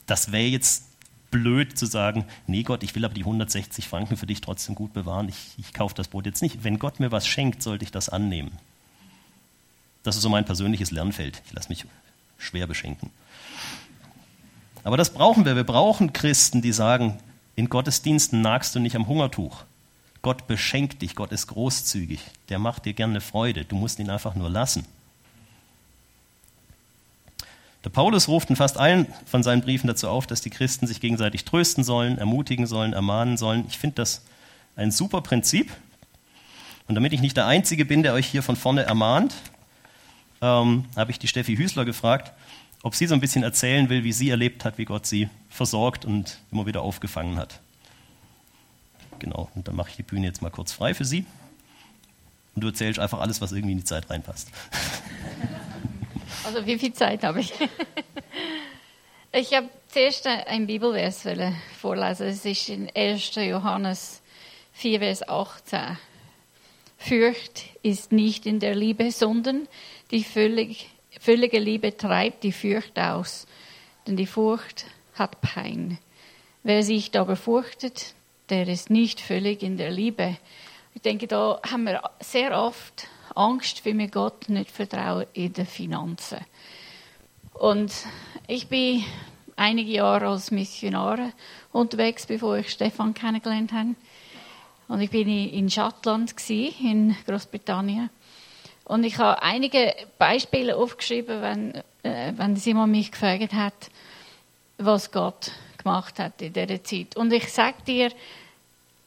Das 0.06 0.30
wäre 0.30 0.46
jetzt 0.46 0.85
blöd 1.30 1.76
zu 1.76 1.86
sagen, 1.86 2.24
nee 2.46 2.62
Gott, 2.62 2.82
ich 2.82 2.94
will 2.94 3.04
aber 3.04 3.14
die 3.14 3.22
160 3.22 3.88
Franken 3.88 4.16
für 4.16 4.26
dich 4.26 4.40
trotzdem 4.40 4.74
gut 4.74 4.92
bewahren, 4.92 5.28
ich, 5.28 5.54
ich 5.58 5.72
kaufe 5.72 5.94
das 5.94 6.08
Boot 6.08 6.26
jetzt 6.26 6.42
nicht. 6.42 6.64
Wenn 6.64 6.78
Gott 6.78 7.00
mir 7.00 7.12
was 7.12 7.26
schenkt, 7.26 7.62
sollte 7.62 7.84
ich 7.84 7.90
das 7.90 8.08
annehmen. 8.08 8.52
Das 10.02 10.16
ist 10.16 10.22
so 10.22 10.28
mein 10.28 10.44
persönliches 10.44 10.90
Lernfeld. 10.90 11.42
Ich 11.46 11.52
lasse 11.52 11.68
mich 11.68 11.84
schwer 12.38 12.66
beschenken. 12.66 13.10
Aber 14.84 14.96
das 14.96 15.12
brauchen 15.12 15.44
wir. 15.44 15.56
Wir 15.56 15.64
brauchen 15.64 16.12
Christen, 16.12 16.62
die 16.62 16.72
sagen, 16.72 17.18
in 17.56 17.68
Gottesdiensten 17.68 18.40
nagst 18.40 18.74
du 18.74 18.78
nicht 18.78 18.94
am 18.94 19.08
Hungertuch. 19.08 19.64
Gott 20.22 20.46
beschenkt 20.46 21.02
dich, 21.02 21.14
Gott 21.14 21.32
ist 21.32 21.46
großzügig, 21.46 22.20
der 22.48 22.58
macht 22.58 22.84
dir 22.84 22.94
gerne 22.94 23.20
Freude, 23.20 23.64
du 23.64 23.76
musst 23.76 23.98
ihn 23.98 24.10
einfach 24.10 24.34
nur 24.34 24.50
lassen. 24.50 24.84
Der 27.86 27.90
Paulus 27.90 28.26
ruft 28.26 28.50
in 28.50 28.56
fast 28.56 28.78
allen 28.78 29.06
von 29.26 29.44
seinen 29.44 29.62
Briefen 29.62 29.86
dazu 29.86 30.08
auf, 30.08 30.26
dass 30.26 30.40
die 30.40 30.50
Christen 30.50 30.88
sich 30.88 31.00
gegenseitig 31.00 31.44
trösten 31.44 31.84
sollen, 31.84 32.18
ermutigen 32.18 32.66
sollen, 32.66 32.92
ermahnen 32.92 33.36
sollen. 33.36 33.64
Ich 33.68 33.78
finde 33.78 33.94
das 33.94 34.22
ein 34.74 34.90
super 34.90 35.20
Prinzip. 35.20 35.70
Und 36.88 36.96
damit 36.96 37.12
ich 37.12 37.20
nicht 37.20 37.36
der 37.36 37.46
Einzige 37.46 37.84
bin, 37.84 38.02
der 38.02 38.14
euch 38.14 38.26
hier 38.26 38.42
von 38.42 38.56
vorne 38.56 38.82
ermahnt, 38.82 39.36
ähm, 40.42 40.86
habe 40.96 41.12
ich 41.12 41.20
die 41.20 41.28
Steffi 41.28 41.56
Hüßler 41.56 41.84
gefragt, 41.84 42.32
ob 42.82 42.96
sie 42.96 43.06
so 43.06 43.14
ein 43.14 43.20
bisschen 43.20 43.44
erzählen 43.44 43.88
will, 43.88 44.02
wie 44.02 44.12
sie 44.12 44.30
erlebt 44.30 44.64
hat, 44.64 44.78
wie 44.78 44.84
Gott 44.84 45.06
sie 45.06 45.28
versorgt 45.48 46.04
und 46.04 46.40
immer 46.50 46.66
wieder 46.66 46.82
aufgefangen 46.82 47.36
hat. 47.36 47.60
Genau, 49.20 49.48
und 49.54 49.68
dann 49.68 49.76
mache 49.76 49.90
ich 49.90 49.96
die 49.96 50.02
Bühne 50.02 50.26
jetzt 50.26 50.42
mal 50.42 50.50
kurz 50.50 50.72
frei 50.72 50.92
für 50.92 51.04
sie. 51.04 51.24
Und 52.56 52.62
du 52.64 52.66
erzählst 52.66 52.98
einfach 52.98 53.20
alles, 53.20 53.40
was 53.40 53.52
irgendwie 53.52 53.72
in 53.72 53.78
die 53.78 53.84
Zeit 53.84 54.10
reinpasst. 54.10 54.50
Also 56.46 56.64
wie 56.64 56.78
viel 56.78 56.92
Zeit 56.92 57.24
habe 57.24 57.40
ich? 57.40 57.52
Ich 59.32 59.52
habe 59.52 59.68
zuerst 59.88 60.26
ein 60.26 60.66
Bibelvers 60.66 61.24
vorlesen. 61.78 62.28
Es 62.28 62.46
ist 62.46 62.70
in 62.70 62.88
1. 62.94 63.34
Johannes 63.34 64.22
4, 64.72 65.00
Vers 65.00 65.28
18. 65.28 65.98
Fürcht 66.96 67.64
ist 67.82 68.12
nicht 68.12 68.46
in 68.46 68.60
der 68.60 68.74
Liebe, 68.74 69.10
sondern 69.10 69.68
die 70.10 70.24
völlig, 70.24 70.88
völlige 71.20 71.58
Liebe 71.58 71.94
treibt 71.94 72.44
die 72.44 72.52
Furcht 72.52 72.98
aus, 72.98 73.46
denn 74.06 74.16
die 74.16 74.26
Furcht 74.26 74.86
hat 75.16 75.42
Pein. 75.42 75.98
Wer 76.62 76.82
sich 76.82 77.14
aber 77.18 77.36
fürchtet, 77.36 78.14
der 78.48 78.66
ist 78.68 78.88
nicht 78.88 79.20
völlig 79.20 79.62
in 79.62 79.76
der 79.76 79.90
Liebe. 79.90 80.38
Ich 80.94 81.02
denke, 81.02 81.26
da 81.26 81.60
haben 81.70 81.84
wir 81.84 82.00
sehr 82.20 82.58
oft 82.58 83.06
Angst, 83.36 83.84
weil 83.84 83.98
wir 83.98 84.08
Gott 84.08 84.48
nicht 84.48 84.70
vertrauen 84.70 85.26
in 85.32 85.52
den 85.52 85.66
Finanzen. 85.66 86.38
Und 87.54 87.92
ich 88.46 88.68
bin 88.68 89.04
einige 89.56 89.92
Jahre 89.92 90.28
als 90.28 90.50
Missionar 90.50 91.32
unterwegs, 91.72 92.26
bevor 92.26 92.58
ich 92.58 92.70
Stefan 92.70 93.14
kennengelernt 93.14 93.72
habe. 93.72 93.94
Und 94.88 95.00
ich 95.00 95.10
bin 95.10 95.28
in 95.28 95.70
Schottland, 95.70 96.34
in 96.48 97.16
Großbritannien. 97.26 98.10
Und 98.84 99.02
ich 99.02 99.18
habe 99.18 99.42
einige 99.42 99.94
Beispiele 100.16 100.76
aufgeschrieben, 100.76 101.42
wenn, 101.42 101.74
äh, 102.04 102.32
wenn 102.36 102.54
Simon 102.54 102.90
mich 102.90 103.10
gefragt 103.10 103.52
hat, 103.52 103.90
was 104.78 105.10
Gott 105.10 105.50
gemacht 105.78 106.20
hat 106.20 106.40
in 106.40 106.52
dieser 106.52 106.84
Zeit. 106.84 107.16
Und 107.16 107.32
ich 107.32 107.52
sage 107.52 107.82
dir, 107.84 108.12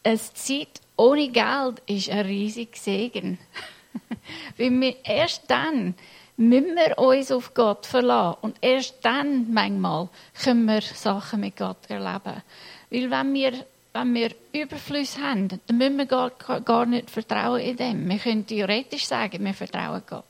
eine 0.03 0.17
Zeit 0.17 0.81
ohne 0.97 1.29
Geld 1.29 1.81
ist 1.85 2.09
ein 2.09 2.25
riesiger 2.25 2.75
Segen. 2.75 3.37
Weil 4.57 4.71
wir 4.79 4.95
erst 5.03 5.43
dann 5.47 5.95
müssen 6.37 6.75
wir 6.75 6.97
uns 6.97 7.31
auf 7.31 7.53
Gott 7.53 7.85
verlassen. 7.85 8.37
Und 8.41 8.57
erst 8.61 8.95
dann, 9.01 9.51
manchmal, 9.53 10.09
können 10.41 10.65
wir 10.65 10.81
Sachen 10.81 11.41
mit 11.41 11.57
Gott 11.57 11.89
erleben. 11.89 12.41
Weil 12.89 13.11
wenn 13.11 13.33
wir 13.33 13.65
wenn 13.91 14.13
wir 14.13 14.31
Überfluss 14.53 15.17
haben, 15.17 15.47
dann 15.47 15.77
müssen 15.77 15.97
wir 15.97 16.05
gar, 16.05 16.29
gar 16.29 16.85
nicht 16.85 17.09
vertrauen 17.09 17.59
in 17.59 17.75
dem. 17.75 18.07
Wir 18.07 18.19
können 18.19 18.45
theoretisch 18.45 19.05
sagen, 19.05 19.43
wir 19.43 19.53
vertrauen 19.53 20.03
Gott. 20.07 20.25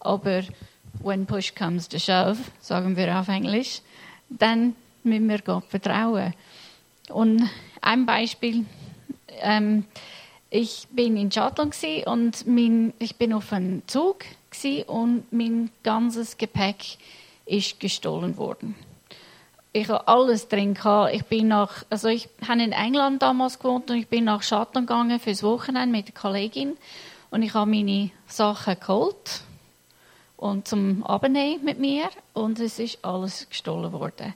Aber 0.00 0.42
when 1.02 1.26
push 1.26 1.54
comes 1.54 1.88
to 1.88 1.98
shove, 1.98 2.38
sagen 2.60 2.96
wir 2.96 3.18
auf 3.18 3.28
Englisch, 3.28 3.80
dann 4.28 4.76
müssen 5.02 5.28
wir 5.28 5.40
Gott 5.40 5.64
vertrauen. 5.68 6.34
Und 7.08 7.48
ein 7.80 8.06
Beispiel. 8.06 8.64
Ähm, 9.40 9.84
ich 10.54 10.86
bin 10.92 11.16
in 11.16 11.32
Schottland 11.32 11.76
und 12.06 12.46
mein, 12.46 12.94
ich 13.00 13.16
bin 13.16 13.32
auf 13.32 13.52
einem 13.52 13.82
Zug 13.88 14.24
und 14.86 15.24
mein 15.32 15.70
ganzes 15.82 16.38
Gepäck 16.38 16.96
ist 17.44 17.80
gestohlen 17.80 18.36
worden. 18.36 18.76
Ich 19.72 19.88
habe 19.88 20.06
alles 20.06 20.46
drin. 20.46 20.78
Ich 21.10 21.24
bin 21.24 21.48
nach, 21.48 21.84
also 21.90 22.06
ich 22.06 22.28
habe 22.46 22.62
in 22.62 22.70
England 22.70 23.20
damals 23.20 23.58
gewohnt 23.58 23.90
und 23.90 23.96
ich 23.96 24.06
bin 24.06 24.22
nach 24.22 24.44
Schottland 24.44 24.86
gegangen 24.86 25.18
fürs 25.18 25.42
Wochenende 25.42 25.96
mit 25.96 26.06
einer 26.06 26.14
Kollegin 26.14 26.76
und 27.32 27.42
ich 27.42 27.52
habe 27.52 27.68
meine 27.68 28.12
Sachen 28.28 28.78
geholt 28.78 29.40
und 30.36 30.68
zum 30.68 31.02
Abnehmen 31.02 31.64
mit 31.64 31.80
mir 31.80 32.10
und 32.32 32.60
es 32.60 32.78
ist 32.78 33.04
alles 33.04 33.48
gestohlen 33.48 33.92
worden. 33.92 34.34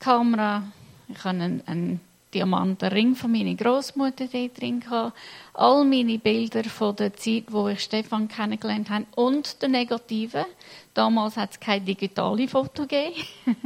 Kamera, 0.00 0.64
ich 1.06 1.22
habe 1.22 1.38
einen, 1.38 1.62
einen 1.68 2.00
Diamantenring 2.34 3.14
von 3.14 3.32
meiner 3.32 3.54
Großmutter 3.54 4.26
drin 4.26 4.80
gehabt, 4.80 5.16
all 5.54 5.84
meine 5.84 6.18
Bilder 6.18 6.64
von 6.64 6.96
der 6.96 7.14
Zeit, 7.14 7.44
wo 7.48 7.68
ich 7.68 7.80
Stefan 7.80 8.28
kennengelernt 8.28 8.90
habe 8.90 9.06
und 9.14 9.62
der 9.62 9.68
Negative. 9.68 10.44
Damals 10.92 11.36
hat 11.36 11.52
es 11.52 11.60
keine 11.60 11.84
digitale 11.84 12.48
Foto 12.48 12.82
gegeben. 12.82 13.14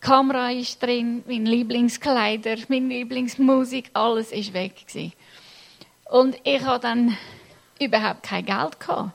Kamera 0.00 0.52
ist 0.52 0.80
drin, 0.82 1.24
meine 1.26 1.50
Lieblingskleider, 1.50 2.56
meine 2.68 2.88
Lieblingsmusik, 2.88 3.90
alles 3.92 4.30
ist 4.30 4.52
weg 4.52 4.86
gewesen. 4.86 5.12
Und 6.08 6.36
ich 6.44 6.62
habe 6.62 6.80
dann 6.80 7.16
überhaupt 7.80 8.22
kein 8.22 8.44
Geld 8.44 8.78
gehabt. 8.78 9.10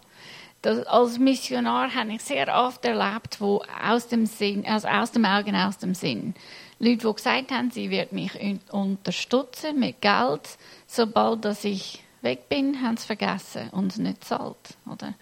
Das, 0.61 0.85
als 0.85 1.17
Missionar 1.17 1.95
habe 1.95 2.13
ich 2.13 2.21
sehr 2.21 2.53
oft 2.53 2.85
erlebt, 2.85 3.39
wo 3.39 3.63
aus 3.83 4.07
dem 4.07 4.27
Sinn, 4.27 4.65
also 4.67 4.87
aus 4.87 5.11
dem 5.11 5.25
Augen, 5.25 5.55
aus 5.55 5.77
dem 5.79 5.95
Sinn. 5.95 6.35
Leute, 6.83 7.07
die 7.07 7.13
gesagt 7.13 7.51
haben, 7.51 7.69
sie 7.69 7.91
wird 7.91 8.11
mich 8.11 8.31
unterstützen 8.71 9.79
mit 9.79 10.01
Geld, 10.01 10.57
sobald 10.87 11.45
dass 11.45 11.63
ich 11.63 12.03
weg 12.23 12.49
bin, 12.49 12.81
haben 12.81 12.97
sie 12.97 13.05
vergessen 13.05 13.69
und 13.69 13.99
nicht 13.99 14.23
zahlt, 14.23 14.57
oder? 14.91 15.13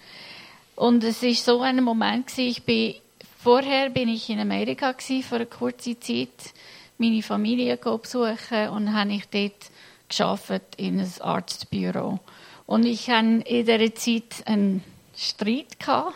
Und 0.78 1.03
es 1.03 1.22
ist 1.22 1.43
so 1.43 1.60
ein 1.60 1.84
Moment 1.84 2.28
gewesen, 2.28 2.49
ich 2.49 2.64
bin, 2.64 2.95
vorher 3.43 3.89
bin 3.89 4.07
ich 4.07 4.30
in 4.30 4.39
Amerika 4.39 4.93
gewesen, 4.93 5.22
für 5.22 5.36
eine 5.36 5.47
kurze 5.47 5.99
Zeit, 5.99 6.53
meine 6.97 7.22
Familie 7.22 7.76
besuchen 7.76 8.70
und 8.70 8.93
habe 8.93 9.12
ich 9.12 9.28
dort 9.28 9.70
geschafft 10.07 10.76
in 10.78 11.01
einem 11.01 11.12
Arztbüro. 11.20 12.20
Und 12.68 12.86
ich 12.86 13.10
hatte 13.10 13.43
in 13.45 13.66
dieser 13.66 13.95
Zeit 13.95 14.47
einen 14.47 14.82
Streit 15.14 15.76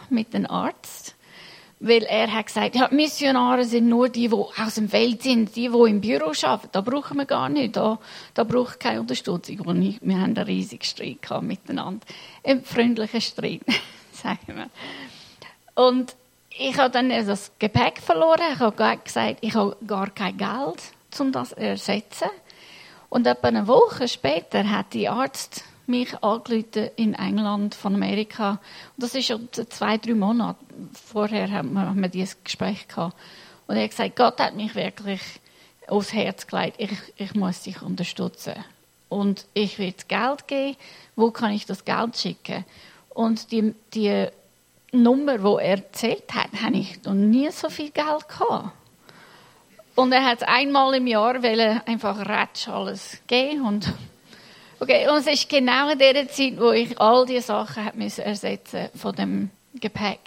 mit 0.09 0.33
dem 0.33 0.45
Arzt, 0.49 1.15
weil 1.83 2.03
er 2.03 2.31
hat 2.33 2.45
gesagt, 2.45 2.75
ja, 2.75 2.87
Missionare 2.91 3.65
sind 3.65 3.89
nur 3.89 4.07
die, 4.07 4.29
die 4.29 4.33
aus 4.35 4.75
dem 4.75 4.87
Feld 4.87 5.21
sind, 5.21 5.53
die, 5.53 5.67
die 5.67 5.89
im 5.89 5.99
Büro 5.99 6.31
arbeiten. 6.43 6.69
Da 6.71 6.79
brauchen 6.79 7.17
wir 7.17 7.25
gar 7.25 7.49
nicht, 7.49 7.75
da, 7.75 7.99
da 8.33 8.45
braucht 8.45 8.79
keine 8.79 9.01
Unterstützung. 9.01 9.59
Und 9.59 9.81
ich, 9.81 9.99
wir 10.01 10.15
haben 10.15 10.35
einen 10.35 10.45
riesigen 10.45 10.83
Streit 10.83 11.19
miteinander. 11.41 12.05
Ein 12.41 12.63
freundlicher 12.63 13.19
Streit, 13.19 13.63
sagen 14.13 14.55
wir. 14.55 14.69
Und 15.75 16.15
ich 16.57 16.77
habe 16.77 16.89
dann 16.89 17.09
das 17.09 17.51
Gepäck 17.59 17.99
verloren. 17.99 18.53
Ich 18.53 18.59
habe 18.59 18.97
gesagt, 19.03 19.39
ich 19.41 19.53
habe 19.53 19.75
gar 19.85 20.09
kein 20.09 20.37
Geld, 20.37 20.81
um 21.19 21.33
das 21.33 21.49
zu 21.49 21.57
ersetzen. 21.57 22.29
Und 23.09 23.27
etwa 23.27 23.49
eine 23.49 23.67
Woche 23.67 24.07
später 24.07 24.69
hat 24.69 24.93
die 24.93 25.09
Arzt 25.09 25.65
mich 25.85 26.15
angerufen 26.23 26.89
in 26.95 27.13
England 27.13 27.75
von 27.75 27.95
Amerika. 27.95 28.51
Und 28.51 29.03
das 29.03 29.15
ist 29.15 29.27
schon 29.27 29.49
zwei, 29.51 29.97
drei 29.97 30.13
Monate 30.13 30.59
vorher 30.93 31.51
haben 31.51 31.73
wir, 31.73 32.09
dieses 32.09 32.43
Gespräch 32.43 32.87
gehabt. 32.87 33.15
Und 33.67 33.75
er 33.75 33.83
hat 33.83 33.91
gesagt, 33.91 34.15
Gott 34.15 34.39
hat 34.39 34.55
mich 34.55 34.75
wirklich 34.75 35.21
aufs 35.87 36.13
Herz 36.13 36.47
gelegt. 36.47 36.75
Ich, 36.79 36.91
ich 37.17 37.35
muss 37.35 37.61
dich 37.61 37.81
unterstützen. 37.81 38.55
Und 39.09 39.45
ich 39.53 39.77
will 39.79 39.93
Geld 40.07 40.47
geben. 40.47 40.77
Wo 41.15 41.31
kann 41.31 41.51
ich 41.51 41.65
das 41.65 41.85
Geld 41.85 42.17
schicken? 42.17 42.65
Und 43.09 43.51
die, 43.51 43.75
die 43.93 44.27
Nummer, 44.91 45.37
die 45.37 45.63
er 45.63 45.77
erzählt 45.77 46.33
hat, 46.33 46.49
habe 46.61 46.77
ich 46.77 47.03
noch 47.03 47.13
nie 47.13 47.49
so 47.51 47.69
viel 47.69 47.91
Geld 47.91 48.27
gehabt. 48.27 48.71
Und 49.95 50.11
er 50.11 50.25
hat 50.25 50.47
einmal 50.47 50.95
im 50.95 51.05
Jahr 51.05 51.35
einfach 51.85 52.27
ratsch 52.27 52.67
alles 52.67 53.19
geben 53.27 53.61
und 53.61 53.93
Okay, 54.83 55.07
und 55.07 55.19
es 55.19 55.27
ist 55.27 55.47
genau 55.47 55.91
in 55.91 55.97
der 55.97 56.27
Zeit, 56.27 56.59
wo 56.59 56.71
ich 56.71 56.99
all 56.99 57.25
diese 57.25 57.43
Sachen 57.43 57.89
müssen 57.93 58.25
ersetzen 58.25 58.89
von 58.93 59.15
dem 59.15 59.49
Gepäck. 59.79 60.19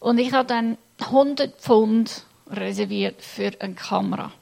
Und 0.00 0.18
ich 0.18 0.34
habe 0.34 0.46
dann 0.46 0.76
100 1.00 1.58
Pfund 1.58 2.24
reserviert 2.50 3.22
für 3.22 3.52
eine 3.58 3.72
Kamera. 3.72 4.32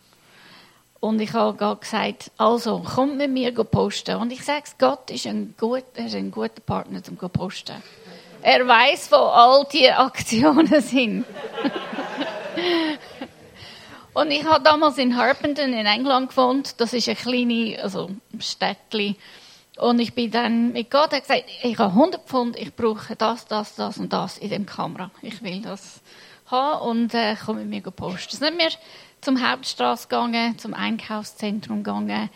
Und 0.98 1.20
ich 1.20 1.34
habe 1.34 1.76
gesagt, 1.76 2.32
also, 2.36 2.80
kommt 2.80 3.16
mit 3.16 3.30
mir 3.30 3.52
posten. 3.52 4.16
Und 4.16 4.32
ich 4.32 4.44
sage, 4.44 4.64
Gott 4.76 5.08
ist 5.12 5.28
ein, 5.28 5.54
gut, 5.56 5.84
er 5.94 6.06
ist 6.06 6.16
ein 6.16 6.32
guter 6.32 6.60
Partner 6.66 7.00
zum 7.04 7.16
posten. 7.16 7.80
Er 8.42 8.66
weiß, 8.66 9.12
wo 9.12 9.18
all 9.18 9.64
diese 9.72 9.96
Aktionen 9.96 10.80
sind. 10.80 11.24
Und 14.18 14.32
ich 14.32 14.44
habe 14.44 14.64
damals 14.64 14.98
in 14.98 15.16
Harpenden 15.16 15.72
in 15.72 15.86
England 15.86 16.30
gewohnt. 16.30 16.80
Das 16.80 16.92
ist 16.92 17.08
ein 17.08 17.14
kleines 17.14 17.78
also 17.78 18.10
Städtchen. 18.40 19.14
Und 19.76 20.00
ich 20.00 20.12
bin 20.12 20.32
dann 20.32 20.72
mit 20.72 20.90
Gott 20.90 21.12
und 21.12 21.20
gesagt, 21.20 21.44
ich 21.62 21.78
habe 21.78 21.92
100 21.92 22.26
Pfund, 22.26 22.56
ich 22.56 22.74
brauche 22.74 23.14
das, 23.14 23.46
das, 23.46 23.76
das 23.76 23.96
und 23.96 24.12
das 24.12 24.36
in 24.38 24.50
dem 24.50 24.66
Kamera. 24.66 25.12
Ich 25.22 25.40
will 25.44 25.62
das 25.62 26.00
haben 26.46 26.88
und 26.88 27.14
äh, 27.14 27.36
komme 27.36 27.64
mit 27.64 27.84
mir 27.84 27.92
posten. 27.92 28.40
Dann 28.40 28.54
sind 28.54 28.58
wir 28.58 28.70
zum 29.20 29.40
Hauptstraße 29.40 30.08
gegangen, 30.08 30.58
zum 30.58 30.74
Einkaufszentrum 30.74 31.84
gegangen. 31.84 32.28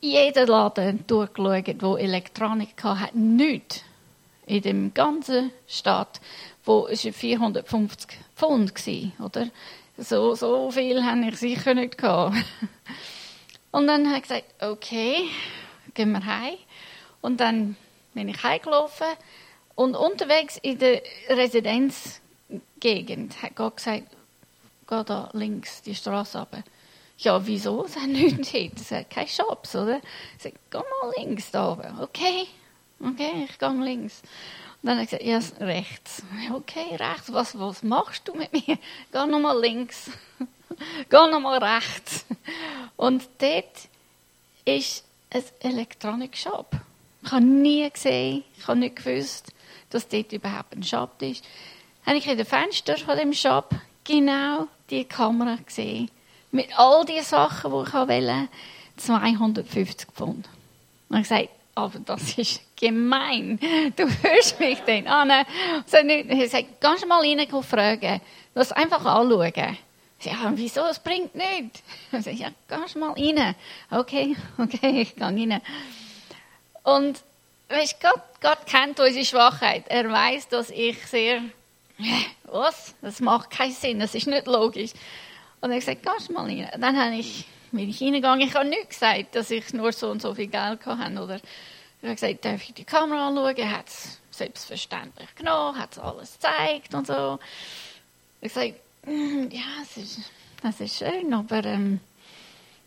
Jeder 0.00 0.46
Laden 0.46 1.06
durchgeschaut, 1.06 1.82
wo 1.82 1.96
Elektronik 1.98 2.82
hatte, 2.82 3.00
hat 3.00 3.14
nichts 3.14 3.82
in 4.46 4.62
dem 4.62 4.94
ganzen 4.94 5.52
Stadt, 5.68 6.22
wo 6.64 6.86
es 6.86 7.02
450 7.02 8.18
Pfund 8.34 8.74
war, 8.74 9.26
oder? 9.26 9.46
So, 10.02 10.34
so 10.34 10.70
viel 10.70 11.04
habe 11.04 11.28
ich 11.28 11.36
sicher 11.36 11.74
nicht 11.74 11.98
gehabt. 11.98 12.34
Und 13.70 13.86
dann 13.86 14.06
habe 14.06 14.16
ich 14.16 14.22
gesagt, 14.22 14.46
okay, 14.62 15.28
gehen 15.92 16.12
wir 16.12 16.24
heim. 16.24 16.56
Und 17.20 17.38
dann 17.38 17.76
bin 18.14 18.30
ich 18.30 18.42
heimgelaufen. 18.42 19.08
Und 19.74 19.94
unterwegs 19.94 20.56
in 20.62 20.78
der 20.78 21.02
Residenzgegend 21.28 23.42
hat 23.42 23.56
Gott 23.56 23.76
gesagt, 23.76 24.04
geh 24.88 25.04
da 25.04 25.28
links 25.34 25.82
die 25.82 25.94
Straße 25.94 26.38
runter. 26.38 26.64
Ja, 27.18 27.46
wieso? 27.46 27.84
Es 27.84 27.96
hat 27.96 28.08
nichts 28.08 28.52
dort. 28.52 28.80
Es 28.80 28.90
hat 28.90 29.10
keine 29.10 29.28
Shops, 29.28 29.76
oder? 29.76 30.00
Ich 30.38 30.44
sage, 30.44 30.56
geh 30.70 30.78
mal 30.78 31.12
links 31.18 31.50
da 31.50 31.72
oben. 31.72 32.00
Okay, 32.00 32.46
okay, 33.00 33.46
ich 33.50 33.58
gehe 33.58 33.84
links. 33.84 34.22
Und 34.82 34.86
dann 34.86 34.98
hat 34.98 35.12
er 35.12 35.18
gesagt, 35.18 35.60
ja, 35.60 35.66
rechts. 35.66 36.22
Okay, 36.52 36.96
rechts. 36.96 37.32
Was, 37.32 37.58
was 37.58 37.82
machst 37.82 38.26
du 38.26 38.34
mit 38.34 38.52
mir? 38.52 38.78
Geh 39.12 39.26
nochmal 39.26 39.60
links. 39.60 40.10
Geh 41.10 41.30
nochmal 41.30 41.62
rechts. 41.62 42.24
Und 42.96 43.28
dort 43.38 43.88
ist 44.64 45.04
ein 45.30 45.42
Electronic 45.60 46.36
Shop. 46.36 46.76
Ich 47.22 47.32
habe 47.32 47.44
nie 47.44 47.88
gesehen, 47.90 48.44
ich 48.56 48.66
habe 48.66 48.78
nicht 48.78 48.96
gewusst, 48.96 49.52
dass 49.90 50.08
dort 50.08 50.32
überhaupt 50.32 50.74
ein 50.74 50.82
Shop 50.82 51.20
ist. 51.20 51.44
Habe 52.06 52.16
ich 52.16 52.26
in 52.26 52.38
den 52.38 52.46
Fenster 52.46 52.96
von 52.96 53.18
dem 53.18 53.34
Shop 53.34 53.74
genau 54.04 54.68
die 54.88 55.04
Kamera 55.04 55.56
gesehen. 55.56 56.10
Mit 56.52 56.78
all 56.78 57.04
den 57.04 57.22
Sachen, 57.22 57.70
die 57.70 57.88
ich 57.88 57.94
wollte. 57.94 58.48
250 58.96 60.08
Pfund. 60.10 60.48
Und 61.08 61.16
ich 61.16 61.22
gesagt, 61.28 61.48
aber 61.80 61.98
das 62.00 62.38
ist 62.38 62.60
gemein. 62.76 63.58
Du 63.96 64.04
hörst 64.22 64.58
mich 64.60 64.80
dann 64.80 65.06
an. 65.06 65.46
Ich 65.86 66.50
sage, 66.50 66.66
kannst 66.80 67.04
du 67.04 67.06
mal 67.06 67.20
rein 67.20 67.46
fragen? 67.62 68.20
Lass 68.54 68.72
einfach 68.72 69.04
anschauen. 69.04 69.78
Ja, 70.22 70.52
wieso? 70.54 70.84
Es 70.86 70.98
bringt 70.98 71.34
nichts. 71.34 71.82
Ich 72.12 72.24
sage, 72.24 72.36
ja, 72.36 72.48
du 72.94 72.98
mal 72.98 73.12
rein? 73.12 73.54
Okay, 73.90 74.36
okay, 74.58 75.02
ich 75.02 75.14
gehe 75.14 75.24
rein. 75.24 75.60
Und 76.82 77.22
weißt, 77.68 78.00
Gott, 78.00 78.22
Gott 78.40 78.66
kennt 78.66 79.00
unsere 79.00 79.24
Schwachheit. 79.24 79.84
Er 79.88 80.10
weiß, 80.10 80.48
dass 80.48 80.70
ich 80.70 80.98
sehr, 81.06 81.42
was? 82.44 82.94
Das 83.00 83.20
macht 83.20 83.50
keinen 83.50 83.72
Sinn, 83.72 84.00
das 84.00 84.14
ist 84.14 84.26
nicht 84.26 84.46
logisch. 84.46 84.92
Und 85.60 85.72
er 85.72 85.96
kannst 85.96 86.28
du 86.28 86.32
mal 86.32 86.44
rein? 86.44 86.68
Dann 86.78 86.98
habe 86.98 87.16
ich, 87.16 87.46
bin 87.72 87.88
ich 87.88 88.00
reingegangen. 88.00 88.46
Ich 88.46 88.54
habe 88.54 88.68
nicht 88.68 88.90
gesagt, 88.90 89.34
dass 89.34 89.50
ich 89.50 89.72
nur 89.72 89.92
so 89.92 90.10
und 90.10 90.22
so 90.22 90.34
viel 90.34 90.48
Geld 90.48 90.84
hatte. 90.84 91.22
Oder 91.22 91.36
ich 91.36 92.02
habe 92.02 92.14
gesagt, 92.14 92.44
darf 92.44 92.62
ich 92.62 92.74
die 92.74 92.84
Kamera 92.84 93.28
anschauen? 93.28 93.56
Er 93.56 93.78
hat 93.78 93.88
es 93.88 94.20
selbstverständlich 94.30 95.34
genommen, 95.34 95.78
hat 95.78 95.92
es 95.92 95.98
alles 95.98 96.32
gezeigt 96.34 96.94
und 96.94 97.06
so. 97.06 97.38
Ich 98.40 98.56
habe 98.56 98.72
gesagt, 98.72 98.80
mm, 99.06 99.48
ja, 99.50 99.62
das 99.80 99.96
ist, 99.96 100.20
das 100.62 100.80
ist 100.80 100.96
schön, 100.96 101.32
aber... 101.34 101.64
Ähm, 101.64 102.00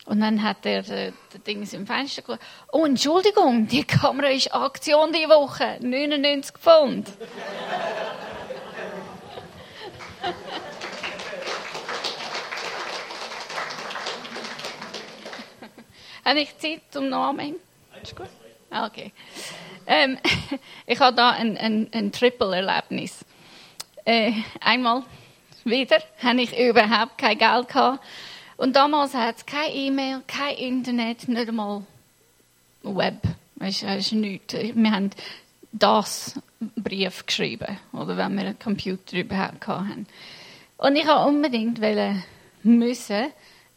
und 0.06 0.20
dann 0.20 0.42
hat 0.42 0.66
er 0.66 0.86
äh, 0.90 1.12
das 1.32 1.42
Ding 1.44 1.66
im 1.66 1.86
Fenster 1.86 2.22
geschaut. 2.22 2.40
Oh, 2.72 2.84
Entschuldigung, 2.84 3.66
die 3.66 3.84
Kamera 3.84 4.28
ist 4.28 4.54
Aktion 4.54 5.12
die 5.12 5.26
Woche. 5.28 5.78
99 5.80 6.58
Pfund. 6.58 7.08
Habe 16.26 16.40
ich 16.40 16.56
Zeit 16.58 16.80
zum 16.90 17.08
Namen? 17.10 17.56
Ist 18.02 18.16
gut? 18.16 18.28
Ah, 18.70 18.86
okay. 18.86 19.12
Ähm, 19.86 20.18
ich 20.86 20.98
habe 20.98 21.14
da 21.14 21.30
ein, 21.30 21.56
ein, 21.56 21.88
ein 21.92 22.12
Triple-Erlebnis. 22.12 23.24
Äh, 24.04 24.32
einmal 24.60 25.02
wieder 25.64 25.98
habe 26.22 26.42
ich 26.42 26.58
überhaupt 26.58 27.18
kein 27.18 27.38
Geld 27.38 27.68
gehabt. 27.68 28.04
Und 28.56 28.76
damals 28.76 29.14
hat 29.14 29.36
es 29.36 29.46
kein 29.46 29.70
E-Mail, 29.72 30.22
kein 30.26 30.56
Internet, 30.56 31.28
nicht 31.28 31.48
einmal 31.48 31.82
Web. 32.82 33.20
Es 33.60 33.82
ist 33.82 34.12
nichts. 34.12 34.54
Wir 34.54 34.90
haben 34.90 35.10
das 35.72 36.40
Brief 36.76 37.26
geschrieben, 37.26 37.78
oder 37.92 38.16
wenn 38.16 38.34
wir 38.34 38.42
einen 38.42 38.58
Computer 38.58 39.16
überhaupt 39.16 39.66
hatten. 39.66 40.06
Und 40.76 40.96
ich 40.96 41.06
wollte 41.06 41.26
unbedingt 41.26 41.80
müssen 42.62 43.26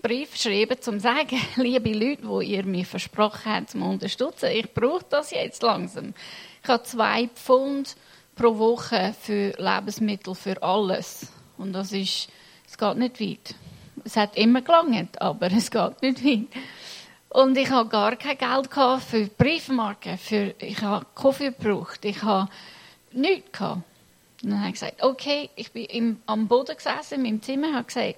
Brief 0.01 0.35
schreiben, 0.35 0.77
um 0.77 0.81
zu 0.81 0.99
sagen, 0.99 1.41
liebe 1.55 1.91
Leute, 1.91 2.27
wo 2.27 2.41
ihr 2.41 2.63
mir 2.63 2.85
versprochen 2.85 3.51
habt, 3.51 3.71
zu 3.71 3.79
unterstützen, 3.79 4.49
ich 4.53 4.71
brauche 4.73 5.05
das 5.09 5.31
jetzt 5.31 5.63
langsam. 5.63 6.13
Ich 6.61 6.69
habe 6.69 6.83
zwei 6.83 7.27
Pfund 7.27 7.95
pro 8.35 8.57
Woche 8.57 9.15
für 9.19 9.53
Lebensmittel 9.57 10.35
für 10.35 10.61
alles. 10.61 11.31
Und 11.57 11.73
das 11.73 11.91
ist, 11.91 12.29
es 12.67 12.77
geht 12.77 12.97
nicht 12.97 13.19
weit. 13.19 13.55
Es 14.03 14.15
hat 14.15 14.37
immer 14.37 14.61
gelangt, 14.61 15.19
aber 15.21 15.47
es 15.51 15.71
geht 15.71 16.01
nicht 16.01 16.23
weit. 16.23 16.63
Und 17.29 17.57
ich 17.57 17.69
habe 17.69 17.89
gar 17.89 18.15
kein 18.15 18.37
Geld 18.37 18.69
für 19.03 19.27
Briefmarken, 19.27 20.17
für, 20.17 20.53
ich 20.59 20.81
habe 20.81 21.05
Kaffee 21.15 21.51
gebraucht, 21.51 22.05
ich 22.05 22.21
habe 22.23 22.49
nichts 23.11 23.51
gehabt. 23.51 23.81
Und 24.43 24.51
dann 24.51 24.59
habe 24.59 24.69
ich 24.69 24.75
gesagt, 24.75 25.03
okay, 25.03 25.49
ich 25.55 25.71
bin 25.71 25.85
im, 25.85 26.21
am 26.27 26.47
Boden 26.47 26.75
gesessen 26.75 27.15
in 27.15 27.21
meinem 27.23 27.41
Zimmer, 27.41 27.73
habe 27.73 27.85
gesagt, 27.85 28.17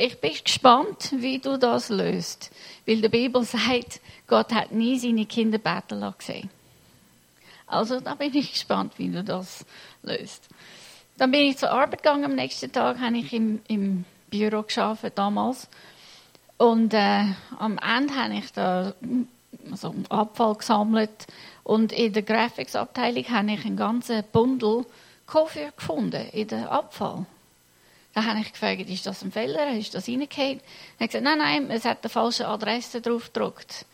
ich 0.00 0.20
bin 0.20 0.32
gespannt, 0.42 1.12
wie 1.12 1.38
du 1.38 1.58
das 1.58 1.90
löst. 1.90 2.50
Weil 2.86 3.02
die 3.02 3.08
Bibel 3.08 3.44
sagt, 3.44 4.00
Gott 4.26 4.52
hat 4.52 4.72
nie 4.72 4.98
seine 4.98 5.26
Kinder 5.26 5.58
beten 5.58 6.00
lassen. 6.00 6.48
Also 7.66 8.00
da 8.00 8.14
bin 8.14 8.34
ich 8.34 8.52
gespannt, 8.52 8.94
wie 8.96 9.10
du 9.10 9.22
das 9.22 9.64
löst. 10.02 10.48
Dann 11.18 11.30
bin 11.30 11.42
ich 11.42 11.58
zur 11.58 11.70
Arbeit 11.70 12.02
gegangen. 12.02 12.24
Am 12.24 12.34
nächsten 12.34 12.72
Tag 12.72 12.98
habe 12.98 13.18
ich 13.18 13.32
im, 13.32 13.60
im 13.68 14.04
Büro 14.30 14.62
geschafft 14.62 15.12
damals. 15.14 15.68
Und 16.56 16.94
äh, 16.94 17.24
am 17.58 17.78
Ende 17.78 18.14
habe 18.14 18.34
ich 18.34 18.52
da 18.52 18.94
also 19.70 19.94
Abfall 20.08 20.54
gesammelt. 20.54 21.26
Und 21.62 21.92
in 21.92 22.12
der 22.12 22.22
Graphics-Abteilung 22.22 23.28
habe 23.28 23.52
ich 23.52 23.64
einen 23.64 23.76
ganzen 23.76 24.24
Bundel 24.32 24.86
Koffer 25.26 25.70
gefunden 25.76 26.26
in 26.32 26.48
der 26.48 26.72
Abfall. 26.72 27.26
Da 28.12 28.24
habe 28.24 28.40
ich 28.40 28.52
gefragt, 28.52 28.88
ist 28.88 29.06
das 29.06 29.22
ein 29.22 29.30
Fehler? 29.30 29.72
Ist 29.76 29.94
das 29.94 30.08
reingefallen? 30.08 30.60
Er 30.98 31.04
hat 31.04 31.10
gesagt, 31.10 31.24
nein, 31.24 31.38
nein, 31.38 31.70
es 31.70 31.84
hat 31.84 31.98
eine 32.02 32.10
falsche 32.10 32.48
Adresse 32.48 33.00
drauf 33.00 33.32
gedruckt. 33.32 33.86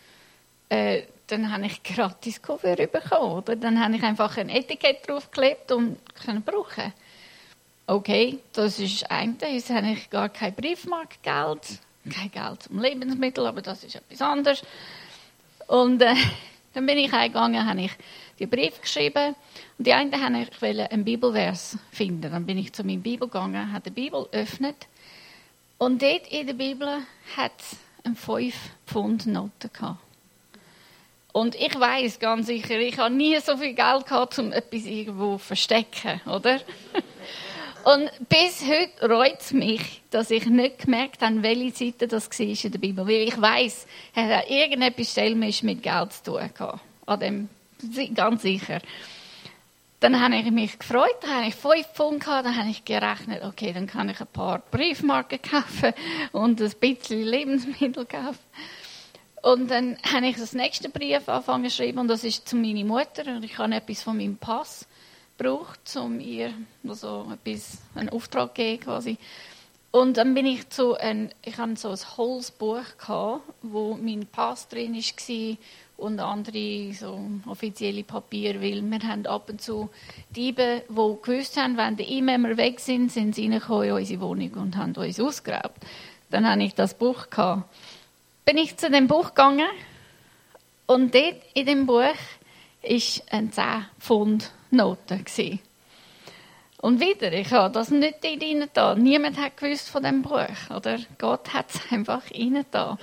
Äh, 0.69 1.03
dann 1.27 1.53
habe 1.53 1.67
ich 1.67 1.83
gratis 1.83 2.41
Koffer 2.41 2.77
bekommen. 2.77 3.33
Oder? 3.33 3.57
Dann 3.57 3.83
habe 3.83 3.97
ich 3.97 4.03
einfach 4.03 4.37
ein 4.37 4.49
Etikett 4.49 5.09
draufgeklebt 5.09 5.73
und 5.73 5.99
können 6.15 6.43
brauchen. 6.43 6.93
Okay, 7.87 8.41
das 8.53 8.81
ist 8.81 9.09
ein 9.11 9.37
Jetzt 9.41 9.71
habe 9.71 9.93
ich 9.93 10.11
gar 10.11 10.29
kein 10.29 10.55
Briefmarkgeld, 10.55 11.79
kein 12.11 12.31
Geld 12.33 12.63
zum 12.65 12.81
Lebensmittel, 12.81 13.47
aber 13.47 13.63
das 13.63 13.85
ist 13.85 13.95
etwas 13.95 14.21
anderes. 14.23 14.63
Und 15.69 16.03
äh, 16.03 16.15
dann 16.77 16.85
bin 16.85 16.99
ich 16.99 17.11
eingegangen, 17.11 17.67
habe 17.67 17.81
ich 17.81 17.93
die 18.39 18.45
Brief 18.45 18.79
geschrieben 18.83 19.35
und 19.79 19.87
die 19.87 19.95
einen 19.95 20.13
wollte 20.13 20.83
ich 20.83 20.93
einen 20.93 21.05
Bibelvers 21.07 21.79
finden. 21.91 22.31
Dann 22.31 22.45
bin 22.45 22.59
ich 22.59 22.75
zu 22.75 22.85
meiner 22.85 23.01
Bibel 23.01 23.29
gegangen, 23.29 23.73
habe 23.73 23.91
die 23.91 23.95
Bibel 23.95 24.27
geöffnet 24.31 24.77
und 25.79 26.03
dort 26.03 26.29
in 26.29 26.47
der 26.47 26.53
Bibel 26.53 26.99
hat 27.35 27.53
es 27.59 27.79
eine 28.05 28.15
5 28.15 28.55
Pfund 28.87 29.27
Note 29.27 29.71
gehabt. 29.71 30.01
Und 31.33 31.55
ich 31.55 31.81
weiß 31.81 32.19
ganz 32.19 32.47
sicher, 32.47 32.79
ich 32.79 32.99
habe 32.99 33.15
nie 33.15 33.41
so 33.41 33.57
viel 33.57 33.73
Geld 33.73 34.05
gehabt, 34.05 34.39
um 34.39 34.53
etwas 34.53 34.85
irgendwo 34.85 35.39
zu 35.39 35.39
verstecken, 35.39 36.21
oder? 36.27 36.61
Und 37.87 38.11
bis 38.29 38.65
heute 38.67 39.09
reut 39.09 39.39
es 39.39 39.53
mich, 39.53 40.03
dass 40.11 40.33
ich 40.33 40.45
nicht 40.47 40.81
gemerkt 40.81 41.23
habe, 41.23 41.41
welche 41.45 41.85
Seite 41.85 42.09
das 42.09 42.29
war 42.29 42.45
in 42.45 42.73
der 42.73 42.79
Bibel. 42.81 43.07
Weil 43.07 43.29
ich 43.29 43.41
weiß, 43.41 43.87
es 44.13 44.23
hat 44.25 44.51
irgendetwas 44.51 45.13
Stellmisch 45.13 45.63
mit 45.63 45.85
Geld 45.85 46.13
zu 46.13 46.33
tun 46.33 46.51
gehabt. 46.53 46.81
An 47.07 47.21
dem, 47.21 47.49
ganz 48.13 48.43
sicher. 48.43 48.81
Dann 50.01 50.21
habe 50.21 50.35
ich 50.35 50.51
mich 50.51 50.77
gefreut, 50.77 51.15
dann 51.21 51.31
habe 51.31 51.47
ich 51.47 51.55
fünf 51.55 51.87
Pfund 51.95 52.25
gehabt, 52.25 52.47
dann 52.47 52.57
habe 52.57 52.71
ich 52.71 52.85
gerechnet, 52.85 53.45
okay, 53.45 53.73
dann 53.73 53.87
kann 53.87 54.09
ich 54.09 54.21
ein 54.21 54.27
paar 54.27 54.63
Briefmarken 54.73 55.41
kaufen 55.41 55.93
und 56.33 56.61
ein 56.61 56.73
bisschen 56.81 57.23
Lebensmittel 57.23 58.05
kaufen. 58.05 58.37
Und 59.43 59.71
dann 59.71 59.97
habe 60.13 60.27
ich 60.27 60.37
das 60.37 60.55
nächste 60.55 60.89
Brief 60.89 61.29
angefangen 61.29 61.71
zu 61.71 61.77
schreiben 61.77 62.01
und 62.01 62.09
das 62.09 62.25
ist 62.25 62.49
zu 62.49 62.57
meiner 62.57 62.85
Mutter 62.85 63.23
und 63.29 63.45
ich 63.45 63.57
habe 63.59 63.77
etwas 63.77 64.03
von 64.03 64.17
meinem 64.17 64.39
Pass 64.39 64.89
gebraucht, 65.37 65.97
um 65.97 66.21
ihr 66.21 66.53
also 66.87 67.33
etwas, 67.33 67.79
einen 67.95 68.09
Auftrag 68.09 68.49
zu 68.49 68.55
geben 68.55 68.81
quasi. 68.81 69.19
Und 69.91 70.19
dann 70.19 70.35
bin 70.35 70.45
ich 70.45 70.69
zu 70.69 70.95
ein, 70.95 71.33
ich 71.43 71.57
hatte 71.57 71.77
so 71.77 71.89
ein 71.89 72.17
Holzbuch 72.17 72.99
gehabt, 72.99 73.43
wo 73.63 73.95
mein 73.95 74.27
Pass 74.27 74.69
drin 74.69 74.95
war 74.95 75.57
und 75.97 76.21
andere 76.21 76.93
so 76.93 77.19
offizielle 77.47 78.05
Papiere, 78.05 78.61
weil 78.61 78.83
wir 78.83 79.09
haben 79.09 79.27
ab 79.27 79.49
und 79.49 79.63
zu 79.63 79.89
Diebe, 80.29 80.83
die 80.89 80.95
gewusst 81.23 81.57
haben, 81.57 81.79
wenn 81.79 81.97
die 81.97 82.05
E-Mail 82.05 82.57
weg 82.59 82.81
sind, 82.81 83.11
sind 83.11 83.35
sie 83.35 83.45
reingekommen 83.45 83.89
in 83.89 83.93
unsere 83.93 84.21
Wohnung 84.21 84.53
und 84.55 84.77
haben 84.77 84.95
uns 84.95 85.19
ausgeraubt. 85.19 85.83
Dann 86.31 86.47
hatte 86.47 86.63
ich 86.63 86.75
das 86.75 86.93
Buch 86.93 87.31
gehabt. 87.31 87.65
Bin 88.45 88.59
ich 88.59 88.77
zu 88.77 88.91
dem 88.91 89.07
Buch 89.07 89.29
gegangen 89.29 89.69
und 90.87 91.15
dort 91.15 91.37
in 91.55 91.67
dem 91.67 91.87
Buch 91.87 92.15
ist 92.87 93.23
ein 93.33 93.53
10 93.53 93.87
Pfund 93.99 94.51
Note 94.71 95.19
gewesen. 95.19 95.61
Und 96.79 97.01
wieder, 97.01 97.33
ich 97.33 97.53
habe 97.53 97.73
das 97.73 97.91
nicht 97.91 98.25
rein 98.25 98.69
da. 98.73 98.95
Niemand 98.95 99.39
hat 99.39 99.57
gewusst 99.57 99.89
von 99.89 100.03
dem 100.03 100.23
Buch, 100.23 100.71
oder? 100.75 100.99
Gott 101.19 101.53
hat 101.53 101.67
es 101.71 101.81
einfach 101.91 102.23
rein 102.33 102.65
da. 102.71 102.99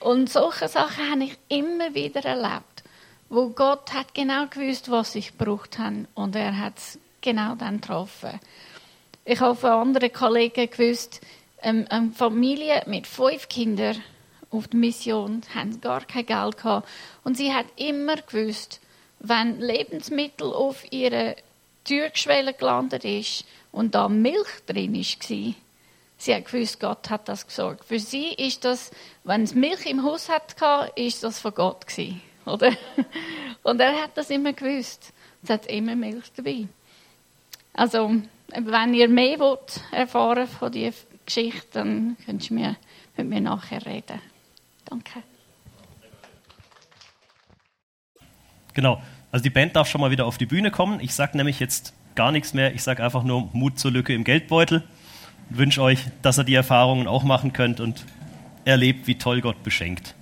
Und 0.00 0.28
solche 0.30 0.68
Sachen 0.68 1.10
habe 1.10 1.24
ich 1.24 1.38
immer 1.48 1.94
wieder 1.94 2.24
erlebt, 2.24 2.84
wo 3.28 3.48
Gott 3.48 3.92
hat 3.94 4.14
genau 4.14 4.46
gewusst, 4.46 4.90
was 4.90 5.14
ich 5.14 5.36
gebraucht 5.36 5.78
habe, 5.78 6.06
und 6.14 6.36
er 6.36 6.58
hat 6.58 6.78
es 6.78 6.98
genau 7.20 7.54
dann 7.54 7.80
getroffen. 7.80 8.38
Ich 9.24 9.40
habe 9.40 9.56
von 9.56 9.70
anderen 9.70 10.12
Kollegen 10.12 10.70
gewusst, 10.70 11.20
ähm, 11.62 11.86
eine 11.88 12.12
Familie 12.12 12.82
mit 12.86 13.06
fünf 13.06 13.48
Kindern 13.48 14.02
auf 14.50 14.68
der 14.68 14.78
Mission 14.78 15.40
haben 15.54 15.80
gar 15.80 16.02
kein 16.04 16.26
Geld 16.26 16.58
gehabt 16.58 16.88
und 17.24 17.36
sie 17.36 17.52
hat 17.52 17.66
immer 17.76 18.16
gewusst, 18.16 18.80
wenn 19.18 19.60
Lebensmittel 19.60 20.52
auf 20.52 20.84
ihre 20.92 21.36
Türschwelle 21.84 22.54
gelandet 22.54 23.04
ist 23.04 23.44
und 23.72 23.94
da 23.94 24.08
Milch 24.08 24.64
drin 24.66 24.94
war, 24.94 25.54
sie 26.18 26.34
hat 26.34 26.44
gewusst, 26.46 26.80
Gott 26.80 27.10
hat 27.10 27.28
das 27.28 27.46
gesorgt. 27.46 27.84
Für 27.84 27.98
sie 27.98 28.28
ist 28.32 28.64
das, 28.64 28.90
wenn 29.24 29.42
es 29.42 29.54
Milch 29.54 29.86
im 29.86 30.02
Haus 30.02 30.28
hatte, 30.28 30.92
ist 30.96 31.22
das 31.22 31.38
von 31.38 31.54
Gott 31.54 31.86
gewesen, 31.86 32.20
oder? 32.46 32.72
Und 33.62 33.80
er 33.80 34.02
hat 34.02 34.16
das 34.16 34.30
immer 34.30 34.52
gewusst. 34.52 35.12
Es 35.42 35.50
hat 35.50 35.66
immer 35.66 35.94
Milch 35.94 36.24
dabei. 36.34 36.66
Also, 37.74 38.10
wenn 38.48 38.94
ihr 38.94 39.08
mehr 39.08 39.38
wollt 39.38 39.80
erfahren 39.92 40.48
von 40.48 40.72
dieser 40.72 40.96
Geschichte, 41.24 41.66
dann 41.72 42.16
könnt 42.24 42.50
ihr 42.50 42.54
mir, 42.54 42.76
mit 43.16 43.28
mir 43.28 43.40
nachher 43.40 43.84
reden. 43.84 44.20
Danke. 44.86 45.22
Genau. 48.76 49.00
Also 49.32 49.42
die 49.42 49.50
Band 49.50 49.74
darf 49.74 49.88
schon 49.88 50.02
mal 50.02 50.10
wieder 50.10 50.26
auf 50.26 50.36
die 50.36 50.44
Bühne 50.44 50.70
kommen. 50.70 51.00
Ich 51.00 51.14
sage 51.14 51.34
nämlich 51.38 51.58
jetzt 51.60 51.94
gar 52.14 52.30
nichts 52.30 52.52
mehr. 52.52 52.74
Ich 52.74 52.82
sage 52.82 53.02
einfach 53.02 53.24
nur 53.24 53.48
Mut 53.54 53.78
zur 53.78 53.90
Lücke 53.90 54.12
im 54.12 54.22
Geldbeutel. 54.22 54.82
Wünsche 55.48 55.80
euch, 55.80 56.00
dass 56.20 56.38
ihr 56.38 56.44
die 56.44 56.54
Erfahrungen 56.54 57.08
auch 57.08 57.24
machen 57.24 57.54
könnt 57.54 57.80
und 57.80 58.04
erlebt, 58.66 59.06
wie 59.06 59.14
toll 59.14 59.40
Gott 59.40 59.62
beschenkt. 59.62 60.14